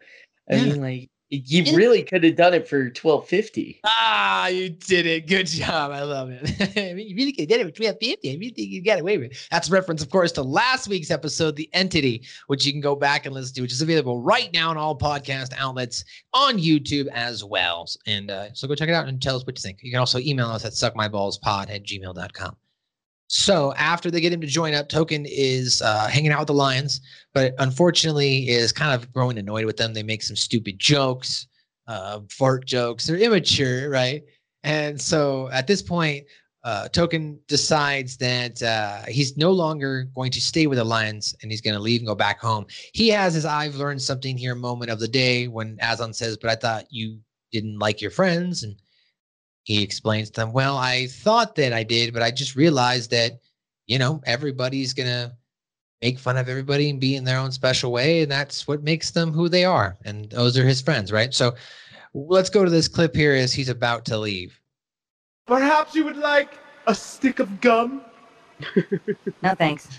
I 0.50 0.56
Yeah. 0.56 0.64
mean, 0.66 0.82
like 0.82 1.10
you 1.32 1.76
really 1.76 2.04
could 2.04 2.24
have 2.24 2.36
done 2.36 2.54
it 2.54 2.68
for 2.68 2.90
twelve 2.90 3.28
fifty. 3.28 3.80
Ah, 3.86 4.48
you 4.48 4.70
did 4.70 5.06
it. 5.06 5.28
Good 5.28 5.48
job. 5.48 5.92
I 5.92 6.04
love 6.04 6.30
it. 6.32 6.42
You 7.02 7.16
really 7.16 7.32
could 7.32 7.52
did 7.52 7.60
it 7.60 7.76
for 7.76 7.84
1250. 7.84 8.30
I 8.30 8.34
really 8.34 8.50
think 8.52 8.70
you 8.70 8.84
got 8.84 9.00
away 9.00 9.18
with 9.18 9.32
it. 9.32 9.48
That's 9.52 9.70
a 9.70 9.72
reference, 9.72 10.02
of 10.02 10.10
course, 10.10 10.32
to 10.34 10.42
last 10.42 10.88
week's 10.88 11.12
episode, 11.12 11.56
The 11.56 11.70
Entity, 11.74 12.24
which 12.48 12.66
you 12.66 12.72
can 12.72 12.82
go 12.82 12.96
back 12.96 13.26
and 13.26 13.36
listen 13.36 13.56
to, 13.56 13.62
which 13.62 13.74
is 13.74 13.82
available 13.82 14.22
right 14.22 14.52
now 14.54 14.70
on 14.70 14.78
all 14.78 14.98
podcast 14.98 15.54
outlets 15.58 16.04
on 16.34 16.58
YouTube 16.58 17.08
as 17.08 17.44
well. 17.44 17.88
And 18.08 18.32
uh, 18.32 18.54
so 18.54 18.68
go 18.68 18.76
check 18.76 18.90
it 18.90 18.96
out 18.96 19.08
and 19.08 19.22
tell 19.22 19.36
us 19.36 19.46
what 19.46 19.58
you 19.58 19.62
think. 19.62 19.80
You 19.84 19.92
can 19.92 20.00
also 20.00 20.20
email 20.20 20.48
us 20.48 20.66
at 20.66 20.74
suckmyballspod 20.74 21.70
at 21.70 21.84
gmail.com. 21.84 22.56
So 23.34 23.74
after 23.76 24.12
they 24.12 24.20
get 24.20 24.34
him 24.34 24.42
to 24.42 24.48
join 24.48 24.74
up, 24.74 24.90
Token 24.90 25.26
is 25.26 25.82
uh, 25.82 26.08
hanging 26.08 26.34
out 26.34 26.40
with 26.40 26.48
the 26.48 26.54
Lions, 26.54 27.00
but 27.34 27.54
unfortunately 27.60 28.50
is 28.50 28.74
kind 28.74 28.94
of 28.94 29.10
growing 29.14 29.38
annoyed 29.38 29.64
with 29.64 29.78
them. 29.78 29.94
They 29.94 30.04
make 30.04 30.22
some 30.22 30.36
stupid 30.36 30.78
jokes, 30.80 31.48
uh, 31.88 32.20
fart 32.30 32.66
jokes. 32.66 33.08
They're 33.08 33.16
immature, 33.16 33.90
right? 33.90 34.22
And 34.66 35.00
so 35.00 35.50
at 35.54 35.66
this 35.66 35.82
point, 35.82 36.26
uh, 36.66 36.90
Token 36.90 37.40
decides 37.48 38.18
that 38.18 38.62
uh, 38.62 39.04
he's 39.08 39.38
no 39.38 39.52
longer 39.54 40.10
going 40.14 40.32
to 40.32 40.42
stay 40.42 40.68
with 40.68 40.78
the 40.78 40.84
Lions 40.84 41.34
and 41.42 41.50
he's 41.50 41.62
going 41.62 41.74
to 41.74 41.80
leave 41.80 42.02
and 42.02 42.08
go 42.08 42.16
back 42.16 42.38
home. 42.38 42.66
He 42.92 43.08
has 43.08 43.34
his 43.34 43.46
I've 43.46 43.76
learned 43.76 44.02
something 44.02 44.38
here 44.38 44.56
moment 44.56 44.92
of 44.92 45.00
the 45.00 45.08
day 45.08 45.48
when 45.48 45.78
Aslan 45.82 46.14
says, 46.14 46.36
But 46.36 46.50
I 46.50 46.56
thought 46.56 46.84
you 46.90 47.18
didn't 47.54 47.80
like 47.80 48.02
your 48.02 48.12
friends. 48.12 48.64
And 48.64 48.76
he 49.64 49.84
explains 49.84 50.30
to 50.32 50.42
them, 50.42 50.54
Well, 50.54 50.78
I 50.78 51.08
thought 51.08 51.56
that 51.56 51.74
I 51.74 51.84
did, 51.84 52.14
but 52.14 52.24
I 52.24 52.32
just 52.32 52.56
realized 52.56 53.12
that 53.12 53.40
you 53.92 54.00
know, 54.00 54.22
everybody's 54.26 54.94
gonna 54.94 55.34
make 56.02 56.18
fun 56.18 56.38
of 56.38 56.48
everybody 56.48 56.90
and 56.90 57.00
be 57.00 57.18
in 57.18 57.26
their 57.26 57.38
own 57.38 57.52
special 57.52 57.92
way, 57.92 58.22
and 58.22 58.32
that's 58.32 58.66
what 58.66 58.84
makes 58.84 59.12
them 59.12 59.34
who 59.34 59.50
they 59.50 59.66
are. 59.66 59.98
And 60.06 60.30
those 60.30 60.58
are 60.58 60.64
his 60.66 60.82
friends, 60.82 61.12
right? 61.12 61.34
So 61.34 61.56
let's 62.14 62.50
go 62.50 62.64
to 62.64 62.72
this 62.72 62.88
clip 62.88 63.14
here 63.14 63.34
as 63.34 63.52
he's 63.52 63.68
about 63.68 64.06
to 64.06 64.18
leave. 64.18 64.60
Perhaps 65.46 65.94
you 65.94 66.06
would 66.06 66.16
like 66.16 66.58
a 66.88 66.96
stick 66.96 67.40
of 67.40 67.62
gum? 67.62 68.02
No 69.44 69.56
thanks. 69.56 69.90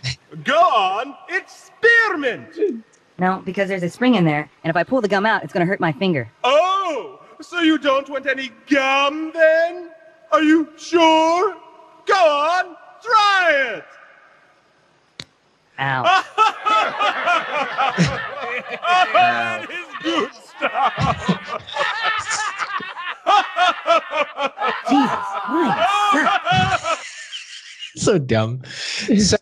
Go 0.44 0.56
on, 0.56 1.16
it's 1.28 1.70
spearmint! 1.76 2.84
No, 3.18 3.42
because 3.44 3.68
there's 3.68 3.82
a 3.82 3.90
spring 3.90 4.14
in 4.14 4.24
there, 4.24 4.48
and 4.62 4.70
if 4.70 4.76
I 4.76 4.84
pull 4.84 5.00
the 5.00 5.08
gum 5.08 5.26
out, 5.26 5.42
it's 5.42 5.52
gonna 5.52 5.66
hurt 5.66 5.80
my 5.80 5.90
finger. 5.90 6.30
Oh, 6.44 7.20
so 7.42 7.60
you 7.60 7.78
don't 7.78 8.08
want 8.08 8.26
any 8.26 8.50
gum 8.68 9.30
then? 9.32 9.90
Are 10.30 10.42
you 10.42 10.68
sure? 10.76 11.56
Go 12.06 12.14
on, 12.14 12.76
try 13.02 13.76
it! 13.76 13.84
Ow. 15.78 16.02
oh, 16.04 16.24
that 19.12 19.70
is 19.70 19.86
good 20.02 20.30
stuff! 20.34 21.62
so 27.96 28.18
dumb. 28.18 28.62
So, 29.18 29.36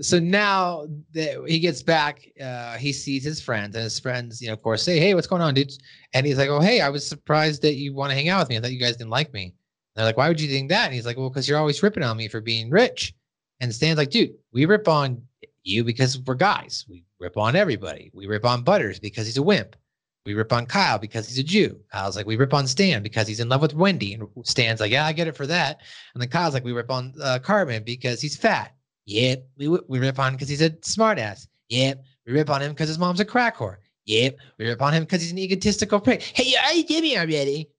so 0.00 0.18
now 0.18 0.86
that 1.12 1.44
he 1.46 1.58
gets 1.58 1.82
back, 1.82 2.26
uh, 2.40 2.76
he 2.78 2.92
sees 2.92 3.24
his 3.24 3.40
friends, 3.40 3.74
and 3.74 3.84
his 3.84 4.00
friends, 4.00 4.40
you 4.40 4.48
know, 4.48 4.54
of 4.54 4.62
course, 4.62 4.82
say, 4.82 4.98
"Hey, 4.98 5.14
what's 5.14 5.26
going 5.26 5.42
on, 5.42 5.54
dude?" 5.54 5.72
And 6.14 6.26
he's 6.26 6.38
like, 6.38 6.48
"Oh, 6.48 6.60
hey, 6.60 6.80
I 6.80 6.88
was 6.88 7.06
surprised 7.06 7.62
that 7.62 7.74
you 7.74 7.92
want 7.92 8.10
to 8.10 8.14
hang 8.14 8.28
out 8.28 8.40
with 8.40 8.48
me. 8.48 8.56
I 8.56 8.60
thought 8.60 8.72
you 8.72 8.80
guys 8.80 8.96
didn't 8.96 9.10
like 9.10 9.32
me." 9.32 9.44
And 9.44 9.52
they're 9.96 10.06
like, 10.06 10.16
"Why 10.16 10.28
would 10.28 10.40
you 10.40 10.48
think 10.48 10.70
that?" 10.70 10.86
And 10.86 10.94
he's 10.94 11.06
like, 11.06 11.18
"Well, 11.18 11.28
because 11.28 11.48
you're 11.48 11.58
always 11.58 11.82
ripping 11.82 12.02
on 12.02 12.16
me 12.16 12.28
for 12.28 12.40
being 12.40 12.70
rich." 12.70 13.14
And 13.60 13.74
Stan's 13.74 13.98
like, 13.98 14.10
"Dude, 14.10 14.34
we 14.52 14.64
rip 14.66 14.88
on 14.88 15.22
you 15.64 15.84
because 15.84 16.18
we're 16.20 16.34
guys. 16.34 16.84
We 16.88 17.04
rip 17.18 17.36
on 17.36 17.56
everybody. 17.56 18.10
We 18.14 18.26
rip 18.26 18.44
on 18.44 18.62
Butters 18.62 18.98
because 18.98 19.26
he's 19.26 19.36
a 19.36 19.42
wimp. 19.42 19.76
We 20.24 20.34
rip 20.34 20.52
on 20.52 20.66
Kyle 20.66 20.98
because 20.98 21.28
he's 21.28 21.38
a 21.38 21.42
Jew. 21.42 21.80
Kyle's 21.92 22.16
like, 22.16 22.26
we 22.26 22.36
rip 22.36 22.54
on 22.54 22.66
Stan 22.66 23.02
because 23.02 23.26
he's 23.26 23.40
in 23.40 23.48
love 23.48 23.60
with 23.60 23.74
Wendy. 23.74 24.14
And 24.14 24.28
Stan's 24.44 24.80
like, 24.80 24.92
yeah, 24.92 25.04
I 25.04 25.12
get 25.12 25.26
it 25.26 25.36
for 25.36 25.46
that. 25.48 25.80
And 26.14 26.22
then 26.22 26.28
Kyle's 26.28 26.54
like, 26.54 26.64
we 26.64 26.72
rip 26.72 26.90
on 26.90 27.12
uh, 27.20 27.40
Cartman 27.40 27.82
because 27.82 28.20
he's 28.20 28.36
fat. 28.36 28.72
Yep. 29.06 29.46
We, 29.56 29.68
we 29.68 29.98
rip 29.98 30.18
on 30.18 30.28
him 30.28 30.34
because 30.34 30.48
he's 30.48 30.62
a 30.62 30.70
smartass. 30.70 31.46
Yep. 31.68 32.04
We 32.26 32.32
rip 32.32 32.50
on 32.50 32.62
him 32.62 32.72
because 32.72 32.88
his 32.88 32.98
mom's 32.98 33.20
a 33.20 33.24
crack 33.24 33.56
whore. 33.56 33.76
Yep. 34.06 34.36
We 34.58 34.66
rip 34.66 34.82
on 34.82 34.92
him 34.92 35.04
because 35.04 35.22
he's 35.22 35.32
an 35.32 35.38
egotistical 35.38 36.00
prick. 36.00 36.22
Hey, 36.22 36.44
you 36.44 36.56
already 36.56 36.82
did 36.82 37.02
me 37.02 37.18
already. 37.18 37.70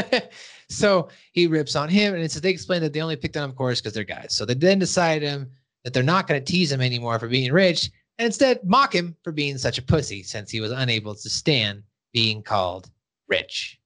so 0.68 1.08
he 1.32 1.46
rips 1.46 1.76
on 1.76 1.88
him. 1.88 2.14
And 2.14 2.22
it's, 2.22 2.34
they 2.34 2.50
explain 2.50 2.82
that 2.82 2.92
they 2.92 3.00
only 3.00 3.16
picked 3.16 3.36
on 3.36 3.44
him, 3.44 3.50
of 3.50 3.56
course, 3.56 3.80
because 3.80 3.92
they're 3.92 4.04
guys. 4.04 4.34
So 4.34 4.44
they 4.44 4.54
then 4.54 4.78
decide 4.78 5.22
him 5.22 5.50
that 5.84 5.92
they're 5.92 6.02
not 6.02 6.26
going 6.26 6.42
to 6.42 6.52
tease 6.52 6.70
him 6.70 6.80
anymore 6.80 7.18
for 7.18 7.28
being 7.28 7.52
rich 7.52 7.90
and 8.18 8.26
instead 8.26 8.60
mock 8.64 8.94
him 8.94 9.16
for 9.22 9.32
being 9.32 9.58
such 9.58 9.78
a 9.78 9.82
pussy 9.82 10.22
since 10.22 10.50
he 10.50 10.60
was 10.60 10.72
unable 10.72 11.14
to 11.14 11.30
stand 11.30 11.82
being 12.12 12.42
called 12.42 12.90
rich. 13.28 13.78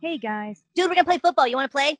Hey 0.00 0.18
guys. 0.18 0.62
Dude, 0.74 0.88
we're 0.88 0.94
gonna 0.94 1.04
play 1.04 1.18
football. 1.18 1.46
You 1.46 1.56
wanna 1.56 1.68
play? 1.68 1.96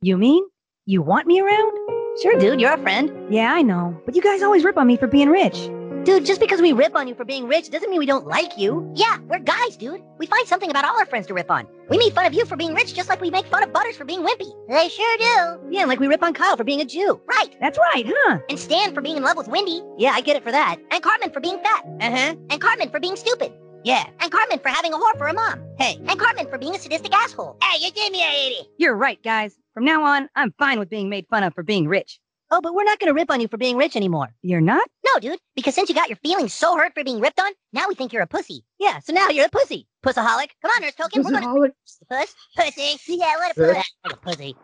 You 0.00 0.16
mean 0.16 0.44
you 0.84 1.02
want 1.02 1.26
me 1.26 1.40
around? 1.40 2.01
Sure, 2.20 2.38
dude. 2.38 2.60
You're 2.60 2.72
a 2.72 2.78
friend. 2.78 3.10
Yeah, 3.32 3.52
I 3.54 3.62
know. 3.62 3.98
But 4.04 4.14
you 4.14 4.22
guys 4.22 4.42
always 4.42 4.64
rip 4.64 4.76
on 4.76 4.86
me 4.86 4.96
for 4.96 5.06
being 5.06 5.28
rich. 5.28 5.70
Dude, 6.04 6.26
just 6.26 6.40
because 6.40 6.60
we 6.60 6.72
rip 6.72 6.96
on 6.96 7.06
you 7.06 7.14
for 7.14 7.24
being 7.24 7.46
rich 7.46 7.70
doesn't 7.70 7.88
mean 7.88 8.00
we 8.00 8.06
don't 8.06 8.26
like 8.26 8.58
you. 8.58 8.90
Yeah, 8.94 9.18
we're 9.28 9.38
guys, 9.38 9.76
dude. 9.76 10.02
We 10.18 10.26
find 10.26 10.46
something 10.48 10.68
about 10.68 10.84
all 10.84 10.98
our 10.98 11.06
friends 11.06 11.28
to 11.28 11.34
rip 11.34 11.48
on. 11.48 11.66
We 11.88 11.96
make 11.96 12.12
fun 12.12 12.26
of 12.26 12.34
you 12.34 12.44
for 12.44 12.56
being 12.56 12.74
rich 12.74 12.92
just 12.92 13.08
like 13.08 13.20
we 13.20 13.30
make 13.30 13.46
fun 13.46 13.62
of 13.62 13.72
Butters 13.72 13.96
for 13.96 14.04
being 14.04 14.20
wimpy. 14.20 14.50
They 14.68 14.88
sure 14.88 15.16
do. 15.18 15.70
Yeah, 15.70 15.82
and 15.82 15.88
like 15.88 16.00
we 16.00 16.08
rip 16.08 16.22
on 16.24 16.34
Kyle 16.34 16.56
for 16.56 16.64
being 16.64 16.80
a 16.80 16.84
Jew. 16.84 17.20
Right. 17.26 17.56
That's 17.60 17.78
right, 17.78 18.04
huh? 18.06 18.40
And 18.50 18.58
Stan 18.58 18.92
for 18.94 19.00
being 19.00 19.16
in 19.16 19.22
love 19.22 19.36
with 19.36 19.46
Wendy. 19.46 19.80
Yeah, 19.96 20.10
I 20.12 20.22
get 20.22 20.36
it 20.36 20.42
for 20.42 20.50
that. 20.50 20.76
And 20.90 21.02
Cartman 21.02 21.30
for 21.30 21.40
being 21.40 21.60
fat. 21.60 21.84
Uh-huh. 22.00 22.34
And 22.50 22.60
Cartman 22.60 22.90
for 22.90 22.98
being 22.98 23.14
stupid. 23.14 23.52
Yeah. 23.84 24.04
And 24.20 24.32
Cartman 24.32 24.58
for 24.58 24.70
having 24.70 24.92
a 24.92 24.96
whore 24.96 25.16
for 25.16 25.28
a 25.28 25.32
mom. 25.32 25.62
Hey. 25.78 25.98
And 26.08 26.18
Cartman 26.18 26.48
for 26.48 26.58
being 26.58 26.74
a 26.74 26.78
sadistic 26.80 27.14
asshole. 27.14 27.56
Hey, 27.62 27.84
you 27.84 27.92
gave 27.92 28.10
me, 28.10 28.18
lady. 28.20 28.68
You're 28.76 28.96
right, 28.96 29.22
guys. 29.22 29.56
From 29.74 29.84
now 29.84 30.04
on, 30.04 30.28
I'm 30.36 30.52
fine 30.58 30.78
with 30.78 30.90
being 30.90 31.08
made 31.08 31.26
fun 31.28 31.42
of 31.42 31.54
for 31.54 31.62
being 31.62 31.88
rich. 31.88 32.20
Oh, 32.50 32.60
but 32.60 32.74
we're 32.74 32.84
not 32.84 32.98
gonna 32.98 33.14
rip 33.14 33.30
on 33.30 33.40
you 33.40 33.48
for 33.48 33.56
being 33.56 33.78
rich 33.78 33.96
anymore. 33.96 34.34
You're 34.42 34.60
not? 34.60 34.86
No, 35.06 35.18
dude. 35.20 35.38
Because 35.56 35.74
since 35.74 35.88
you 35.88 35.94
got 35.94 36.10
your 36.10 36.16
feelings 36.16 36.52
so 36.52 36.76
hurt 36.76 36.92
for 36.92 37.02
being 37.02 37.20
ripped 37.20 37.40
on, 37.40 37.50
now 37.72 37.88
we 37.88 37.94
think 37.94 38.12
you're 38.12 38.20
a 38.22 38.26
pussy. 38.26 38.62
Yeah, 38.78 38.98
so 38.98 39.14
now 39.14 39.30
you're 39.30 39.46
a 39.46 39.50
pussy. 39.50 39.86
Pussaholic. 40.04 40.48
Come 40.60 40.70
on, 40.76 40.82
Nurse 40.82 40.94
Token. 40.94 41.22
We're 41.24 41.30
gonna 41.30 41.70
puss. 42.10 42.34
Pussy. 42.54 42.98
Yeah, 43.08 43.36
what 43.36 43.52
a 43.52 43.54
pussy. 43.54 43.72
Like 44.04 44.12
a 44.12 44.16
pussy. 44.16 44.56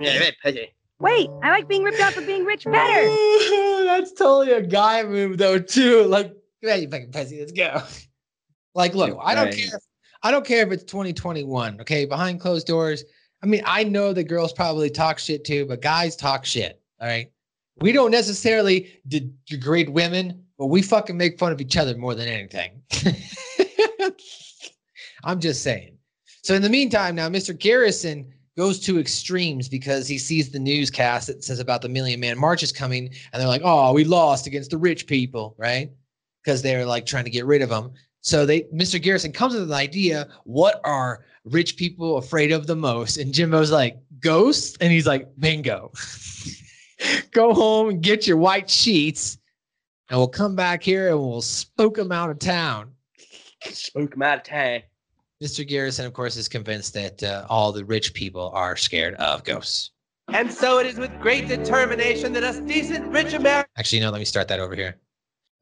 Yeah, 0.00 0.18
right, 0.18 0.34
pussy. 0.42 0.74
Wait, 1.00 1.28
I 1.42 1.50
like 1.50 1.68
being 1.68 1.82
ripped 1.82 2.00
on 2.00 2.12
for 2.12 2.22
being 2.22 2.44
rich 2.46 2.64
better. 2.64 3.84
That's 3.84 4.12
totally 4.12 4.52
a 4.52 4.62
guy 4.62 5.02
move 5.02 5.36
though, 5.36 5.58
too. 5.58 6.04
Like, 6.04 6.32
come 6.64 6.72
on, 6.72 6.80
you 6.80 6.88
fucking 6.88 7.12
pussy, 7.12 7.40
let's 7.40 7.52
go. 7.52 7.82
Like, 8.74 8.94
look, 8.94 9.18
I 9.22 9.34
don't 9.34 9.46
Right. 9.46 9.54
care. 9.54 9.80
I 10.22 10.30
don't 10.30 10.46
care 10.46 10.66
if 10.66 10.72
it's 10.72 10.84
2021. 10.84 11.82
Okay, 11.82 12.06
behind 12.06 12.40
closed 12.40 12.66
doors. 12.66 13.04
I 13.42 13.46
mean, 13.46 13.62
I 13.64 13.84
know 13.84 14.12
that 14.12 14.24
girls 14.24 14.52
probably 14.52 14.90
talk 14.90 15.18
shit 15.18 15.44
too, 15.44 15.66
but 15.66 15.80
guys 15.80 16.16
talk 16.16 16.44
shit. 16.44 16.80
All 17.00 17.06
right. 17.06 17.30
We 17.80 17.92
don't 17.92 18.10
necessarily 18.10 19.00
de- 19.06 19.30
degrade 19.46 19.88
women, 19.88 20.44
but 20.58 20.66
we 20.66 20.82
fucking 20.82 21.16
make 21.16 21.38
fun 21.38 21.52
of 21.52 21.60
each 21.60 21.76
other 21.76 21.96
more 21.96 22.14
than 22.16 22.28
anything. 22.28 22.82
I'm 25.24 25.40
just 25.40 25.62
saying. 25.62 25.96
So 26.42 26.54
in 26.54 26.62
the 26.62 26.68
meantime, 26.68 27.14
now 27.14 27.28
Mr. 27.28 27.56
Garrison 27.56 28.32
goes 28.56 28.80
to 28.80 28.98
extremes 28.98 29.68
because 29.68 30.08
he 30.08 30.18
sees 30.18 30.50
the 30.50 30.58
newscast 30.58 31.28
that 31.28 31.44
says 31.44 31.60
about 31.60 31.80
the 31.80 31.88
Million 31.88 32.18
Man 32.18 32.36
March 32.36 32.64
is 32.64 32.72
coming, 32.72 33.08
and 33.32 33.40
they're 33.40 33.46
like, 33.46 33.62
"Oh, 33.64 33.92
we 33.92 34.04
lost 34.04 34.48
against 34.48 34.70
the 34.70 34.78
rich 34.78 35.06
people," 35.06 35.54
right? 35.58 35.92
Because 36.42 36.62
they're 36.62 36.84
like 36.84 37.06
trying 37.06 37.24
to 37.24 37.30
get 37.30 37.46
rid 37.46 37.62
of 37.62 37.68
them. 37.68 37.92
So 38.28 38.44
they, 38.44 38.64
Mr. 38.64 39.00
Garrison 39.00 39.32
comes 39.32 39.54
with 39.54 39.62
an 39.62 39.72
idea. 39.72 40.28
What 40.44 40.82
are 40.84 41.24
rich 41.44 41.78
people 41.78 42.18
afraid 42.18 42.52
of 42.52 42.66
the 42.66 42.76
most? 42.76 43.16
And 43.16 43.32
Jimbo's 43.32 43.70
like, 43.70 43.96
ghosts, 44.20 44.76
and 44.82 44.92
he's 44.92 45.06
like, 45.06 45.28
bingo. 45.38 45.92
Go 47.30 47.54
home 47.54 47.88
and 47.88 48.02
get 48.02 48.26
your 48.26 48.36
white 48.36 48.68
sheets, 48.68 49.38
and 50.10 50.18
we'll 50.18 50.28
come 50.28 50.54
back 50.54 50.82
here 50.82 51.08
and 51.08 51.18
we'll 51.18 51.40
spook 51.40 51.94
them 51.94 52.12
out 52.12 52.28
of 52.28 52.38
town. 52.38 52.92
Spook 53.62 54.10
them 54.10 54.22
out 54.22 54.38
of 54.38 54.44
town. 54.44 54.82
Mr. 55.42 55.66
Garrison, 55.66 56.04
of 56.04 56.12
course, 56.12 56.36
is 56.36 56.48
convinced 56.48 56.92
that 56.94 57.22
uh, 57.22 57.46
all 57.48 57.72
the 57.72 57.84
rich 57.84 58.12
people 58.12 58.50
are 58.52 58.76
scared 58.76 59.14
of 59.14 59.42
ghosts. 59.44 59.92
And 60.28 60.52
so 60.52 60.80
it 60.80 60.86
is 60.86 60.98
with 60.98 61.18
great 61.20 61.48
determination 61.48 62.34
that 62.34 62.44
us 62.44 62.60
decent 62.60 63.06
rich 63.06 63.32
Americans. 63.32 63.72
Actually, 63.78 64.00
no, 64.00 64.10
let 64.10 64.18
me 64.18 64.26
start 64.26 64.48
that 64.48 64.60
over 64.60 64.74
here. 64.74 64.96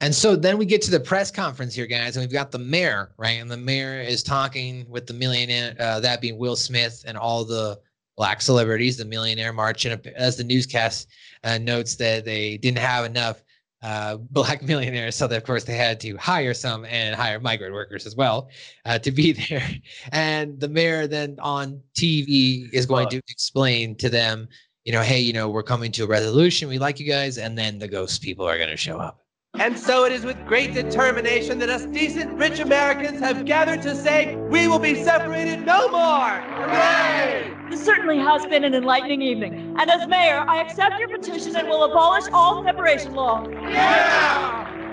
And 0.01 0.15
so 0.15 0.37
then 0.37 0.59
we 0.59 0.67
get 0.67 0.83
to 0.83 0.91
the 0.91 1.01
press 1.01 1.31
conference 1.31 1.75
here, 1.75 1.87
guys, 1.87 2.17
and 2.17 2.23
we've 2.23 2.33
got 2.33 2.51
the 2.51 2.59
mayor, 2.59 3.15
right? 3.17 3.41
And 3.41 3.51
the 3.51 3.57
mayor 3.57 4.01
is 4.01 4.23
talking 4.23 4.85
with 4.91 5.07
the 5.07 5.15
millionaire, 5.15 5.75
uh, 5.81 6.01
that 6.01 6.21
being 6.21 6.37
Will 6.37 6.57
Smith 6.57 7.03
and 7.07 7.17
all 7.17 7.45
the 7.45 7.81
black 8.17 8.43
celebrities, 8.43 8.99
the 8.99 9.07
millionaire 9.07 9.55
march. 9.55 9.87
And 9.87 10.07
as 10.09 10.37
the 10.37 10.45
newscast 10.45 11.09
uh, 11.45 11.59
notes 11.59 11.97
that 11.97 12.27
they 12.27 12.59
didn't 12.59 12.79
have 12.79 13.07
enough 13.07 13.43
uh, 13.83 14.17
black 14.31 14.63
millionaires, 14.63 15.17
so 15.17 15.27
that 15.29 15.37
of 15.37 15.45
course 15.45 15.65
they 15.65 15.77
had 15.77 15.99
to 16.01 16.15
hire 16.19 16.53
some 16.53 16.85
and 16.85 17.15
hire 17.15 17.41
migrant 17.41 17.73
workers 17.73 18.05
as 18.05 18.15
well 18.15 18.51
uh, 18.85 18.99
to 18.99 19.11
be 19.11 19.33
there. 19.49 19.67
And 20.13 20.61
the 20.61 20.69
mayor 20.69 21.07
then 21.07 21.37
on 21.41 21.81
TV 21.95 22.69
is 22.75 22.85
going 22.85 23.09
to 23.09 23.23
explain 23.29 23.97
to 23.97 24.11
them, 24.11 24.49
you 24.85 24.93
know, 24.93 25.03
hey, 25.03 25.21
you 25.21 25.33
know, 25.33 25.49
we're 25.49 25.63
coming 25.63 25.91
to 25.93 26.05
a 26.05 26.07
resolution. 26.07 26.69
We 26.69 26.79
like 26.79 27.01
you 27.01 27.07
guys, 27.07 27.39
and 27.39 27.57
then 27.57 27.79
the 27.79 27.89
ghost 27.89 28.21
people 28.21 28.47
are 28.47 28.59
going 28.59 28.69
to 28.69 28.77
show 28.77 28.99
up. 28.99 29.26
And 29.59 29.79
so 29.79 30.05
it 30.05 30.13
is 30.13 30.25
with 30.25 30.37
great 30.45 30.75
determination 30.75 31.59
that 31.61 31.71
us 31.71 31.87
decent 31.87 32.33
rich 32.35 32.61
Americans 32.61 33.21
have 33.21 33.47
gathered 33.47 33.81
to 33.83 33.97
say 33.97 34.37
we 34.37 34.69
will 34.69 34.79
be 34.79 35.03
separated 35.03 35.65
no 35.65 35.89
more. 35.89 36.29
Hooray! 36.29 37.57
This 37.71 37.83
certainly 37.83 38.19
has 38.19 38.45
been 38.47 38.65
an 38.65 38.75
enlightening 38.75 39.23
evening. 39.23 39.75
And 39.79 39.91
as 39.91 40.07
mayor, 40.09 40.45
I 40.47 40.61
accept 40.61 40.99
your 40.99 41.09
petition 41.09 41.57
and 41.57 41.69
will 41.69 41.85
abolish 41.85 42.25
all 42.35 42.63
separation 42.65 43.15
law. 43.15 43.47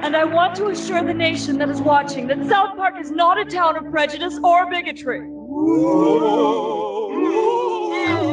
And 0.01 0.15
I 0.15 0.23
want 0.23 0.55
to 0.55 0.67
assure 0.67 1.03
the 1.03 1.13
nation 1.13 1.57
that 1.57 1.69
is 1.69 1.81
watching 1.81 2.27
that 2.27 2.47
South 2.47 2.77
Park 2.77 2.95
is 2.99 3.11
not 3.11 3.37
a 3.37 3.45
town 3.45 3.75
of 3.75 3.91
prejudice 3.91 4.39
or 4.43 4.69
bigotry. 4.69 5.21
Now 5.21 5.31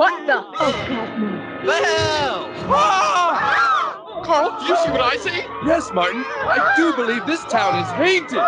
What 0.00 0.16
the? 0.26 0.32
Oh, 0.32 1.64
well, 1.66 2.48
ah! 2.72 4.22
Carl, 4.24 4.58
do 4.58 4.64
you 4.64 4.76
see 4.78 4.90
what 4.92 5.02
I 5.02 5.18
see? 5.18 5.44
Yes, 5.66 5.92
Martin. 5.92 6.24
I 6.24 6.72
do 6.74 6.94
believe 6.96 7.26
this 7.26 7.44
town 7.44 7.78
is 7.78 7.86
haunted. 8.00 8.40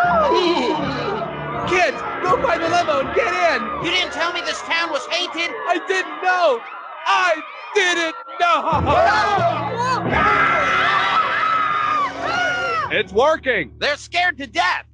Kids, 1.69 2.01
go 2.23 2.41
find 2.41 2.63
the 2.63 2.71
limo 2.71 3.01
and 3.01 3.15
get 3.15 3.35
in. 3.53 3.63
You 3.85 3.91
didn't 3.91 4.15
tell 4.15 4.33
me 4.33 4.41
this 4.41 4.63
town 4.63 4.89
was 4.89 5.07
hated? 5.09 5.51
I 5.69 5.79
didn't 5.87 6.23
know. 6.23 6.59
I 7.05 7.43
didn't 7.75 8.15
know. 8.41 8.63
Ah! 10.09 12.89
It's 12.93 13.13
working. 13.13 13.75
They're 13.77 13.99
scared 13.99 14.39
to 14.39 14.47
death. 14.47 14.87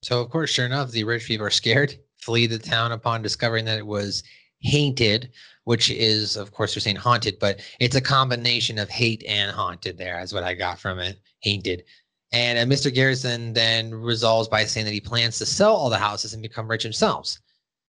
So 0.00 0.22
of 0.22 0.30
course, 0.30 0.48
sure 0.48 0.64
enough, 0.64 0.92
the 0.92 1.04
rich 1.04 1.26
people 1.26 1.46
are 1.46 1.50
scared. 1.50 1.94
flee 2.22 2.46
the 2.46 2.58
town 2.58 2.92
upon 2.92 3.20
discovering 3.20 3.66
that 3.66 3.76
it 3.76 3.86
was 3.86 4.22
haunted, 4.64 5.30
which 5.68 5.90
is, 5.90 6.38
of 6.38 6.50
course, 6.50 6.72
they're 6.72 6.80
saying 6.80 6.96
haunted, 6.96 7.38
but 7.38 7.60
it's 7.78 7.94
a 7.94 8.00
combination 8.00 8.78
of 8.78 8.88
hate 8.88 9.22
and 9.28 9.50
haunted. 9.50 9.98
There, 9.98 10.16
that's 10.18 10.32
what 10.32 10.42
I 10.42 10.54
got 10.54 10.78
from 10.78 10.98
it. 10.98 11.20
Haunted. 11.44 11.84
And 12.32 12.58
uh, 12.58 12.74
Mr. 12.74 12.92
Garrison 12.92 13.52
then 13.52 13.94
resolves 13.94 14.48
by 14.48 14.64
saying 14.64 14.86
that 14.86 14.94
he 14.94 15.00
plans 15.02 15.36
to 15.36 15.44
sell 15.44 15.76
all 15.76 15.90
the 15.90 15.98
houses 15.98 16.32
and 16.32 16.40
become 16.40 16.68
rich 16.68 16.84
himself. 16.84 17.36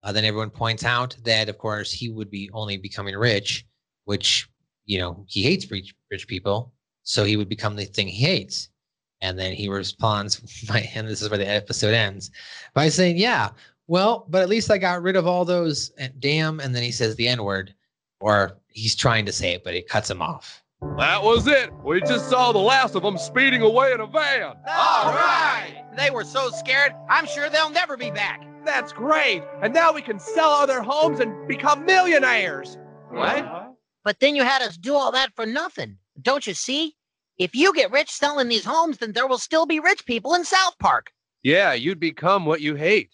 Uh, 0.03 0.11
then 0.11 0.25
everyone 0.25 0.51
points 0.51 0.85
out 0.85 1.17
that, 1.23 1.49
of 1.49 1.59
course, 1.59 1.93
he 1.93 2.09
would 2.09 2.29
be 2.29 2.51
only 2.53 2.77
becoming 2.77 3.15
rich, 3.15 3.65
which 4.05 4.49
you 4.87 4.99
know 4.99 5.25
he 5.29 5.45
hates 5.45 5.71
rich, 5.71 5.95
rich 6.11 6.27
people, 6.27 6.73
so 7.05 7.23
he 7.23 7.37
would 7.37 7.49
become 7.49 7.77
the 7.77 7.85
thing 7.85 8.09
he 8.09 8.25
hates. 8.25 8.69
And 9.21 9.39
then 9.39 9.53
he 9.53 9.69
responds 9.69 10.41
by, 10.67 10.91
and 10.97 11.07
this 11.07 11.23
is 11.23 11.31
where 11.31 11.39
the 11.39 11.49
episode 11.49 11.95
ends, 11.95 12.33
by 12.75 12.89
saying, 12.89 13.17
"Yeah, 13.17 13.51
well, 13.91 14.25
but 14.29 14.41
at 14.41 14.49
least 14.49 14.71
I 14.71 14.79
got 14.79 15.03
rid 15.03 15.17
of 15.17 15.27
all 15.27 15.45
those 15.45 15.91
and 15.99 16.13
damn." 16.21 16.61
And 16.61 16.75
then 16.75 16.83
he 16.83 16.93
says 16.93 17.17
the 17.17 17.29
N 17.29 17.43
word, 17.43 17.75
or 18.21 18.57
he's 18.69 18.95
trying 18.95 19.27
to 19.27 19.33
say 19.33 19.53
it, 19.53 19.65
but 19.65 19.75
it 19.75 19.89
cuts 19.89 20.09
him 20.09 20.23
off. 20.23 20.63
That 20.97 21.23
was 21.23 21.47
it. 21.47 21.71
We 21.85 22.01
just 22.01 22.31
saw 22.31 22.53
the 22.53 22.59
last 22.59 22.95
of 22.95 23.03
them 23.03 23.19
speeding 23.19 23.61
away 23.61 23.93
in 23.93 24.01
a 24.01 24.07
van. 24.07 24.55
All 24.67 25.13
right. 25.13 25.85
They 25.97 26.11
were 26.11 26.25
so 26.25 26.51
scared, 26.51 26.93
I'm 27.11 27.27
sure 27.27 27.51
they'll 27.51 27.69
never 27.69 27.97
be 27.97 28.11
back. 28.11 28.43
That's 28.65 28.93
great. 28.93 29.43
And 29.63 29.75
now 29.75 29.93
we 29.93 30.01
can 30.01 30.19
sell 30.19 30.49
all 30.49 30.67
their 30.67 30.83
homes 30.83 31.21
and 31.21 31.47
become 31.49 31.85
millionaires. 31.85 32.79
What? 33.11 33.75
But 34.05 34.21
then 34.21 34.35
you 34.35 34.43
had 34.43 34.63
us 34.63 34.79
do 34.79 34.95
all 34.95 35.13
that 35.13 35.35
for 35.35 35.45
nothing. 35.45 35.99
Don't 36.23 36.47
you 36.47 36.55
see? 36.55 36.95
If 37.37 37.55
you 37.55 37.75
get 37.75 37.91
rich 37.91 38.11
selling 38.11 38.49
these 38.49 38.65
homes, 38.65 38.99
then 38.99 39.13
there 39.13 39.27
will 39.27 39.39
still 39.39 39.67
be 39.67 39.81
rich 39.81 40.07
people 40.07 40.35
in 40.35 40.45
South 40.45 40.79
Park. 40.79 41.11
Yeah, 41.43 41.73
you'd 41.73 42.01
become 42.01 42.47
what 42.47 42.61
you 42.61 42.75
hate. 42.75 43.11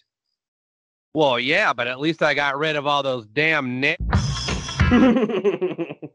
Well, 1.17 1.41
yeah, 1.41 1.73
but 1.73 1.87
at 1.87 1.99
least 1.99 2.23
I 2.23 2.35
got 2.35 2.59
rid 2.59 2.77
of 2.77 2.87
all 2.87 3.03
those 3.03 3.25
damn 3.27 3.81
nit. 3.81 3.99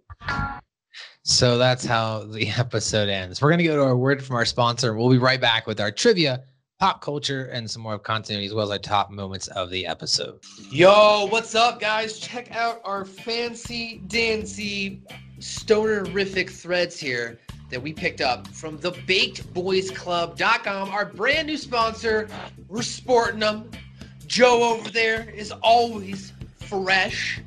So 1.24 1.60
that's 1.60 1.86
how 1.86 2.24
the 2.24 2.50
episode 2.58 3.08
ends. 3.08 3.42
We're 3.42 3.50
going 3.50 3.60
to 3.60 3.64
go 3.64 3.76
to 3.76 3.84
our 3.84 3.96
word 3.96 4.24
from 4.24 4.36
our 4.36 4.46
sponsor. 4.46 4.96
We'll 4.96 5.12
be 5.12 5.20
right 5.20 5.40
back 5.40 5.68
with 5.68 5.80
our 5.80 5.92
trivia, 5.92 6.44
pop 6.80 7.00
culture, 7.00 7.46
and 7.46 7.70
some 7.70 7.84
more 7.84 8.00
continuity, 8.00 8.48
as 8.48 8.56
well 8.56 8.66
as 8.66 8.72
our 8.72 8.80
top 8.80 9.12
moments 9.12 9.48
of 9.50 9.70
the 9.70 9.86
episode. 9.86 10.40
Yo, 10.72 11.28
what's 11.30 11.54
up, 11.54 11.80
guys? 11.80 12.18
Check 12.18 12.56
out 12.56 12.82
our 12.84 13.06
fancy 13.06 14.02
dancy 14.08 15.04
stonerific 15.40 16.50
threads 16.50 17.00
here 17.00 17.40
that 17.70 17.82
we 17.82 17.94
picked 17.94 18.22
up 18.22 18.48
from 18.48 18.78
the 18.78 18.92
bakedboysclub.com, 18.92 20.90
our 20.90 21.06
brand 21.06 21.48
new 21.48 21.58
sponsor. 21.58 22.28
We're 22.68 22.82
sporting 22.82 23.40
them. 23.42 23.70
Joe 24.32 24.64
over 24.64 24.90
there 24.90 25.30
is 25.36 25.52
always 25.62 26.32
fresh 26.56 27.42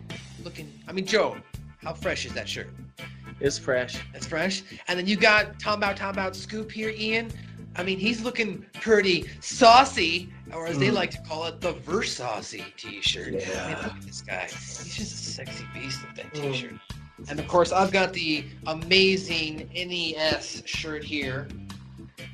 looking. 0.45 0.70
I 0.87 0.93
mean, 0.93 1.07
Joe, 1.07 1.39
how 1.82 1.95
fresh 1.95 2.26
is 2.26 2.35
that 2.35 2.47
shirt? 2.47 2.68
It's 3.41 3.57
fresh. 3.59 3.97
It's 4.12 4.26
fresh. 4.26 4.62
And 4.87 4.99
then 4.99 5.07
you 5.07 5.16
got 5.16 5.59
Tom 5.59 5.80
Bout 5.80 5.97
Tom 5.97 6.14
Bout 6.14 6.37
Scoop 6.37 6.70
here, 6.70 6.91
Ian. 6.91 7.30
I 7.76 7.85
mean, 7.85 7.99
he's 7.99 8.20
looking 8.20 8.66
pretty 8.74 9.30
saucy, 9.41 10.28
or 10.53 10.66
as 10.66 10.78
they 10.78 10.89
Mm. 10.89 10.93
like 10.93 11.11
to 11.12 11.18
call 11.26 11.47
it, 11.47 11.59
the 11.62 11.72
Versaucy 11.72 12.62
t-shirt. 12.76 13.28
I 13.28 13.30
mean, 13.30 13.41
Yeah. 13.41 13.80
look 13.82 13.97
at 13.97 14.03
this 14.03 14.20
guy. 14.20 14.43
He's 14.51 14.95
just 14.95 15.12
a 15.14 15.16
sexy 15.16 15.64
beast 15.72 16.01
with 16.07 16.16
that 16.16 16.35
Mm. 16.35 16.53
t-shirt. 16.53 16.74
And 17.30 17.41
of 17.41 17.49
course, 17.49 17.72
I've 17.72 17.93
got 17.93 18.12
the 18.12 18.45
amazing 18.66 19.70
NES 19.74 20.62
shirt 20.66 21.03
here. 21.03 21.49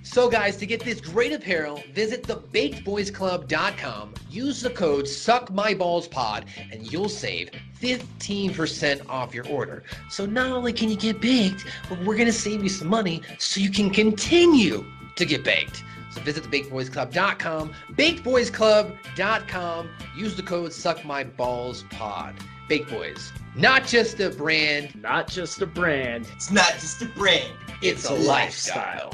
So, 0.02 0.28
guys, 0.28 0.56
to 0.58 0.66
get 0.66 0.80
this 0.84 1.00
great 1.00 1.32
apparel, 1.32 1.82
visit 1.92 2.24
thebakedboysclub.com. 2.24 4.14
Use 4.30 4.60
the 4.60 4.70
code 4.70 5.04
SuckMyBallsPod, 5.04 6.44
and 6.72 6.90
you'll 6.90 7.08
save 7.08 7.50
15% 7.80 9.08
off 9.08 9.34
your 9.34 9.46
order. 9.48 9.84
So, 10.08 10.26
not 10.26 10.50
only 10.52 10.72
can 10.72 10.88
you 10.88 10.96
get 10.96 11.20
baked, 11.20 11.66
but 11.88 11.98
we're 12.00 12.16
going 12.16 12.26
to 12.26 12.32
save 12.32 12.62
you 12.62 12.68
some 12.68 12.88
money 12.88 13.22
so 13.38 13.60
you 13.60 13.70
can 13.70 13.90
continue 13.90 14.84
to 15.16 15.24
get 15.24 15.44
baked. 15.44 15.84
So, 16.10 16.20
visit 16.22 16.44
thebakedboysclub.com, 16.44 17.72
bakedboysclub.com. 17.92 19.90
Use 20.16 20.36
the 20.36 20.42
code 20.42 20.70
SuckMyBallsPod. 20.70 22.34
Baked 22.70 22.88
Boys, 22.88 23.32
not 23.56 23.84
just 23.84 24.20
a 24.20 24.30
brand, 24.30 24.94
Not 25.02 25.26
just 25.26 25.60
a 25.60 25.66
brand, 25.66 26.28
it's 26.36 26.52
not 26.52 26.74
just 26.74 27.02
a 27.02 27.06
brand, 27.06 27.52
it's, 27.82 28.08
a, 28.08 28.14
lifestyle. 28.14 29.12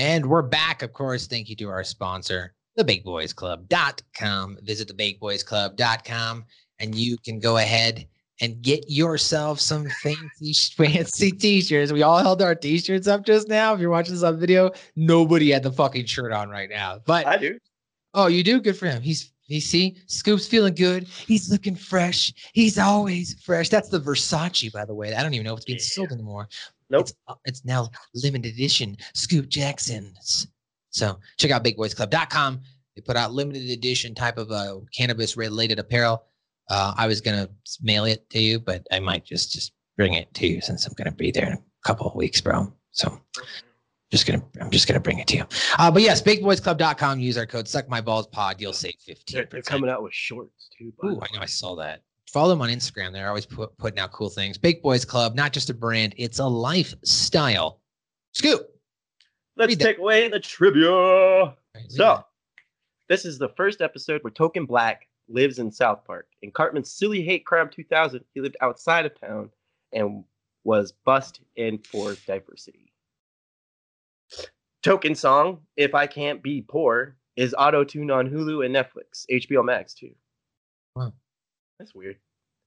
And 0.00 0.24
we're 0.24 0.40
back, 0.40 0.80
of 0.80 0.94
course. 0.94 1.26
Thank 1.26 1.50
you 1.50 1.56
to 1.56 1.68
our 1.68 1.84
sponsor, 1.84 2.54
thebigboysclub.com. 2.78 4.58
Visit 4.62 4.96
thebigboysclub.com 4.96 6.44
and 6.78 6.94
you 6.94 7.18
can 7.18 7.38
go 7.38 7.58
ahead 7.58 8.08
and 8.40 8.62
get 8.62 8.82
yourself 8.88 9.60
some 9.60 9.90
fancy, 10.02 10.54
fancy 10.74 11.32
t-shirts. 11.32 11.92
We 11.92 12.02
all 12.02 12.16
held 12.16 12.40
our 12.40 12.54
t-shirts 12.54 13.08
up 13.08 13.26
just 13.26 13.46
now. 13.48 13.74
If 13.74 13.80
you're 13.80 13.90
watching 13.90 14.14
this 14.14 14.22
on 14.22 14.40
video, 14.40 14.70
nobody 14.96 15.50
had 15.50 15.64
the 15.64 15.70
fucking 15.70 16.06
shirt 16.06 16.32
on 16.32 16.48
right 16.48 16.70
now. 16.70 17.00
But 17.04 17.26
I 17.26 17.36
do. 17.36 17.58
Oh, 18.14 18.28
you 18.28 18.42
do? 18.42 18.58
Good 18.58 18.78
for 18.78 18.86
him. 18.86 19.02
He's 19.02 19.30
he 19.48 19.60
see 19.60 19.98
Scoop's 20.06 20.46
feeling 20.46 20.76
good. 20.76 21.08
He's 21.08 21.50
looking 21.50 21.74
fresh. 21.74 22.32
He's 22.54 22.78
always 22.78 23.34
fresh. 23.42 23.68
That's 23.68 23.90
the 23.90 24.00
Versace, 24.00 24.72
by 24.72 24.86
the 24.86 24.94
way. 24.94 25.12
I 25.12 25.22
don't 25.22 25.34
even 25.34 25.44
know 25.44 25.52
if 25.52 25.58
it's 25.58 25.66
being 25.66 25.78
sold 25.78 26.10
anymore. 26.10 26.48
Nope. 26.90 27.02
It's, 27.02 27.14
uh, 27.28 27.34
it's 27.44 27.64
now 27.64 27.88
limited 28.14 28.52
edition 28.52 28.96
Scoop 29.14 29.48
Jackson's. 29.48 30.46
So 30.90 31.18
check 31.38 31.50
out 31.52 31.64
bigboysclub.com. 31.64 32.60
They 32.96 33.02
put 33.02 33.16
out 33.16 33.32
limited 33.32 33.70
edition 33.70 34.14
type 34.14 34.36
of 34.38 34.50
uh, 34.50 34.80
cannabis 34.94 35.36
related 35.36 35.78
apparel. 35.78 36.24
Uh, 36.68 36.94
I 36.96 37.06
was 37.06 37.20
gonna 37.20 37.48
mail 37.80 38.04
it 38.04 38.28
to 38.30 38.40
you, 38.40 38.60
but 38.60 38.86
I 38.92 39.00
might 39.00 39.24
just 39.24 39.52
just 39.52 39.72
bring 39.96 40.14
it 40.14 40.32
to 40.34 40.46
you 40.46 40.60
since 40.60 40.86
I'm 40.86 40.94
gonna 40.94 41.12
be 41.12 41.30
there 41.30 41.46
in 41.46 41.52
a 41.52 41.58
couple 41.84 42.06
of 42.06 42.14
weeks, 42.14 42.40
bro. 42.40 42.72
So 42.90 43.20
just 44.10 44.26
gonna 44.26 44.42
I'm 44.60 44.70
just 44.70 44.88
gonna 44.88 45.00
bring 45.00 45.18
it 45.18 45.28
to 45.28 45.36
you. 45.38 45.44
Uh, 45.78 45.90
but 45.90 46.02
yes, 46.02 46.20
bigboysclub.com. 46.22 47.20
Use 47.20 47.38
our 47.38 47.46
code 47.46 47.68
Suck 47.68 47.88
My 47.88 48.00
Balls 48.00 48.26
Pod. 48.26 48.60
You'll 48.60 48.72
save 48.72 48.94
fifteen. 49.04 49.36
They're, 49.36 49.48
they're 49.50 49.62
coming 49.62 49.90
out 49.90 50.02
with 50.02 50.12
shorts 50.12 50.68
too. 50.76 50.92
by 51.00 51.08
the 51.08 51.14
Ooh. 51.14 51.20
I 51.20 51.36
know 51.36 51.42
I 51.42 51.46
saw 51.46 51.76
that. 51.76 52.02
Follow 52.32 52.50
them 52.50 52.62
on 52.62 52.68
Instagram. 52.68 53.12
They're 53.12 53.28
always 53.28 53.46
put, 53.46 53.76
putting 53.76 53.98
out 53.98 54.12
cool 54.12 54.30
things. 54.30 54.56
Big 54.56 54.82
Boys 54.82 55.04
Club, 55.04 55.34
not 55.34 55.52
just 55.52 55.68
a 55.68 55.74
brand, 55.74 56.14
it's 56.16 56.38
a 56.38 56.46
lifestyle. 56.46 57.80
Scoop. 58.32 58.68
Let's 59.56 59.70
Read 59.70 59.78
that. 59.80 59.84
take 59.84 59.98
away 59.98 60.28
the 60.28 60.38
trivia. 60.38 61.54
So, 61.88 62.24
this 63.08 63.24
is 63.24 63.38
the 63.38 63.48
first 63.50 63.80
episode 63.80 64.22
where 64.22 64.30
Token 64.30 64.64
Black 64.64 65.08
lives 65.28 65.58
in 65.58 65.70
South 65.72 66.04
Park. 66.04 66.28
In 66.42 66.50
Cartman's 66.52 66.92
Silly 66.92 67.22
Hate 67.22 67.44
Crime 67.44 67.68
2000, 67.68 68.24
he 68.32 68.40
lived 68.40 68.56
outside 68.60 69.06
of 69.06 69.18
town 69.20 69.50
and 69.92 70.24
was 70.64 70.92
bussed 71.04 71.40
in 71.56 71.78
for 71.78 72.14
diversity. 72.26 72.92
Token 74.82 75.14
song, 75.14 75.60
If 75.76 75.94
I 75.94 76.06
Can't 76.06 76.42
Be 76.42 76.62
Poor, 76.62 77.16
is 77.36 77.54
auto 77.58 77.84
tuned 77.84 78.10
on 78.10 78.30
Hulu 78.30 78.64
and 78.64 78.74
Netflix, 78.74 79.26
HBO 79.30 79.64
Max 79.64 79.94
too. 79.94 80.14
Wow. 80.94 81.12
That's 81.80 81.94
weird. 81.94 82.16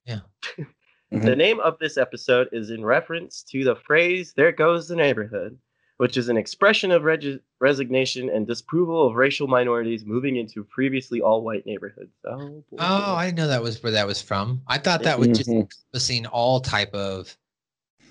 Yeah. 0.04 0.20
The 1.10 1.36
name 1.36 1.60
of 1.60 1.78
this 1.78 1.96
episode 1.96 2.48
is 2.50 2.70
in 2.70 2.84
reference 2.84 3.44
to 3.52 3.62
the 3.62 3.76
phrase 3.76 4.32
"There 4.36 4.50
goes 4.50 4.88
the 4.88 4.96
neighborhood," 4.96 5.56
which 5.98 6.16
is 6.16 6.28
an 6.28 6.36
expression 6.36 6.90
of 6.90 7.04
reg- 7.04 7.38
resignation 7.60 8.28
and 8.30 8.48
disapproval 8.48 9.06
of 9.06 9.14
racial 9.14 9.46
minorities 9.46 10.04
moving 10.04 10.34
into 10.34 10.64
previously 10.64 11.20
all-white 11.20 11.66
neighborhoods. 11.66 12.10
Oh, 12.26 12.64
boy. 12.68 12.76
Oh, 12.80 13.14
I 13.14 13.26
didn't 13.26 13.36
know 13.38 13.46
that 13.46 13.62
was 13.62 13.80
where 13.80 13.92
that 13.92 14.08
was 14.08 14.20
from. 14.20 14.62
I 14.66 14.76
thought 14.78 15.04
that 15.04 15.16
was 15.16 15.28
just 15.28 15.48
Mhm. 15.48 15.60
encompassing 15.60 16.26
all 16.26 16.58
type 16.58 16.92
of. 16.94 17.36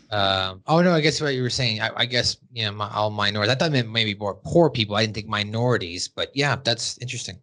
Um, 0.10 0.62
oh 0.68 0.82
no, 0.82 0.93
I 0.93 1.01
guess 1.01 1.20
what 1.20 1.34
you 1.34 1.41
were 1.41 1.49
saying. 1.49 1.82
I, 1.82 1.89
I 1.93 2.06
guess 2.06 2.38
you 2.54 2.64
know 2.64 2.72
my, 2.72 2.89
all 2.89 3.10
minorities. 3.10 3.51
I 3.51 3.56
thought 3.56 3.68
it 3.70 3.74
meant 3.74 3.91
maybe 3.91 4.16
more 4.16 4.36
poor 4.36 4.70
people. 4.70 4.95
I 4.95 5.01
didn't 5.01 5.16
think 5.16 5.28
minorities, 5.28 6.08
but 6.08 6.34
yeah, 6.34 6.56
that's 6.64 6.97
interesting. 6.99 7.38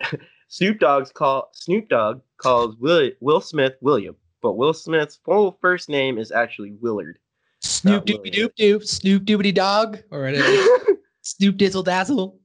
Snoop 0.56 0.78
Dogg's 0.78 1.12
call 1.12 1.50
Snoop 1.52 1.90
Dogg 1.90 2.22
calls 2.38 2.76
Will, 2.78 3.10
Will 3.20 3.42
Smith 3.42 3.74
William, 3.82 4.16
but 4.40 4.52
Will 4.52 4.72
Smith's 4.72 5.20
full 5.22 5.58
first 5.60 5.90
name 5.90 6.16
is 6.16 6.32
actually 6.32 6.72
Willard. 6.80 7.18
Snoop 7.60 8.06
doopy 8.06 8.32
doop 8.32 8.52
doop, 8.58 8.82
Snoop 8.86 9.24
doobity 9.24 9.52
dog, 9.52 9.98
or. 10.10 10.32
Snoop 11.22 11.58
dizzle 11.58 11.84
dazzle, 11.84 12.40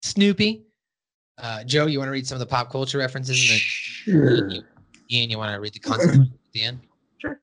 Snoopy. 0.00 0.62
Uh, 1.36 1.64
Joe, 1.64 1.84
you 1.84 1.98
want 1.98 2.08
to 2.08 2.12
read 2.12 2.26
some 2.26 2.36
of 2.36 2.40
the 2.40 2.46
pop 2.46 2.72
culture 2.72 2.96
references? 2.96 3.38
And 3.38 3.50
then 3.50 3.58
Sure. 3.58 4.50
Ian, 4.50 4.64
Ian, 5.10 5.30
you 5.30 5.36
want 5.36 5.52
to 5.52 5.60
read 5.60 5.74
the 5.74 5.80
concept 5.80 6.16
at 6.16 6.52
the 6.54 6.62
end? 6.62 6.80
Sure. 7.18 7.38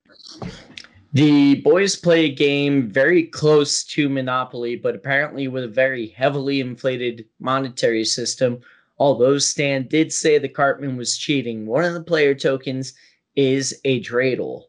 The 1.12 1.60
boys 1.62 1.94
play 1.94 2.24
a 2.24 2.34
game 2.34 2.90
very 2.90 3.22
close 3.22 3.84
to 3.84 4.08
Monopoly, 4.08 4.74
but 4.74 4.96
apparently 4.96 5.46
with 5.46 5.62
a 5.62 5.68
very 5.68 6.08
heavily 6.08 6.60
inflated 6.60 7.26
monetary 7.38 8.04
system. 8.04 8.60
Although 8.98 9.38
Stan 9.38 9.88
did 9.88 10.12
say 10.12 10.38
the 10.38 10.48
Cartman 10.48 10.96
was 10.96 11.18
cheating, 11.18 11.66
one 11.66 11.84
of 11.84 11.94
the 11.94 12.02
player 12.02 12.34
tokens 12.34 12.94
is 13.34 13.78
a 13.84 14.00
dreidel. 14.00 14.64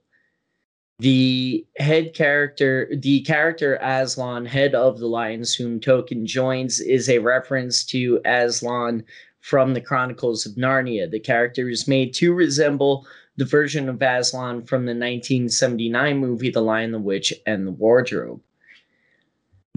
The 0.99 1.65
head 1.77 2.13
character, 2.13 2.89
the 2.91 3.21
character 3.21 3.77
Aslan, 3.81 4.47
head 4.47 4.73
of 4.73 4.99
the 4.99 5.07
Lions, 5.07 5.53
whom 5.53 5.79
Token 5.79 6.25
joins, 6.25 6.79
is 6.79 7.07
a 7.07 7.19
reference 7.19 7.85
to 7.85 8.19
Aslan 8.25 9.05
from 9.39 9.73
the 9.73 9.81
Chronicles 9.81 10.45
of 10.45 10.55
Narnia. 10.55 11.09
The 11.09 11.19
character 11.19 11.69
is 11.69 11.87
made 11.87 12.13
to 12.15 12.33
resemble 12.33 13.07
the 13.37 13.45
version 13.45 13.87
of 13.87 14.01
Aslan 14.01 14.63
from 14.63 14.85
the 14.85 14.91
1979 14.91 16.17
movie 16.17 16.49
The 16.49 16.61
Lion, 16.61 16.91
the 16.91 16.99
Witch, 16.99 17.31
and 17.45 17.67
the 17.67 17.71
Wardrobe. 17.71 18.41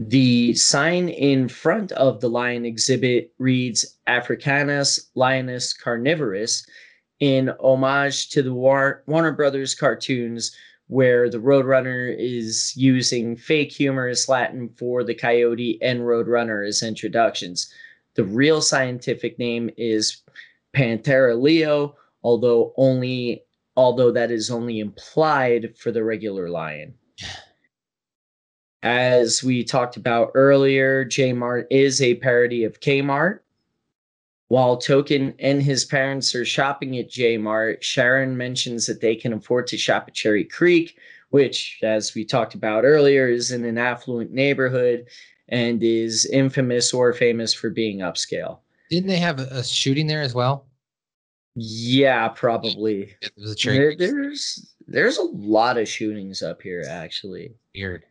The 0.09 0.55
sign 0.55 1.11
in 1.11 1.47
front 1.49 1.93
of 1.93 2.23
the 2.23 2.31
lion 2.31 2.65
exhibit 2.65 3.35
reads 3.37 3.99
Africanus 4.07 5.11
lioness 5.15 5.75
carnivorous 5.75 6.67
in 7.19 7.51
homage 7.61 8.31
to 8.31 8.43
the 8.43 8.55
War- 8.55 9.03
Warner 9.07 9.33
Brothers 9.33 9.75
cartoons 9.75 10.57
where 10.87 11.29
the 11.29 11.37
Roadrunner 11.37 12.17
is 12.19 12.73
using 12.79 13.37
fake 13.37 13.73
humorous 13.73 14.27
Latin 14.27 14.71
for 14.71 15.05
the 15.05 15.15
coyote 15.15 15.79
and 15.83 16.01
Roadrunner 16.01 16.67
as 16.67 16.83
introductions. 16.83 17.71
The 18.15 18.25
real 18.25 18.63
scientific 18.63 19.39
name 19.39 19.69
is 19.77 20.23
Panthera 20.75 21.39
leo, 21.39 21.95
although 22.25 22.73
only 22.79 23.45
although 23.77 24.13
that 24.13 24.31
is 24.31 24.51
only 24.51 24.81
implied 24.81 25.77
for 25.77 25.93
the 25.93 26.03
regular 26.03 26.49
lion. 26.49 26.95
As 28.83 29.43
we 29.45 29.63
talked 29.63 29.97
about 29.97 30.31
earlier, 30.35 31.05
J 31.05 31.33
Mart 31.33 31.67
is 31.71 32.01
a 32.01 32.15
parody 32.17 32.65
of 32.65 32.81
Kmart. 32.81 33.41
While 34.49 34.79
Token 34.79 35.35
and 35.39 35.63
his 35.63 35.85
parents 35.85 36.35
are 36.35 36.45
shopping 36.45 36.97
at 36.99 37.11
J 37.11 37.37
Mart, 37.37 37.85
Sharon 37.85 38.37
mentions 38.37 38.87
that 38.87 39.01
they 39.01 39.15
can 39.15 39.33
afford 39.35 39.67
to 39.69 39.77
shop 39.77 40.07
at 40.09 40.15
Cherry 40.15 40.45
Creek, 40.45 40.97
which, 41.29 41.79
as 41.83 42.15
we 42.15 42.25
talked 42.25 42.55
about 42.55 42.85
earlier, 42.85 43.29
is 43.29 43.51
in 43.53 43.65
an 43.65 43.79
affluent 43.79 44.33
neighborhood 44.33 45.07
and 45.51 45.83
is 45.83 46.25
infamous 46.27 46.93
or 46.95 47.13
famous 47.13 47.53
for 47.53 47.71
being 47.71 47.99
upscale. 47.99 48.59
Didn't 48.91 49.09
they 49.09 49.19
have 49.19 49.39
a, 49.41 49.63
shooting 49.63 50.07
there 50.07 50.23
as 50.23 50.35
well? 50.35 50.67
Yeah, 51.55 52.29
probably. 52.29 53.15
It 53.21 53.33
was 53.37 53.53
a 53.53 53.69
There- 53.69 53.97
there's 53.97 54.75
there's 54.89 55.19
a 55.19 55.23
lot 55.23 55.79
of 55.79 55.87
shootings 55.87 56.43
up 56.43 56.63
here, 56.63 56.83
actually. 56.89 57.55
Weird. 57.77 58.05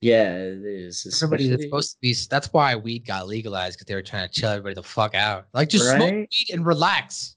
Yeah, 0.00 0.32
it 0.34 0.64
is. 0.64 1.06
Everybody 1.22 1.48
that's 1.48 1.64
supposed 1.64 1.92
to 1.92 1.98
be. 2.00 2.14
That's 2.30 2.52
why 2.52 2.76
weed 2.76 3.04
got 3.06 3.26
legalized 3.26 3.76
because 3.76 3.86
they 3.86 3.94
were 3.94 4.02
trying 4.02 4.28
to 4.28 4.32
chill 4.40 4.50
everybody 4.50 4.74
the 4.74 4.82
fuck 4.82 5.14
out. 5.14 5.46
Like 5.52 5.68
just 5.68 5.88
smoke 5.90 6.12
weed 6.12 6.50
and 6.52 6.64
relax. 6.64 7.36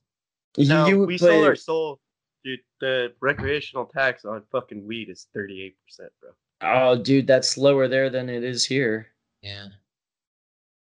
No, 0.58 0.86
You- 0.88 1.06
we 1.06 1.18
sold 1.18 1.46
our 1.46 1.56
soul. 1.56 2.00
Dude, 2.44 2.60
the 2.80 3.14
recreational 3.22 3.86
tax 3.86 4.26
on 4.26 4.42
fucking 4.52 4.86
weed 4.88 5.10
is 5.10 5.28
38%, 5.36 5.74
bro. 6.20 6.32
Oh, 6.62 6.96
dude, 6.96 7.28
that's 7.28 7.56
lower 7.58 7.88
there 7.88 8.10
than 8.10 8.30
it 8.30 8.44
is 8.44 8.66
here. 8.66 9.08
Yeah. 9.42 9.68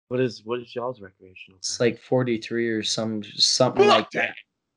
What 0.08 0.20
is 0.20 0.42
what 0.44 0.60
is 0.60 0.74
y'all's 0.74 1.00
recreational? 1.00 1.58
It's 1.58 1.78
like 1.80 2.00
43 2.00 2.68
or 2.70 2.82
some 2.82 3.22
something 3.24 3.86
like 3.86 4.10
that. 4.12 4.34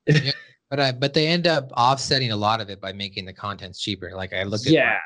But 0.69 0.79
I 0.79 0.91
but 0.93 1.13
they 1.13 1.27
end 1.27 1.47
up 1.47 1.69
offsetting 1.75 2.31
a 2.31 2.35
lot 2.37 2.61
of 2.61 2.69
it 2.69 2.79
by 2.79 2.93
making 2.93 3.25
the 3.25 3.33
contents 3.33 3.81
cheaper. 3.81 4.11
Like 4.15 4.31
I 4.33 4.43
looked 4.43 4.65
at 4.67 4.71
Yeah. 4.71 4.91
like 4.91 5.01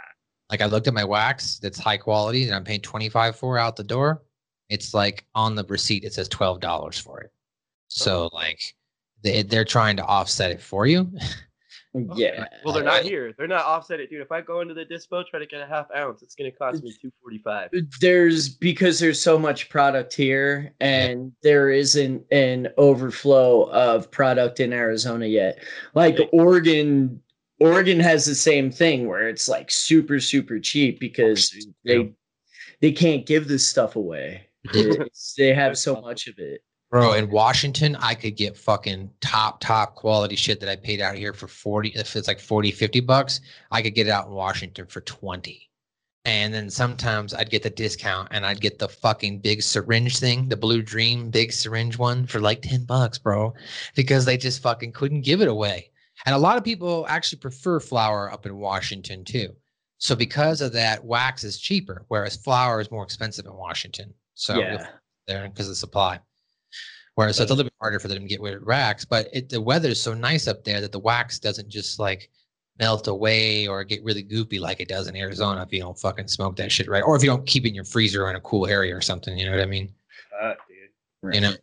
I 0.50 0.66
looked 0.66 0.88
at 0.88 0.94
my 0.94 1.04
wax 1.04 1.60
that's 1.60 1.80
high 1.80 1.98
quality 1.98 2.46
and 2.46 2.56
I'm 2.56 2.64
paying 2.64 2.82
25 2.82 3.36
for 3.36 3.58
out 3.58 3.76
the 3.76 3.84
door. 3.84 4.24
It's 4.70 4.94
like 4.94 5.26
on 5.36 5.56
the 5.56 5.64
receipt 5.66 6.04
it 6.04 6.14
says 6.14 6.30
$12 6.30 7.02
for 7.02 7.22
it. 7.22 7.32
So 7.88 8.30
oh. 8.32 8.36
like 8.36 8.62
they 9.24 9.44
they're 9.44 9.66
trying 9.66 9.98
to 9.98 10.06
offset 10.06 10.52
it 10.52 10.62
for 10.62 10.86
you. 10.86 11.12
Yeah. 12.16 12.46
Well, 12.64 12.74
they're 12.74 12.84
not 12.84 13.04
here. 13.04 13.34
They're 13.38 13.48
not 13.48 13.64
offset 13.64 14.00
it, 14.02 14.10
dude. 14.10 14.22
If 14.22 14.32
I 14.32 14.42
go 14.42 14.60
into 14.60 14.74
the 14.74 14.86
dispo 14.86 15.26
try 15.26 15.40
to 15.40 15.46
get 15.46 15.62
a 15.62 15.66
half 15.66 15.88
ounce, 15.96 16.22
it's 16.22 16.36
gonna 16.36 16.52
cost 16.52 16.84
me 16.84 16.92
245. 16.92 17.70
There's 18.02 18.50
because 18.50 19.00
there's 19.00 19.22
so 19.22 19.40
much 19.40 19.70
product 19.70 20.14
here 20.14 20.74
and 20.82 21.32
there 21.42 21.70
isn't 21.70 22.26
an 22.32 22.68
overflow 22.78 23.70
of 23.70 24.12
product 24.12 24.60
in 24.60 24.74
Arizona 24.74 25.26
yet. 25.26 25.64
Like 25.94 26.20
Oregon 26.34 27.22
Oregon 27.60 28.00
has 28.00 28.26
the 28.26 28.36
same 28.36 28.72
thing 28.72 29.08
where 29.08 29.30
it's 29.30 29.48
like 29.48 29.72
super 29.72 30.20
super 30.20 30.60
cheap 30.60 31.00
because 31.00 31.54
they 31.84 32.14
they 32.82 32.92
can't 32.92 33.26
give 33.26 33.48
this 33.48 33.68
stuff 33.68 33.96
away. 33.96 34.48
They 35.38 35.54
have 35.54 35.78
so 35.78 36.02
much 36.02 36.28
of 36.28 36.36
it. 36.40 36.62
Bro, 36.92 37.14
in 37.14 37.30
Washington, 37.30 37.96
I 37.98 38.14
could 38.16 38.38
get 38.38 38.56
fucking 38.56 39.10
top, 39.20 39.60
top 39.60 39.96
quality 39.96 40.36
shit 40.36 40.60
that 40.62 40.70
I 40.70 40.76
paid 40.76 41.02
out 41.02 41.16
here 41.16 41.34
for 41.34 41.48
40. 41.48 41.90
If 41.90 42.16
it's 42.16 42.28
like 42.28 42.40
40, 42.40 42.72
50 42.72 43.00
bucks, 43.02 43.42
I 43.72 43.82
could 43.82 43.96
get 43.96 44.08
it 44.08 44.12
out 44.12 44.28
in 44.28 44.34
Washington 44.34 44.86
for 44.86 45.02
20. 45.02 45.70
And 46.26 46.54
then 46.54 46.70
sometimes 46.70 47.34
I'd 47.34 47.50
get 47.50 47.64
the 47.64 47.70
discount 47.70 48.30
and 48.32 48.46
I'd 48.46 48.62
get 48.62 48.80
the 48.80 48.88
fucking 48.88 49.40
big 49.40 49.62
syringe 49.62 50.20
thing, 50.20 50.48
the 50.48 50.56
Blue 50.58 50.82
Dream 50.82 51.30
big 51.30 51.52
syringe 51.52 51.98
one 51.98 52.26
for 52.26 52.40
like 52.40 52.62
10 52.62 52.86
bucks, 52.86 53.18
bro, 53.18 53.54
because 53.96 54.26
they 54.26 54.38
just 54.38 54.62
fucking 54.62 54.94
couldn't 54.94 55.22
give 55.22 55.42
it 55.42 55.48
away. 55.48 55.92
And 56.26 56.34
a 56.34 56.38
lot 56.38 56.58
of 56.58 56.64
people 56.64 57.06
actually 57.08 57.40
prefer 57.40 57.80
flour 57.80 58.32
up 58.32 58.46
in 58.46 58.58
Washington 58.58 59.24
too. 59.24 59.56
So 59.98 60.16
because 60.16 60.62
of 60.62 60.74
that, 60.74 61.04
wax 61.04 61.44
is 61.44 61.60
cheaper, 61.60 62.06
whereas 62.10 62.36
flour 62.36 62.82
is 62.82 62.92
more 62.92 63.04
expensive 63.04 63.46
in 63.46 63.54
Washington. 63.54 64.14
So 64.34 64.58
Yeah. 64.60 64.88
there 65.28 65.48
because 65.48 65.68
of 65.68 65.72
the 65.72 65.76
supply. 65.76 66.20
Whereas 67.16 67.38
so 67.38 67.44
it's 67.44 67.52
a 67.52 67.54
little 67.54 67.70
bit 67.70 67.74
harder 67.80 68.00
for 68.00 68.10
them 68.10 68.20
to 68.24 68.28
get 68.28 68.42
rid 68.42 68.56
of 68.56 68.64
wax, 68.64 69.06
but 69.06 69.30
it, 69.32 69.48
the 69.50 69.62
weather 69.62 69.90
is 69.90 70.02
so 70.02 70.14
nice 70.14 70.48
up 70.48 70.64
there 70.66 70.82
that 70.82 70.92
the 70.92 71.00
wax 71.00 71.40
doesn't 71.40 71.70
just 71.70 71.98
like 71.98 72.30
melt 72.78 73.08
away 73.08 73.68
or 73.68 73.86
get 73.86 74.04
really 74.04 74.22
goopy 74.24 74.60
like 74.60 74.82
it 74.82 74.90
does 74.90 75.08
in 75.08 75.16
Arizona 75.16 75.62
if 75.62 75.72
you 75.72 75.80
don't 75.80 75.98
fucking 75.98 76.28
smoke 76.28 76.58
that 76.58 76.72
shit 76.72 76.90
right, 76.90 77.04
or 77.04 77.16
if 77.16 77.24
you 77.24 77.30
don't 77.30 77.48
keep 77.48 77.64
it 77.66 77.70
in 77.70 77.76
your 77.76 77.86
freezer 77.86 78.26
or 78.26 78.30
in 78.30 78.36
a 78.36 78.42
cool 78.42 78.68
area 78.68 78.94
or 78.94 79.00
something. 79.00 79.38
You 79.38 79.46
know 79.46 79.52
what 79.52 79.62
I 79.62 79.66
mean? 79.66 79.94
Fuck, 80.42 80.58
dude. 80.68 81.36
You 81.36 81.42
know. 81.42 81.54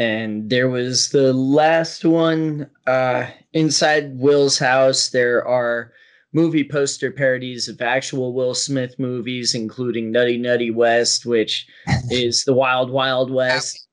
And 0.00 0.48
there 0.48 0.70
was 0.70 1.10
the 1.10 1.32
last 1.34 2.04
one 2.04 2.68
uh 2.86 3.26
inside 3.52 4.18
will's 4.18 4.58
house. 4.58 5.10
There 5.10 5.46
are 5.46 5.92
movie 6.32 6.66
poster 6.66 7.12
parodies 7.12 7.68
of 7.68 7.80
actual 7.82 8.32
will 8.32 8.54
smith 8.54 8.98
movies 8.98 9.54
including 9.54 10.10
nutty 10.10 10.38
nutty 10.38 10.70
west 10.70 11.26
which 11.26 11.66
is 12.10 12.44
the 12.44 12.54
wild 12.54 12.90
wild 12.90 13.30
west. 13.30 13.86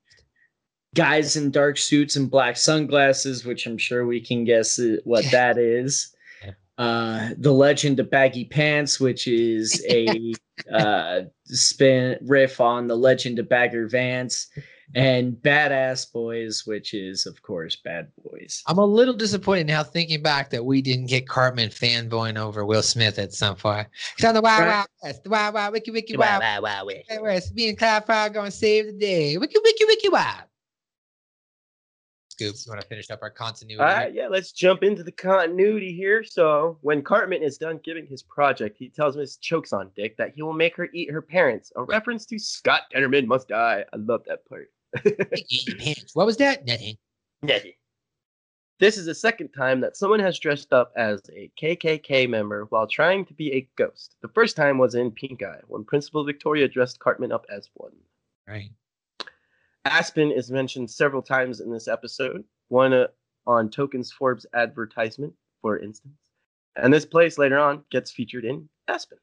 Guys 0.95 1.35
in 1.35 1.51
dark 1.51 1.77
suits 1.77 2.15
and 2.15 2.31
black 2.31 2.55
sunglasses 2.55 3.45
which 3.45 3.67
i'm 3.67 3.77
sure 3.77 4.07
we 4.07 4.21
can 4.21 4.45
guess 4.45 4.79
what 5.03 5.25
that 5.31 5.57
is. 5.57 6.15
Uh 6.77 7.31
the 7.37 7.51
legend 7.51 7.99
of 7.99 8.09
baggy 8.09 8.45
pants 8.45 8.97
which 8.97 9.27
is 9.27 9.85
a 9.89 10.33
uh 10.73 11.21
spin 11.43 12.17
riff 12.21 12.61
on 12.61 12.87
the 12.87 12.95
legend 12.95 13.39
of 13.39 13.49
bagger 13.49 13.89
vance 13.89 14.47
and 14.95 15.33
badass 15.33 16.11
boys 16.13 16.63
which 16.65 16.93
is 16.93 17.25
of 17.25 17.41
course 17.41 17.75
bad 17.75 18.07
boys 18.23 18.63
I'm 18.67 18.77
a 18.77 18.85
little 18.85 19.13
disappointed 19.13 19.67
now 19.67 19.83
thinking 19.83 20.21
back 20.21 20.49
that 20.51 20.63
we 20.63 20.81
didn't 20.81 21.07
get 21.07 21.27
Cartman 21.27 21.69
fanboying 21.69 22.37
over 22.37 22.65
Will 22.65 22.81
Smith 22.81 23.19
at 23.19 23.33
some 23.33 23.55
point. 23.55 23.87
It's 24.15 24.25
on 24.25 24.33
the 24.33 24.41
Wild 24.41 24.61
Right. 24.61 24.67
Wild 24.69 24.87
West, 25.03 25.23
the 25.23 25.29
Wild 25.29 25.53
Wild 25.53 25.73
Wiki 25.73 25.91
Wiki 25.91 26.17
Wow, 26.17 26.39
Wild 26.39 26.41
wow, 26.41 26.61
wow, 26.61 26.85
wow. 26.85 26.93
Wild 27.09 27.21
West. 27.23 27.55
Me 27.55 27.69
and 27.69 27.77
Cloud 27.77 28.05
Fire 28.05 28.29
gonna 28.29 28.51
save 28.51 28.85
the 28.85 28.93
day. 28.93 29.37
Wiki 29.37 29.57
Wiki 29.63 29.85
Wiki 29.85 30.09
Wild. 30.09 30.43
Scoop, 32.29 32.55
you 32.65 32.69
want 32.69 32.81
to 32.81 32.87
finish 32.87 33.09
up 33.09 33.19
our 33.23 33.31
continuity? 33.31 33.81
All 33.81 33.87
right, 33.87 34.13
yeah, 34.13 34.27
let's 34.27 34.51
jump 34.51 34.83
into 34.83 35.03
the 35.03 35.11
continuity 35.11 35.91
here. 35.91 36.23
So, 36.23 36.77
when 36.81 37.01
Cartman 37.01 37.41
is 37.41 37.57
done 37.57 37.79
giving 37.83 38.05
his 38.05 38.21
project, 38.21 38.77
he 38.77 38.89
tells 38.89 39.17
Miss 39.17 39.37
Choksondik 39.37 40.17
that 40.17 40.33
he 40.35 40.43
will 40.43 40.53
make 40.53 40.75
her 40.75 40.87
eat 40.93 41.09
her 41.09 41.21
parents, 41.21 41.71
a 41.75 41.83
reference 41.83 42.27
to 42.27 42.37
Scott 42.37 42.81
Tenorman 42.93 43.25
Must 43.25 43.47
Die. 43.47 43.85
I 43.91 43.97
love 43.97 44.21
that 44.27 44.47
part. 44.47 44.69
What 46.13 46.25
was 46.25 46.37
that? 46.37 46.65
Nothing. 46.65 46.97
Nothing. 47.41 47.73
This 48.79 48.97
is 48.97 49.07
the 49.07 49.15
second 49.15 49.49
time 49.49 49.81
that 49.81 49.97
someone 49.97 50.19
has 50.19 50.37
dressed 50.37 50.71
up 50.71 50.91
as 50.95 51.21
a 51.35 51.49
KKK 51.59 52.29
member 52.29 52.65
while 52.65 52.85
trying 52.85 53.25
to 53.25 53.33
be 53.33 53.51
a 53.53 53.67
ghost. 53.75 54.15
The 54.21 54.27
first 54.27 54.55
time 54.55 54.77
was 54.77 54.93
in 54.93 55.09
Pink 55.11 55.41
Eye, 55.41 55.61
when 55.67 55.83
Principal 55.83 56.23
Victoria 56.23 56.67
dressed 56.67 56.99
Cartman 56.99 57.31
up 57.31 57.45
as 57.49 57.69
one. 57.73 57.93
Right. 58.47 58.69
Aspen 59.85 60.31
is 60.31 60.51
mentioned 60.51 60.91
several 60.91 61.23
times 61.23 61.59
in 61.59 61.71
this 61.71 61.87
episode, 61.87 62.43
one 62.67 62.93
uh, 62.93 63.07
on 63.47 63.69
Tokens 63.69 64.11
Forbes 64.11 64.45
advertisement, 64.53 65.33
for 65.61 65.79
instance. 65.79 66.19
And 66.75 66.93
this 66.93 67.05
place 67.05 67.39
later 67.39 67.57
on 67.57 67.83
gets 67.89 68.11
featured 68.11 68.45
in 68.45 68.69
Aspen. 68.87 69.17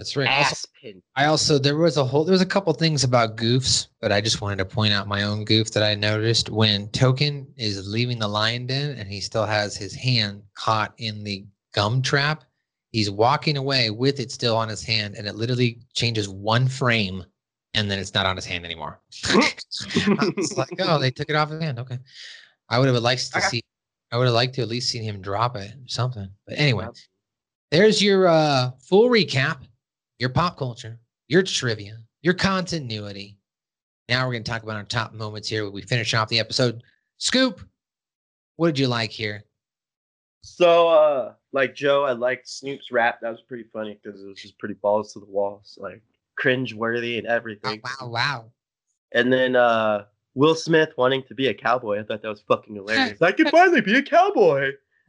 That's 0.00 0.16
right. 0.16 0.30
Also, 0.30 0.66
I 1.14 1.26
also 1.26 1.58
there 1.58 1.76
was 1.76 1.98
a 1.98 2.04
whole 2.06 2.24
there 2.24 2.32
was 2.32 2.40
a 2.40 2.46
couple 2.46 2.72
things 2.72 3.04
about 3.04 3.36
goofs, 3.36 3.88
but 4.00 4.10
I 4.10 4.22
just 4.22 4.40
wanted 4.40 4.56
to 4.56 4.64
point 4.64 4.94
out 4.94 5.06
my 5.06 5.24
own 5.24 5.44
goof 5.44 5.72
that 5.72 5.82
I 5.82 5.94
noticed 5.94 6.48
when 6.48 6.88
Token 6.88 7.46
is 7.58 7.86
leaving 7.86 8.18
the 8.18 8.26
lion 8.26 8.66
den 8.66 8.96
and 8.96 9.06
he 9.10 9.20
still 9.20 9.44
has 9.44 9.76
his 9.76 9.94
hand 9.94 10.42
caught 10.54 10.94
in 10.96 11.22
the 11.22 11.44
gum 11.74 12.00
trap. 12.00 12.44
He's 12.92 13.10
walking 13.10 13.58
away 13.58 13.90
with 13.90 14.20
it 14.20 14.32
still 14.32 14.56
on 14.56 14.70
his 14.70 14.82
hand, 14.82 15.16
and 15.16 15.28
it 15.28 15.34
literally 15.34 15.80
changes 15.92 16.30
one 16.30 16.66
frame, 16.66 17.22
and 17.74 17.90
then 17.90 17.98
it's 17.98 18.14
not 18.14 18.24
on 18.24 18.36
his 18.36 18.46
hand 18.46 18.64
anymore. 18.64 19.02
it's 19.12 20.56
like, 20.56 20.70
oh, 20.78 20.98
they 20.98 21.10
took 21.10 21.28
it 21.28 21.36
off 21.36 21.50
his 21.50 21.60
hand. 21.60 21.78
Okay, 21.78 21.98
I 22.70 22.78
would 22.78 22.88
have 22.88 22.96
liked 23.02 23.34
to 23.34 23.40
see. 23.42 23.60
I 24.10 24.16
would 24.16 24.24
have 24.24 24.34
liked 24.34 24.54
to 24.54 24.62
at 24.62 24.68
least 24.68 24.88
seen 24.88 25.02
him 25.02 25.20
drop 25.20 25.56
it 25.56 25.72
or 25.72 25.88
something. 25.88 26.30
But 26.46 26.58
anyway, 26.58 26.88
There's 27.70 28.02
your 28.02 28.28
uh, 28.28 28.70
full 28.80 29.10
recap, 29.10 29.58
your 30.20 30.28
pop 30.28 30.56
culture, 30.56 31.00
your 31.26 31.42
trivia, 31.42 31.96
your 32.22 32.34
continuity. 32.34 33.38
Now 34.08 34.26
we're 34.26 34.34
going 34.34 34.44
to 34.44 34.50
talk 34.50 34.62
about 34.62 34.76
our 34.76 34.84
top 34.84 35.14
moments 35.14 35.48
here. 35.48 35.64
when 35.64 35.72
We 35.72 35.82
finish 35.82 36.14
off 36.14 36.28
the 36.28 36.38
episode. 36.38 36.82
Scoop, 37.16 37.60
what 38.56 38.66
did 38.68 38.78
you 38.78 38.86
like 38.86 39.10
here? 39.10 39.42
So, 40.42 40.88
uh, 40.88 41.32
like 41.52 41.74
Joe, 41.74 42.04
I 42.04 42.12
liked 42.12 42.46
Snoop's 42.48 42.92
rap. 42.92 43.20
That 43.22 43.30
was 43.30 43.40
pretty 43.40 43.64
funny 43.72 43.98
because 44.00 44.22
it 44.22 44.26
was 44.26 44.40
just 44.40 44.58
pretty 44.58 44.74
balls 44.74 45.14
to 45.14 45.20
the 45.20 45.26
walls, 45.26 45.78
like 45.80 46.02
cringe 46.36 46.74
worthy 46.74 47.18
and 47.18 47.26
everything. 47.26 47.80
Wow, 47.82 48.08
wow. 48.08 48.52
And 49.12 49.32
then 49.32 49.56
uh, 49.56 50.04
Will 50.34 50.54
Smith 50.54 50.90
wanting 50.96 51.22
to 51.28 51.34
be 51.34 51.48
a 51.48 51.54
cowboy. 51.54 52.00
I 52.00 52.02
thought 52.02 52.22
that 52.22 52.28
was 52.28 52.42
fucking 52.46 52.74
hilarious. 52.74 53.20
I 53.22 53.32
can 53.32 53.48
finally 53.48 53.80
be 53.80 53.96
a 53.96 54.02
cowboy. 54.02 54.72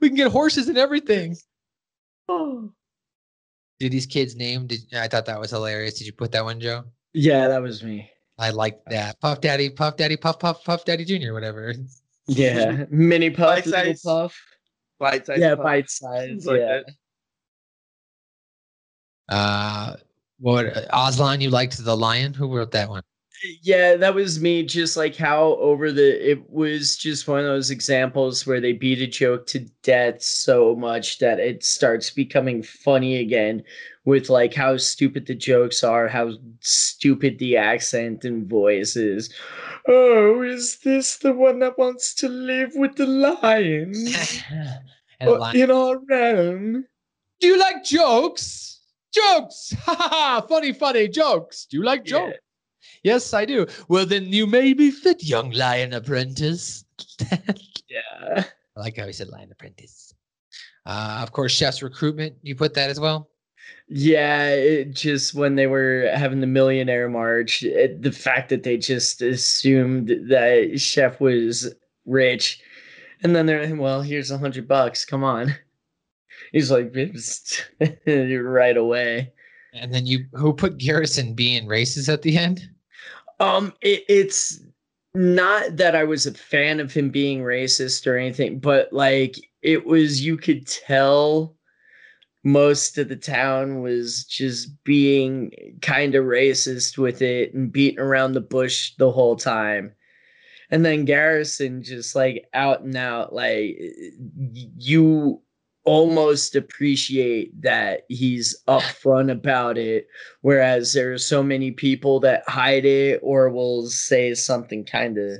we 0.00 0.08
can 0.08 0.16
get 0.16 0.30
horses 0.32 0.68
and 0.68 0.78
everything. 0.78 1.36
Did 2.28 2.70
these 3.78 4.06
kids 4.06 4.36
name? 4.36 4.66
Did 4.66 4.80
I 4.94 5.08
thought 5.08 5.26
that 5.26 5.40
was 5.40 5.50
hilarious? 5.50 5.98
Did 5.98 6.06
you 6.06 6.12
put 6.12 6.32
that 6.32 6.44
one, 6.44 6.60
Joe? 6.60 6.84
Yeah, 7.12 7.48
that 7.48 7.60
was 7.62 7.82
me. 7.82 8.10
I 8.38 8.50
liked 8.50 8.88
that. 8.90 9.20
Puff 9.20 9.40
Daddy, 9.40 9.70
Puff 9.70 9.96
Daddy, 9.96 10.16
Puff 10.16 10.38
Puff 10.38 10.64
Puff 10.64 10.84
Daddy 10.84 11.04
Jr. 11.04 11.32
Whatever. 11.32 11.74
Yeah, 12.26 12.84
mini 12.90 13.30
puff, 13.30 13.56
Bite 13.56 13.66
little 13.66 13.84
size. 13.94 14.02
puff. 14.02 14.40
Bite 14.98 15.26
size. 15.26 15.38
Yeah, 15.38 15.56
puff. 15.56 15.64
bite 15.64 15.90
size. 15.90 16.46
Like 16.46 16.60
yeah. 16.60 16.80
that. 19.28 19.34
Uh, 19.34 19.96
what 20.38 20.66
Aslan? 20.92 21.40
You 21.40 21.50
liked 21.50 21.82
the 21.84 21.96
lion? 21.96 22.34
Who 22.34 22.54
wrote 22.56 22.72
that 22.72 22.88
one? 22.88 23.02
Yeah, 23.62 23.96
that 23.96 24.14
was 24.14 24.40
me. 24.40 24.62
Just 24.62 24.96
like 24.96 25.16
how 25.16 25.54
over 25.54 25.90
the 25.90 26.30
it 26.30 26.48
was 26.50 26.96
just 26.96 27.26
one 27.28 27.40
of 27.40 27.46
those 27.46 27.70
examples 27.70 28.46
where 28.46 28.60
they 28.60 28.72
beat 28.72 29.00
a 29.00 29.06
joke 29.06 29.46
to 29.48 29.60
death 29.82 30.22
so 30.22 30.74
much 30.76 31.18
that 31.18 31.40
it 31.40 31.64
starts 31.64 32.10
becoming 32.10 32.62
funny 32.62 33.16
again 33.18 33.62
with 34.04 34.28
like 34.28 34.54
how 34.54 34.76
stupid 34.76 35.26
the 35.26 35.34
jokes 35.34 35.84
are, 35.84 36.08
how 36.08 36.32
stupid 36.60 37.38
the 37.38 37.56
accent 37.56 38.24
and 38.24 38.48
voice 38.48 38.96
is. 38.96 39.32
Oh, 39.88 40.42
is 40.42 40.78
this 40.84 41.16
the 41.18 41.32
one 41.32 41.60
that 41.60 41.78
wants 41.78 42.14
to 42.14 42.28
live 42.28 42.72
with 42.74 42.96
the 42.96 43.06
lion 43.06 43.92
in 45.54 45.70
our 45.70 45.98
realm? 46.08 46.84
Do 47.40 47.46
you 47.46 47.58
like 47.58 47.84
jokes? 47.84 48.80
Jokes! 49.12 49.74
Ha 49.84 49.94
ha 49.94 50.08
ha! 50.08 50.46
Funny, 50.48 50.72
funny 50.72 51.08
jokes. 51.08 51.66
Do 51.66 51.76
you 51.76 51.84
like 51.84 52.08
Yeah. 52.08 52.32
Yes, 53.02 53.34
I 53.34 53.44
do. 53.44 53.66
Well, 53.88 54.06
then 54.06 54.32
you 54.32 54.46
may 54.46 54.72
be 54.72 54.90
fit, 54.90 55.24
young 55.24 55.50
lion 55.50 55.92
apprentice. 55.92 56.84
Yeah. 57.88 58.44
I 58.74 58.80
like 58.80 58.96
how 58.96 59.06
he 59.06 59.12
said 59.12 59.28
lion 59.28 59.52
apprentice. 59.52 60.14
Uh, 60.86 61.20
of 61.22 61.32
course, 61.32 61.52
chef's 61.52 61.82
recruitment. 61.82 62.34
You 62.40 62.56
put 62.56 62.72
that 62.72 62.88
as 62.88 62.98
well. 62.98 63.28
Yeah, 63.88 64.48
it 64.48 64.92
just 64.94 65.34
when 65.34 65.56
they 65.56 65.66
were 65.66 66.10
having 66.14 66.40
the 66.40 66.46
millionaire 66.46 67.10
march, 67.10 67.62
it, 67.62 68.00
the 68.00 68.12
fact 68.12 68.48
that 68.48 68.62
they 68.62 68.78
just 68.78 69.20
assumed 69.20 70.08
that 70.28 70.80
Chef 70.80 71.20
was 71.20 71.74
rich, 72.06 72.62
and 73.22 73.36
then 73.36 73.44
they're 73.44 73.76
well, 73.76 74.00
here's 74.00 74.30
a 74.30 74.38
hundred 74.38 74.66
bucks. 74.66 75.04
Come 75.04 75.22
on, 75.22 75.54
he's 76.52 76.70
like 76.70 76.94
right 78.06 78.76
away. 78.76 79.32
And 79.74 79.92
then 79.92 80.06
you 80.06 80.24
who 80.32 80.54
put 80.54 80.78
Garrison 80.78 81.34
being 81.34 81.66
racist 81.66 82.10
at 82.10 82.22
the 82.22 82.38
end? 82.38 82.70
Um, 83.42 83.72
it, 83.80 84.04
it's 84.08 84.60
not 85.14 85.76
that 85.76 85.96
I 85.96 86.04
was 86.04 86.26
a 86.26 86.32
fan 86.32 86.78
of 86.78 86.92
him 86.92 87.10
being 87.10 87.40
racist 87.40 88.06
or 88.06 88.16
anything, 88.16 88.60
but 88.60 88.92
like 88.92 89.34
it 89.62 89.84
was, 89.84 90.24
you 90.24 90.36
could 90.36 90.64
tell 90.66 91.56
most 92.44 92.98
of 92.98 93.08
the 93.08 93.16
town 93.16 93.82
was 93.82 94.24
just 94.24 94.70
being 94.84 95.50
kind 95.82 96.14
of 96.14 96.24
racist 96.24 96.98
with 96.98 97.20
it 97.20 97.52
and 97.52 97.72
beating 97.72 97.98
around 97.98 98.32
the 98.32 98.40
bush 98.40 98.92
the 98.98 99.10
whole 99.10 99.36
time. 99.36 99.92
And 100.70 100.84
then 100.84 101.04
Garrison 101.04 101.82
just 101.82 102.14
like 102.14 102.46
out 102.54 102.82
and 102.82 102.96
out, 102.96 103.34
like 103.34 103.76
you 104.78 105.42
almost 105.84 106.54
appreciate 106.54 107.60
that 107.62 108.02
he's 108.08 108.56
upfront 108.68 109.30
about 109.30 109.76
it. 109.76 110.06
Whereas 110.40 110.92
there 110.92 111.12
are 111.12 111.18
so 111.18 111.42
many 111.42 111.72
people 111.72 112.20
that 112.20 112.48
hide 112.48 112.84
it 112.84 113.20
or 113.22 113.50
will 113.50 113.86
say 113.88 114.34
something 114.34 114.84
kind 114.84 115.18
of, 115.18 115.38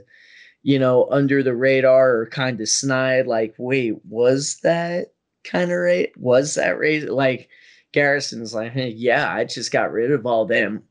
you 0.62 0.78
know, 0.78 1.08
under 1.10 1.42
the 1.42 1.54
radar 1.54 2.16
or 2.16 2.26
kind 2.26 2.60
of 2.60 2.68
snide, 2.68 3.26
like, 3.26 3.54
wait, 3.58 3.94
was 4.04 4.58
that 4.62 5.14
kind 5.44 5.70
of 5.70 5.78
right? 5.78 6.10
Was 6.16 6.54
that 6.54 6.78
right? 6.78 7.08
Like 7.08 7.48
Garrison's 7.92 8.54
like, 8.54 8.72
hey, 8.72 8.88
yeah, 8.88 9.32
I 9.32 9.44
just 9.44 9.70
got 9.70 9.92
rid 9.92 10.10
of 10.10 10.26
all 10.26 10.46
them. 10.46 10.82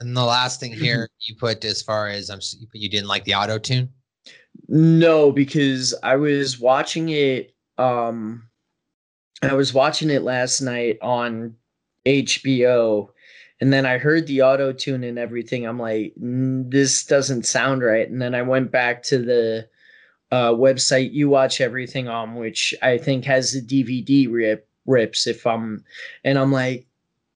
And 0.00 0.16
the 0.16 0.24
last 0.24 0.58
thing 0.58 0.72
here 0.72 1.08
you 1.20 1.36
put 1.36 1.64
as 1.64 1.80
far 1.82 2.08
as 2.08 2.30
I'm, 2.30 2.40
you 2.72 2.88
didn't 2.88 3.06
like 3.06 3.24
the 3.24 3.34
auto 3.34 3.58
tune. 3.58 3.90
No, 4.68 5.30
because 5.30 5.94
I 6.02 6.16
was 6.16 6.58
watching 6.58 7.10
it. 7.10 7.53
Um, 7.78 8.48
I 9.42 9.54
was 9.54 9.74
watching 9.74 10.10
it 10.10 10.22
last 10.22 10.60
night 10.60 10.98
on 11.02 11.56
HBO, 12.06 13.08
and 13.60 13.72
then 13.72 13.86
I 13.86 13.98
heard 13.98 14.26
the 14.26 14.42
auto 14.42 14.72
tune 14.72 15.04
and 15.04 15.18
everything. 15.18 15.66
I'm 15.66 15.78
like, 15.78 16.14
"Mm, 16.20 16.70
this 16.70 17.04
doesn't 17.04 17.46
sound 17.46 17.82
right. 17.82 18.08
And 18.08 18.20
then 18.20 18.34
I 18.34 18.42
went 18.42 18.70
back 18.70 19.02
to 19.04 19.18
the 19.18 19.68
uh, 20.30 20.52
website 20.52 21.12
you 21.12 21.28
watch 21.28 21.60
everything 21.60 22.08
on, 22.08 22.34
which 22.34 22.74
I 22.82 22.98
think 22.98 23.24
has 23.24 23.52
the 23.52 23.62
DVD 23.62 24.30
rip 24.30 24.68
rips. 24.86 25.26
If 25.26 25.46
I'm, 25.46 25.84
and 26.24 26.38
I'm 26.38 26.52
like, 26.52 26.86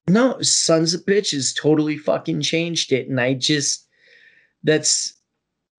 no, 0.07 0.41
sons 0.41 0.93
of 0.93 1.05
bitches 1.05 1.55
totally 1.55 1.97
fucking 1.97 2.41
changed 2.41 2.91
it, 2.91 3.07
and 3.07 3.19
I 3.19 3.35
just 3.35 3.87
that's 4.63 5.13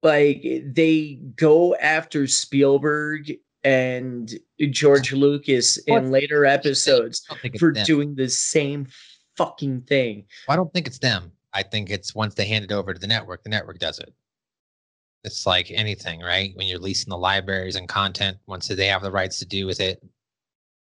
like 0.02 0.42
they 0.64 1.20
go 1.36 1.74
after 1.76 2.26
Spielberg 2.26 3.32
and 3.64 4.32
George 4.70 5.12
Lucas 5.12 5.76
in 5.78 5.94
What? 5.94 6.04
later 6.06 6.44
episodes 6.46 7.22
I 7.28 7.34
don't 7.34 7.42
think 7.42 7.54
it's 7.54 7.60
for 7.60 7.72
them. 7.72 7.84
doing 7.84 8.14
the 8.14 8.28
same 8.28 8.86
fucking 9.36 9.82
thing. 9.82 10.24
I 10.48 10.56
don't 10.56 10.72
think 10.72 10.86
it's 10.86 10.98
them. 10.98 11.32
I 11.52 11.62
think 11.62 11.90
it's 11.90 12.14
once 12.14 12.34
they 12.34 12.46
hand 12.46 12.64
it 12.64 12.72
over 12.72 12.94
to 12.94 13.00
the 13.00 13.06
network, 13.06 13.42
the 13.42 13.48
network 13.50 13.78
does 13.78 13.98
it. 13.98 14.12
It's 15.24 15.46
like 15.46 15.70
anything, 15.70 16.20
right? 16.20 16.52
When 16.54 16.66
you're 16.66 16.78
leasing 16.78 17.10
the 17.10 17.18
libraries 17.18 17.76
and 17.76 17.88
content, 17.88 18.38
once 18.46 18.68
they 18.68 18.86
have 18.86 19.02
the 19.02 19.10
rights 19.10 19.38
to 19.40 19.44
do 19.46 19.66
with 19.66 19.80
it, 19.80 20.02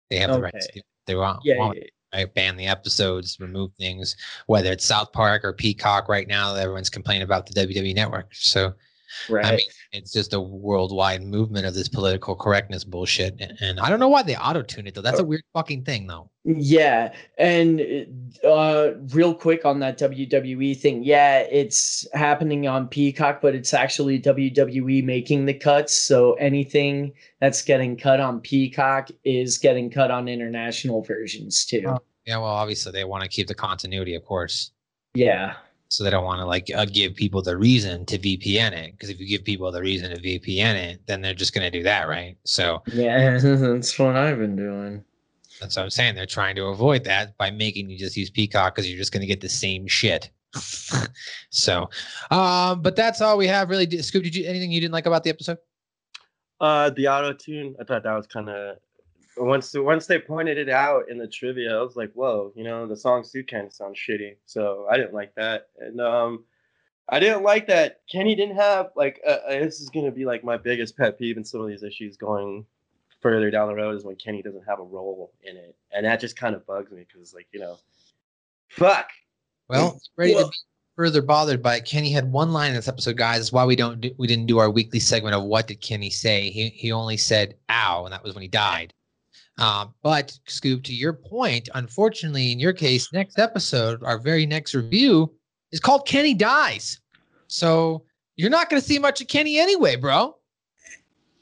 they 0.09 0.17
have 0.17 0.31
the 0.31 0.41
rights 0.41 0.67
to 0.67 0.71
Okay. 0.73 0.81
They 1.05 1.15
want, 1.15 1.39
Yeah, 1.45 1.57
want 1.57 1.77
yeah. 1.77 1.83
right? 2.13 2.33
ban 2.33 2.57
the 2.57 2.67
episodes, 2.67 3.37
remove 3.39 3.71
things, 3.79 4.17
whether 4.47 4.71
it's 4.73 4.83
South 4.83 5.13
Park 5.13 5.45
or 5.45 5.53
Peacock. 5.53 6.09
Right 6.09 6.27
now, 6.27 6.53
everyone's 6.55 6.89
complaining 6.89 7.23
about 7.23 7.45
the 7.45 7.53
WWE 7.65 7.95
network. 7.95 8.27
So 8.35 8.73
Right. 9.29 9.45
I 9.45 9.51
mean, 9.51 9.59
it's 9.91 10.11
just 10.11 10.33
a 10.33 10.39
worldwide 10.39 11.23
movement 11.23 11.65
of 11.65 11.73
this 11.73 11.87
political 11.87 12.35
correctness 12.35 12.83
bullshit. 12.83 13.35
And, 13.39 13.57
and 13.61 13.79
I 13.79 13.89
don't 13.89 13.99
know 13.99 14.07
why 14.07 14.23
they 14.23 14.35
auto 14.35 14.61
tune 14.61 14.87
it 14.87 14.95
though. 14.95 15.01
That's 15.01 15.19
a 15.19 15.23
weird 15.23 15.43
fucking 15.53 15.83
thing 15.83 16.07
though. 16.07 16.29
Yeah, 16.43 17.13
and 17.37 17.81
uh 18.45 18.91
real 19.09 19.33
quick 19.33 19.65
on 19.65 19.79
that 19.79 19.99
WWE 19.99 20.77
thing. 20.77 21.03
Yeah, 21.03 21.39
it's 21.39 22.07
happening 22.13 22.67
on 22.67 22.87
Peacock, 22.87 23.41
but 23.41 23.53
it's 23.53 23.73
actually 23.73 24.19
WWE 24.21 25.03
making 25.03 25.45
the 25.45 25.53
cuts. 25.53 25.93
So 25.93 26.33
anything 26.33 27.13
that's 27.41 27.61
getting 27.61 27.97
cut 27.97 28.19
on 28.19 28.39
Peacock 28.39 29.09
is 29.23 29.57
getting 29.57 29.89
cut 29.89 30.09
on 30.11 30.27
international 30.27 31.01
versions 31.01 31.65
too. 31.65 31.83
Oh. 31.87 31.99
Yeah, 32.27 32.39
well, 32.39 32.47
obviously 32.47 32.91
they 32.91 33.05
want 33.05 33.23
to 33.23 33.29
keep 33.29 33.47
the 33.47 33.55
continuity, 33.55 34.13
of 34.13 34.25
course. 34.25 34.71
Yeah. 35.13 35.55
So 35.89 36.03
they 36.03 36.09
don't 36.09 36.25
want 36.25 36.39
to 36.39 36.45
like 36.45 36.69
uh, 36.75 36.85
give 36.85 37.15
people 37.15 37.41
the 37.41 37.57
reason 37.57 38.05
to 38.07 38.17
VPN 38.17 38.73
it 38.73 38.91
because 38.91 39.09
if 39.09 39.19
you 39.19 39.27
give 39.27 39.43
people 39.43 39.71
the 39.71 39.81
reason 39.81 40.09
to 40.09 40.21
VPN 40.21 40.75
it, 40.75 41.01
then 41.07 41.21
they're 41.21 41.33
just 41.33 41.53
going 41.53 41.69
to 41.69 41.77
do 41.77 41.83
that, 41.83 42.07
right? 42.07 42.37
So 42.43 42.83
Yeah, 42.87 43.37
that's 43.41 43.97
what 43.97 44.15
I've 44.15 44.37
been 44.39 44.55
doing. 44.55 45.03
that's 45.61 45.75
what 45.77 45.83
I'm 45.83 45.89
saying. 45.89 46.15
They're 46.15 46.25
trying 46.25 46.55
to 46.57 46.65
avoid 46.65 47.03
that 47.05 47.37
by 47.37 47.51
making 47.51 47.89
you 47.89 47.97
just 47.97 48.17
use 48.17 48.29
Peacock 48.29 48.75
because 48.75 48.89
you're 48.89 48.99
just 48.99 49.11
going 49.11 49.21
to 49.21 49.27
get 49.27 49.41
the 49.41 49.49
same 49.49 49.87
shit. 49.87 50.29
so, 51.49 51.89
um, 52.31 52.81
but 52.81 52.95
that's 52.95 53.21
all 53.21 53.37
we 53.37 53.47
have 53.47 53.69
really. 53.69 53.89
Scoop, 54.01 54.23
did 54.23 54.35
you 54.35 54.45
anything 54.45 54.71
you 54.71 54.81
didn't 54.81 54.93
like 54.93 55.05
about 55.05 55.23
the 55.23 55.29
episode? 55.29 55.57
Uh, 56.59 56.89
the 56.89 57.07
auto 57.07 57.33
tune. 57.33 57.75
I 57.79 57.83
thought 57.83 58.03
that 58.03 58.13
was 58.13 58.27
kind 58.27 58.49
of 58.49 58.77
once 59.37 59.73
once 59.75 60.07
they 60.07 60.19
pointed 60.19 60.57
it 60.57 60.69
out 60.69 61.09
in 61.09 61.17
the 61.17 61.27
trivia. 61.27 61.77
I 61.77 61.81
was 61.81 61.95
like, 61.95 62.11
whoa, 62.13 62.51
you 62.55 62.63
know, 62.63 62.87
the 62.87 62.95
songs 62.95 63.31
do 63.31 63.43
kind 63.43 63.65
of 63.65 63.73
sound 63.73 63.95
shitty. 63.95 64.35
So 64.45 64.87
I 64.89 64.97
didn't 64.97 65.13
like 65.13 65.35
that, 65.35 65.69
and 65.79 65.99
um, 66.01 66.43
I 67.09 67.19
didn't 67.19 67.43
like 67.43 67.67
that 67.67 68.01
Kenny 68.11 68.35
didn't 68.35 68.55
have 68.55 68.91
like. 68.95 69.21
Uh, 69.25 69.37
uh, 69.47 69.59
this 69.59 69.79
is 69.79 69.89
gonna 69.89 70.11
be 70.11 70.25
like 70.25 70.43
my 70.43 70.57
biggest 70.57 70.97
pet 70.97 71.17
peeve 71.17 71.37
in 71.37 71.43
some 71.43 71.61
of 71.61 71.67
these 71.67 71.83
issues 71.83 72.17
going 72.17 72.65
further 73.21 73.49
down 73.49 73.67
the 73.67 73.75
road 73.75 73.95
is 73.95 74.03
when 74.03 74.15
Kenny 74.15 74.41
doesn't 74.41 74.63
have 74.67 74.79
a 74.79 74.83
role 74.83 75.31
in 75.43 75.55
it, 75.55 75.75
and 75.91 76.05
that 76.05 76.19
just 76.19 76.35
kind 76.35 76.55
of 76.55 76.65
bugs 76.65 76.91
me 76.91 77.05
because 77.07 77.33
like 77.33 77.47
you 77.51 77.59
know, 77.59 77.77
fuck. 78.69 79.09
Well, 79.69 79.99
ready 80.15 80.33
to 80.33 80.45
be 80.45 80.51
further 80.95 81.21
bothered 81.21 81.61
by 81.61 81.75
it. 81.75 81.85
Kenny 81.85 82.11
had 82.11 82.31
one 82.31 82.51
line 82.51 82.69
in 82.69 82.75
this 82.75 82.87
episode, 82.87 83.17
guys. 83.17 83.39
That's 83.39 83.51
why 83.51 83.65
we 83.65 83.75
don't 83.75 84.01
do, 84.01 84.11
we 84.17 84.27
didn't 84.27 84.47
do 84.47 84.57
our 84.57 84.69
weekly 84.69 84.99
segment 84.99 85.35
of 85.35 85.43
what 85.43 85.67
did 85.67 85.81
Kenny 85.81 86.09
say. 86.09 86.49
He 86.49 86.69
he 86.69 86.91
only 86.91 87.17
said 87.17 87.55
"ow," 87.69 88.03
and 88.03 88.13
that 88.13 88.23
was 88.23 88.33
when 88.33 88.41
he 88.41 88.47
died. 88.47 88.93
Uh, 89.57 89.87
but 90.03 90.37
Scoop, 90.45 90.83
to 90.83 90.93
your 90.93 91.13
point, 91.13 91.67
unfortunately, 91.73 92.51
in 92.51 92.59
your 92.59 92.73
case, 92.73 93.11
next 93.11 93.39
episode, 93.39 94.03
our 94.03 94.19
very 94.19 94.45
next 94.45 94.75
review 94.75 95.33
is 95.71 95.79
called 95.79 96.05
Kenny 96.07 96.33
Dies. 96.33 96.99
So 97.47 98.03
you're 98.35 98.51
not 98.51 98.69
going 98.69 98.81
to 98.81 98.87
see 98.87 98.99
much 98.99 99.19
of 99.21 99.27
Kenny 99.27 99.57
anyway, 99.57 99.95
bro. 99.95 100.35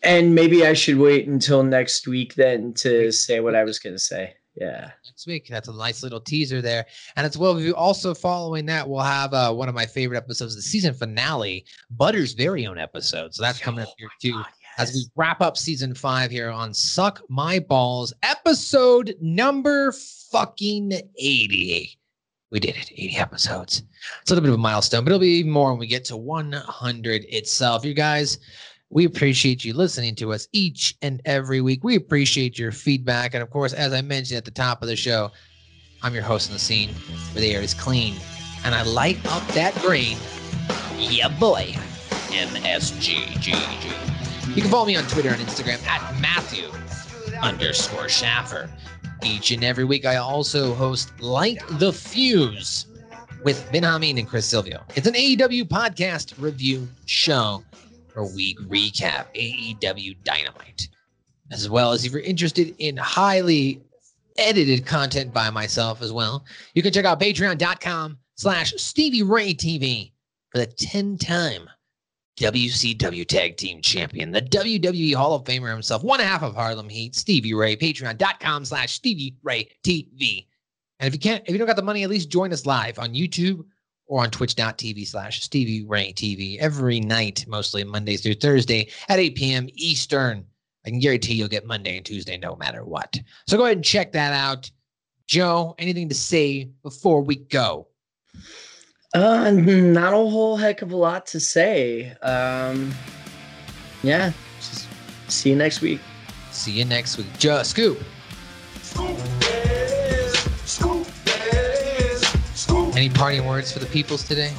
And 0.01 0.33
maybe 0.33 0.65
I 0.65 0.73
should 0.73 0.97
wait 0.97 1.27
until 1.27 1.63
next 1.63 2.07
week 2.07 2.35
then 2.35 2.73
to 2.75 3.11
say 3.11 3.39
what 3.39 3.55
I 3.55 3.63
was 3.63 3.79
going 3.79 3.95
to 3.95 3.99
say. 3.99 4.35
Yeah. 4.55 4.91
Next 5.05 5.27
week. 5.27 5.47
That's 5.49 5.67
a 5.67 5.73
nice 5.73 6.01
little 6.01 6.21
teaser 6.21 6.61
there. 6.61 6.85
And 7.17 7.25
as 7.25 7.37
well, 7.37 7.55
we 7.55 7.73
also 7.73 8.13
following 8.13 8.65
that, 8.67 8.87
we'll 8.87 9.01
have 9.01 9.33
uh, 9.33 9.51
one 9.51 9.67
of 9.67 9.75
my 9.75 9.85
favorite 9.85 10.17
episodes, 10.17 10.55
the 10.55 10.61
season 10.61 10.93
finale, 10.93 11.65
Butter's 11.89 12.33
very 12.33 12.65
own 12.65 12.77
episode. 12.77 13.33
So 13.33 13.43
that's 13.43 13.59
coming 13.59 13.81
up 13.81 13.93
here 13.97 14.09
too. 14.21 14.41
As 14.77 14.93
we 14.93 15.05
wrap 15.15 15.39
up 15.39 15.55
season 15.55 15.95
five 15.95 16.31
here 16.31 16.49
on 16.49 16.73
Suck 16.73 17.21
My 17.29 17.59
Balls, 17.59 18.13
episode 18.23 19.15
number 19.21 19.93
fucking 19.93 20.91
80. 21.17 21.97
We 22.51 22.59
did 22.59 22.75
it, 22.75 22.91
80 22.91 23.15
episodes. 23.15 23.83
It's 24.21 24.31
a 24.31 24.33
little 24.33 24.43
bit 24.43 24.49
of 24.49 24.59
a 24.59 24.61
milestone, 24.61 25.05
but 25.05 25.11
it'll 25.11 25.19
be 25.19 25.39
even 25.39 25.51
more 25.51 25.71
when 25.71 25.79
we 25.79 25.87
get 25.87 26.03
to 26.05 26.17
100 26.17 27.25
itself. 27.29 27.85
You 27.85 27.93
guys, 27.93 28.37
we 28.89 29.05
appreciate 29.05 29.63
you 29.63 29.73
listening 29.73 30.13
to 30.15 30.33
us 30.33 30.49
each 30.51 30.95
and 31.01 31.21
every 31.23 31.61
week. 31.61 31.85
We 31.85 31.95
appreciate 31.95 32.59
your 32.59 32.73
feedback. 32.73 33.33
And 33.33 33.41
of 33.41 33.49
course, 33.49 33.71
as 33.71 33.93
I 33.93 34.01
mentioned 34.01 34.37
at 34.37 34.45
the 34.45 34.51
top 34.51 34.81
of 34.81 34.89
the 34.89 34.97
show, 34.97 35.31
I'm 36.03 36.13
your 36.13 36.23
host 36.23 36.49
on 36.49 36.53
the 36.53 36.59
scene 36.59 36.89
where 37.31 37.41
the 37.41 37.55
air 37.55 37.61
is 37.61 37.73
clean 37.73 38.15
and 38.65 38.75
I 38.75 38.83
light 38.83 39.25
up 39.27 39.47
that 39.49 39.73
green. 39.75 40.17
Yeah, 40.97 41.29
boy. 41.39 41.73
MSGGG. 42.31 44.14
You 44.55 44.61
can 44.61 44.71
follow 44.71 44.85
me 44.85 44.95
on 44.95 45.03
Twitter 45.07 45.27
and 45.27 45.41
Instagram 45.41 45.85
at 45.85 46.21
Matthew 46.21 46.69
underscore 47.41 48.07
Schaffer. 48.07 48.69
Each 49.21 49.51
and 49.51 49.65
every 49.65 49.83
week, 49.83 50.05
I 50.05 50.15
also 50.15 50.73
host 50.73 51.11
Light 51.19 51.61
the 51.71 51.91
Fuse 51.91 52.85
with 53.43 53.69
Ben 53.73 53.83
Hameen 53.83 54.17
and 54.17 54.25
Chris 54.25 54.45
Silvio. 54.45 54.81
It's 54.95 55.07
an 55.07 55.13
AEW 55.13 55.65
podcast 55.65 56.41
review 56.41 56.87
show 57.05 57.65
where 58.13 58.27
we 58.33 58.55
recap 58.55 59.25
AEW 59.35 60.15
Dynamite. 60.23 60.87
As 61.51 61.69
well 61.69 61.91
as 61.91 62.05
if 62.05 62.13
you're 62.13 62.21
interested 62.21 62.73
in 62.77 62.95
highly 62.95 63.81
edited 64.37 64.85
content 64.85 65.33
by 65.33 65.49
myself 65.49 66.01
as 66.01 66.13
well, 66.13 66.45
you 66.73 66.81
can 66.81 66.93
check 66.93 67.03
out 67.03 67.19
patreon.com 67.19 68.17
slash 68.35 68.73
Stevie 68.77 69.23
Ray 69.23 69.53
TV 69.53 70.13
for 70.49 70.59
the 70.59 70.67
10-time 70.67 71.67
WCW 72.37 73.27
Tag 73.27 73.57
Team 73.57 73.81
Champion, 73.81 74.31
the 74.31 74.41
WWE 74.41 75.13
Hall 75.15 75.33
of 75.33 75.43
Famer 75.45 75.71
himself, 75.71 76.03
one 76.03 76.19
half 76.19 76.43
of 76.43 76.55
Harlem 76.55 76.89
Heat, 76.89 77.15
Stevie 77.15 77.53
Ray, 77.53 77.75
patreon.com 77.75 78.65
slash 78.65 78.93
Stevie 78.93 79.37
Ray 79.41 79.69
TV. 79.83 80.47
And 80.99 81.07
if 81.07 81.13
you 81.13 81.19
can't, 81.19 81.43
if 81.45 81.51
you 81.51 81.57
don't 81.57 81.67
got 81.67 81.75
the 81.75 81.81
money, 81.81 82.03
at 82.03 82.09
least 82.09 82.29
join 82.29 82.51
us 82.51 82.65
live 82.65 82.99
on 82.99 83.13
YouTube 83.13 83.63
or 84.07 84.21
on 84.21 84.31
twitch.tv 84.31 85.07
slash 85.07 85.41
Stevie 85.41 85.85
Ray 85.85 86.13
TV 86.13 86.57
every 86.59 86.99
night, 86.99 87.45
mostly 87.47 87.83
Monday 87.83 88.17
through 88.17 88.35
Thursday 88.35 88.89
at 89.09 89.19
8 89.19 89.35
p.m. 89.35 89.69
Eastern. 89.73 90.45
I 90.85 90.89
can 90.89 90.99
guarantee 90.99 91.33
you'll 91.33 91.47
get 91.47 91.65
Monday 91.65 91.97
and 91.97 92.05
Tuesday 92.05 92.37
no 92.37 92.55
matter 92.55 92.85
what. 92.85 93.19
So 93.47 93.57
go 93.57 93.65
ahead 93.65 93.77
and 93.77 93.85
check 93.85 94.11
that 94.11 94.33
out. 94.33 94.69
Joe, 95.27 95.73
anything 95.79 96.09
to 96.09 96.15
say 96.15 96.69
before 96.83 97.21
we 97.21 97.37
go? 97.37 97.87
Uh, 99.15 99.49
not 99.49 100.13
a 100.13 100.17
whole 100.17 100.57
heck 100.57 100.81
of 100.81 100.91
a 100.91 100.95
lot 100.95 101.25
to 101.25 101.39
say. 101.39 102.11
Um, 102.21 102.93
yeah, 104.03 104.33
just 104.57 104.89
see 105.29 105.51
you 105.51 105.55
next 105.55 105.79
week. 105.79 106.01
See 106.51 106.73
you 106.73 106.83
next 106.83 107.17
week. 107.17 107.27
Just 107.39 107.69
Scoop. 107.71 107.97
Scoop. 110.65 111.07
Any 112.97 113.09
parting 113.09 113.45
words 113.45 113.71
for 113.71 113.79
the 113.79 113.85
peoples 113.85 114.27
today? 114.27 114.51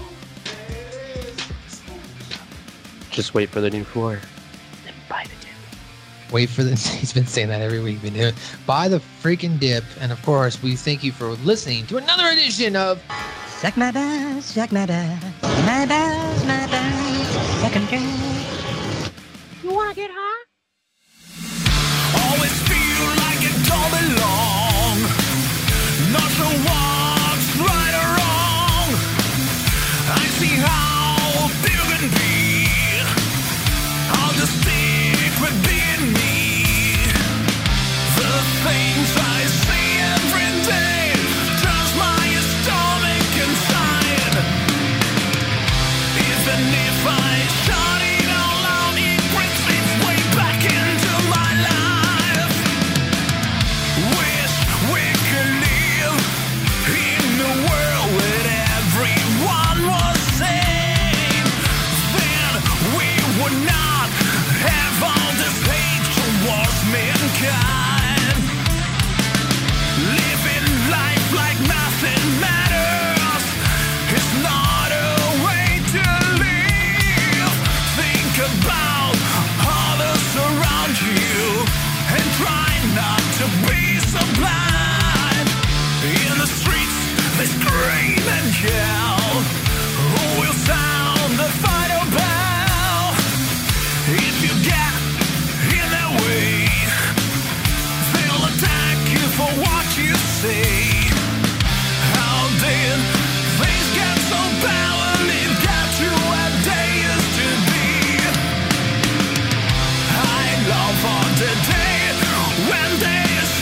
Just 3.11 3.35
wait 3.35 3.51
for 3.51 3.61
the 3.61 3.69
new 3.69 3.85
floor. 3.85 4.21
Then 4.85 4.95
buy 5.07 5.25
the 5.25 5.45
dip. 5.45 6.33
Wait 6.33 6.49
for 6.49 6.63
the. 6.63 6.71
He's 6.99 7.13
been 7.13 7.27
saying 7.27 7.49
that 7.49 7.61
every 7.61 7.81
week. 7.81 8.01
Been 8.01 8.15
doing. 8.15 8.35
Buy 8.67 8.89
the 8.89 9.03
freaking 9.23 9.59
dip, 9.61 9.85
and 10.01 10.13
of 10.13 10.23
course, 10.23 10.63
we 10.63 10.77
thank 10.77 11.05
you 11.05 11.13
for 11.13 11.29
listening 11.45 11.87
to 11.89 11.99
another 11.99 12.29
edition 12.29 12.75
of 12.75 13.03
Suck 13.61 13.77
my 13.79 13.91
balls, 13.91 14.45
suck 14.45 14.71
my 14.71 14.85
balls, 14.85 15.23
my 15.65 15.87
balls, 15.87 16.45
my 16.45 16.67
balls, 16.67 17.29
suck 17.63 17.75
'em 17.77 18.26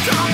stop 0.04 0.33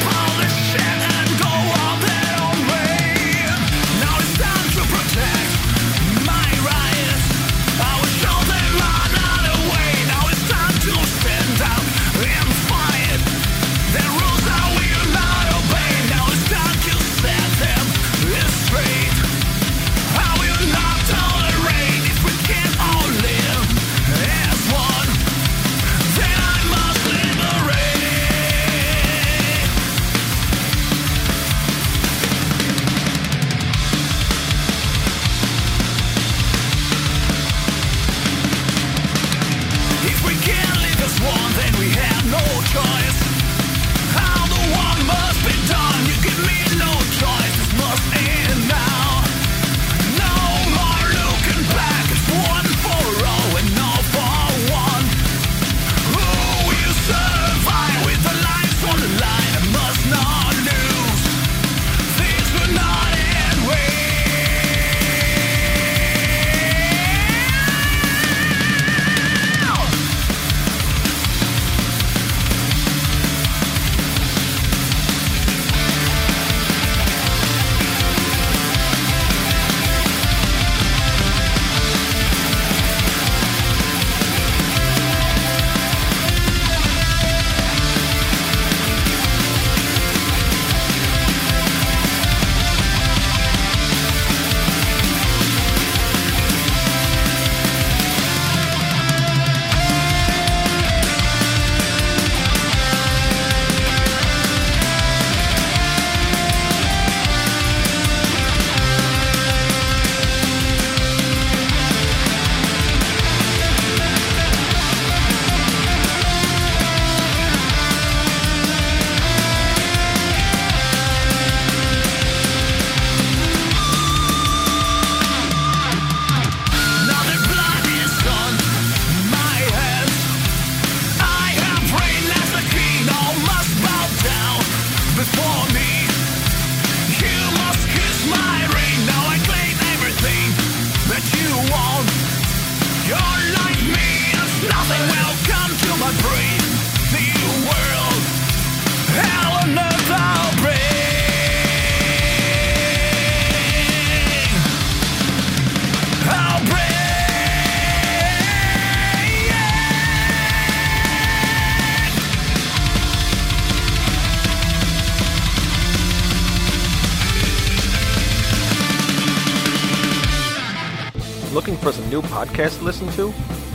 podcasts 172.60 172.78
to 172.78 172.84
listen 172.84 173.08
to? 173.12 173.28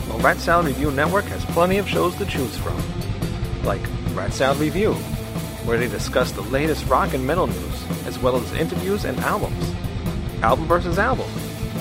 Well, 0.08 0.18
Rat 0.20 0.38
Salad 0.38 0.66
Review 0.66 0.90
Network 0.92 1.24
has 1.24 1.44
plenty 1.46 1.78
of 1.78 1.88
shows 1.88 2.14
to 2.16 2.26
choose 2.26 2.56
from. 2.56 2.80
Like 3.64 3.82
Rat 4.14 4.32
Salad 4.32 4.58
Review, 4.58 4.94
where 5.64 5.78
they 5.78 5.88
discuss 5.88 6.30
the 6.30 6.42
latest 6.42 6.86
rock 6.86 7.12
and 7.12 7.26
metal 7.26 7.48
news, 7.48 8.06
as 8.06 8.18
well 8.20 8.36
as 8.36 8.52
interviews 8.52 9.04
and 9.04 9.18
albums. 9.20 9.74
Album 10.42 10.66
versus 10.66 10.98
Album, 10.98 11.28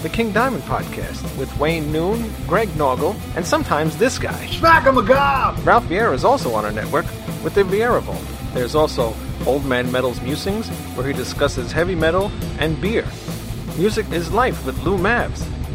the 0.02 0.10
King 0.10 0.32
Diamond 0.32 0.64
podcast 0.64 1.22
with 1.38 1.56
Wayne 1.60 1.92
Noon, 1.92 2.32
Greg 2.48 2.70
Noggle, 2.70 3.16
and 3.36 3.46
sometimes 3.46 3.98
this 3.98 4.18
guy. 4.18 4.48
Smack 4.48 4.86
him 4.86 4.98
a 4.98 5.04
gob! 5.04 5.60
Ralph 5.66 5.86
Vieira 5.86 6.14
is 6.14 6.24
also 6.24 6.54
on 6.56 6.66
our 6.66 6.72
network 6.72 7.06
with 7.44 7.54
the 7.54 7.64
Vieira 7.64 8.02
Vault. 8.02 8.24
There's 8.56 8.74
also 8.74 9.14
Old 9.46 9.66
Man 9.66 9.92
Metal's 9.92 10.22
Musings, 10.22 10.70
where 10.96 11.06
he 11.06 11.14
discusses 11.14 11.72
heavy 11.72 11.96
metal 11.96 12.32
and 12.58 12.82
beer. 12.82 13.06
Music 13.78 14.10
is 14.12 14.32
Life 14.32 14.66
with 14.66 14.82
Lou 14.84 14.98
Mavs. 14.98 15.55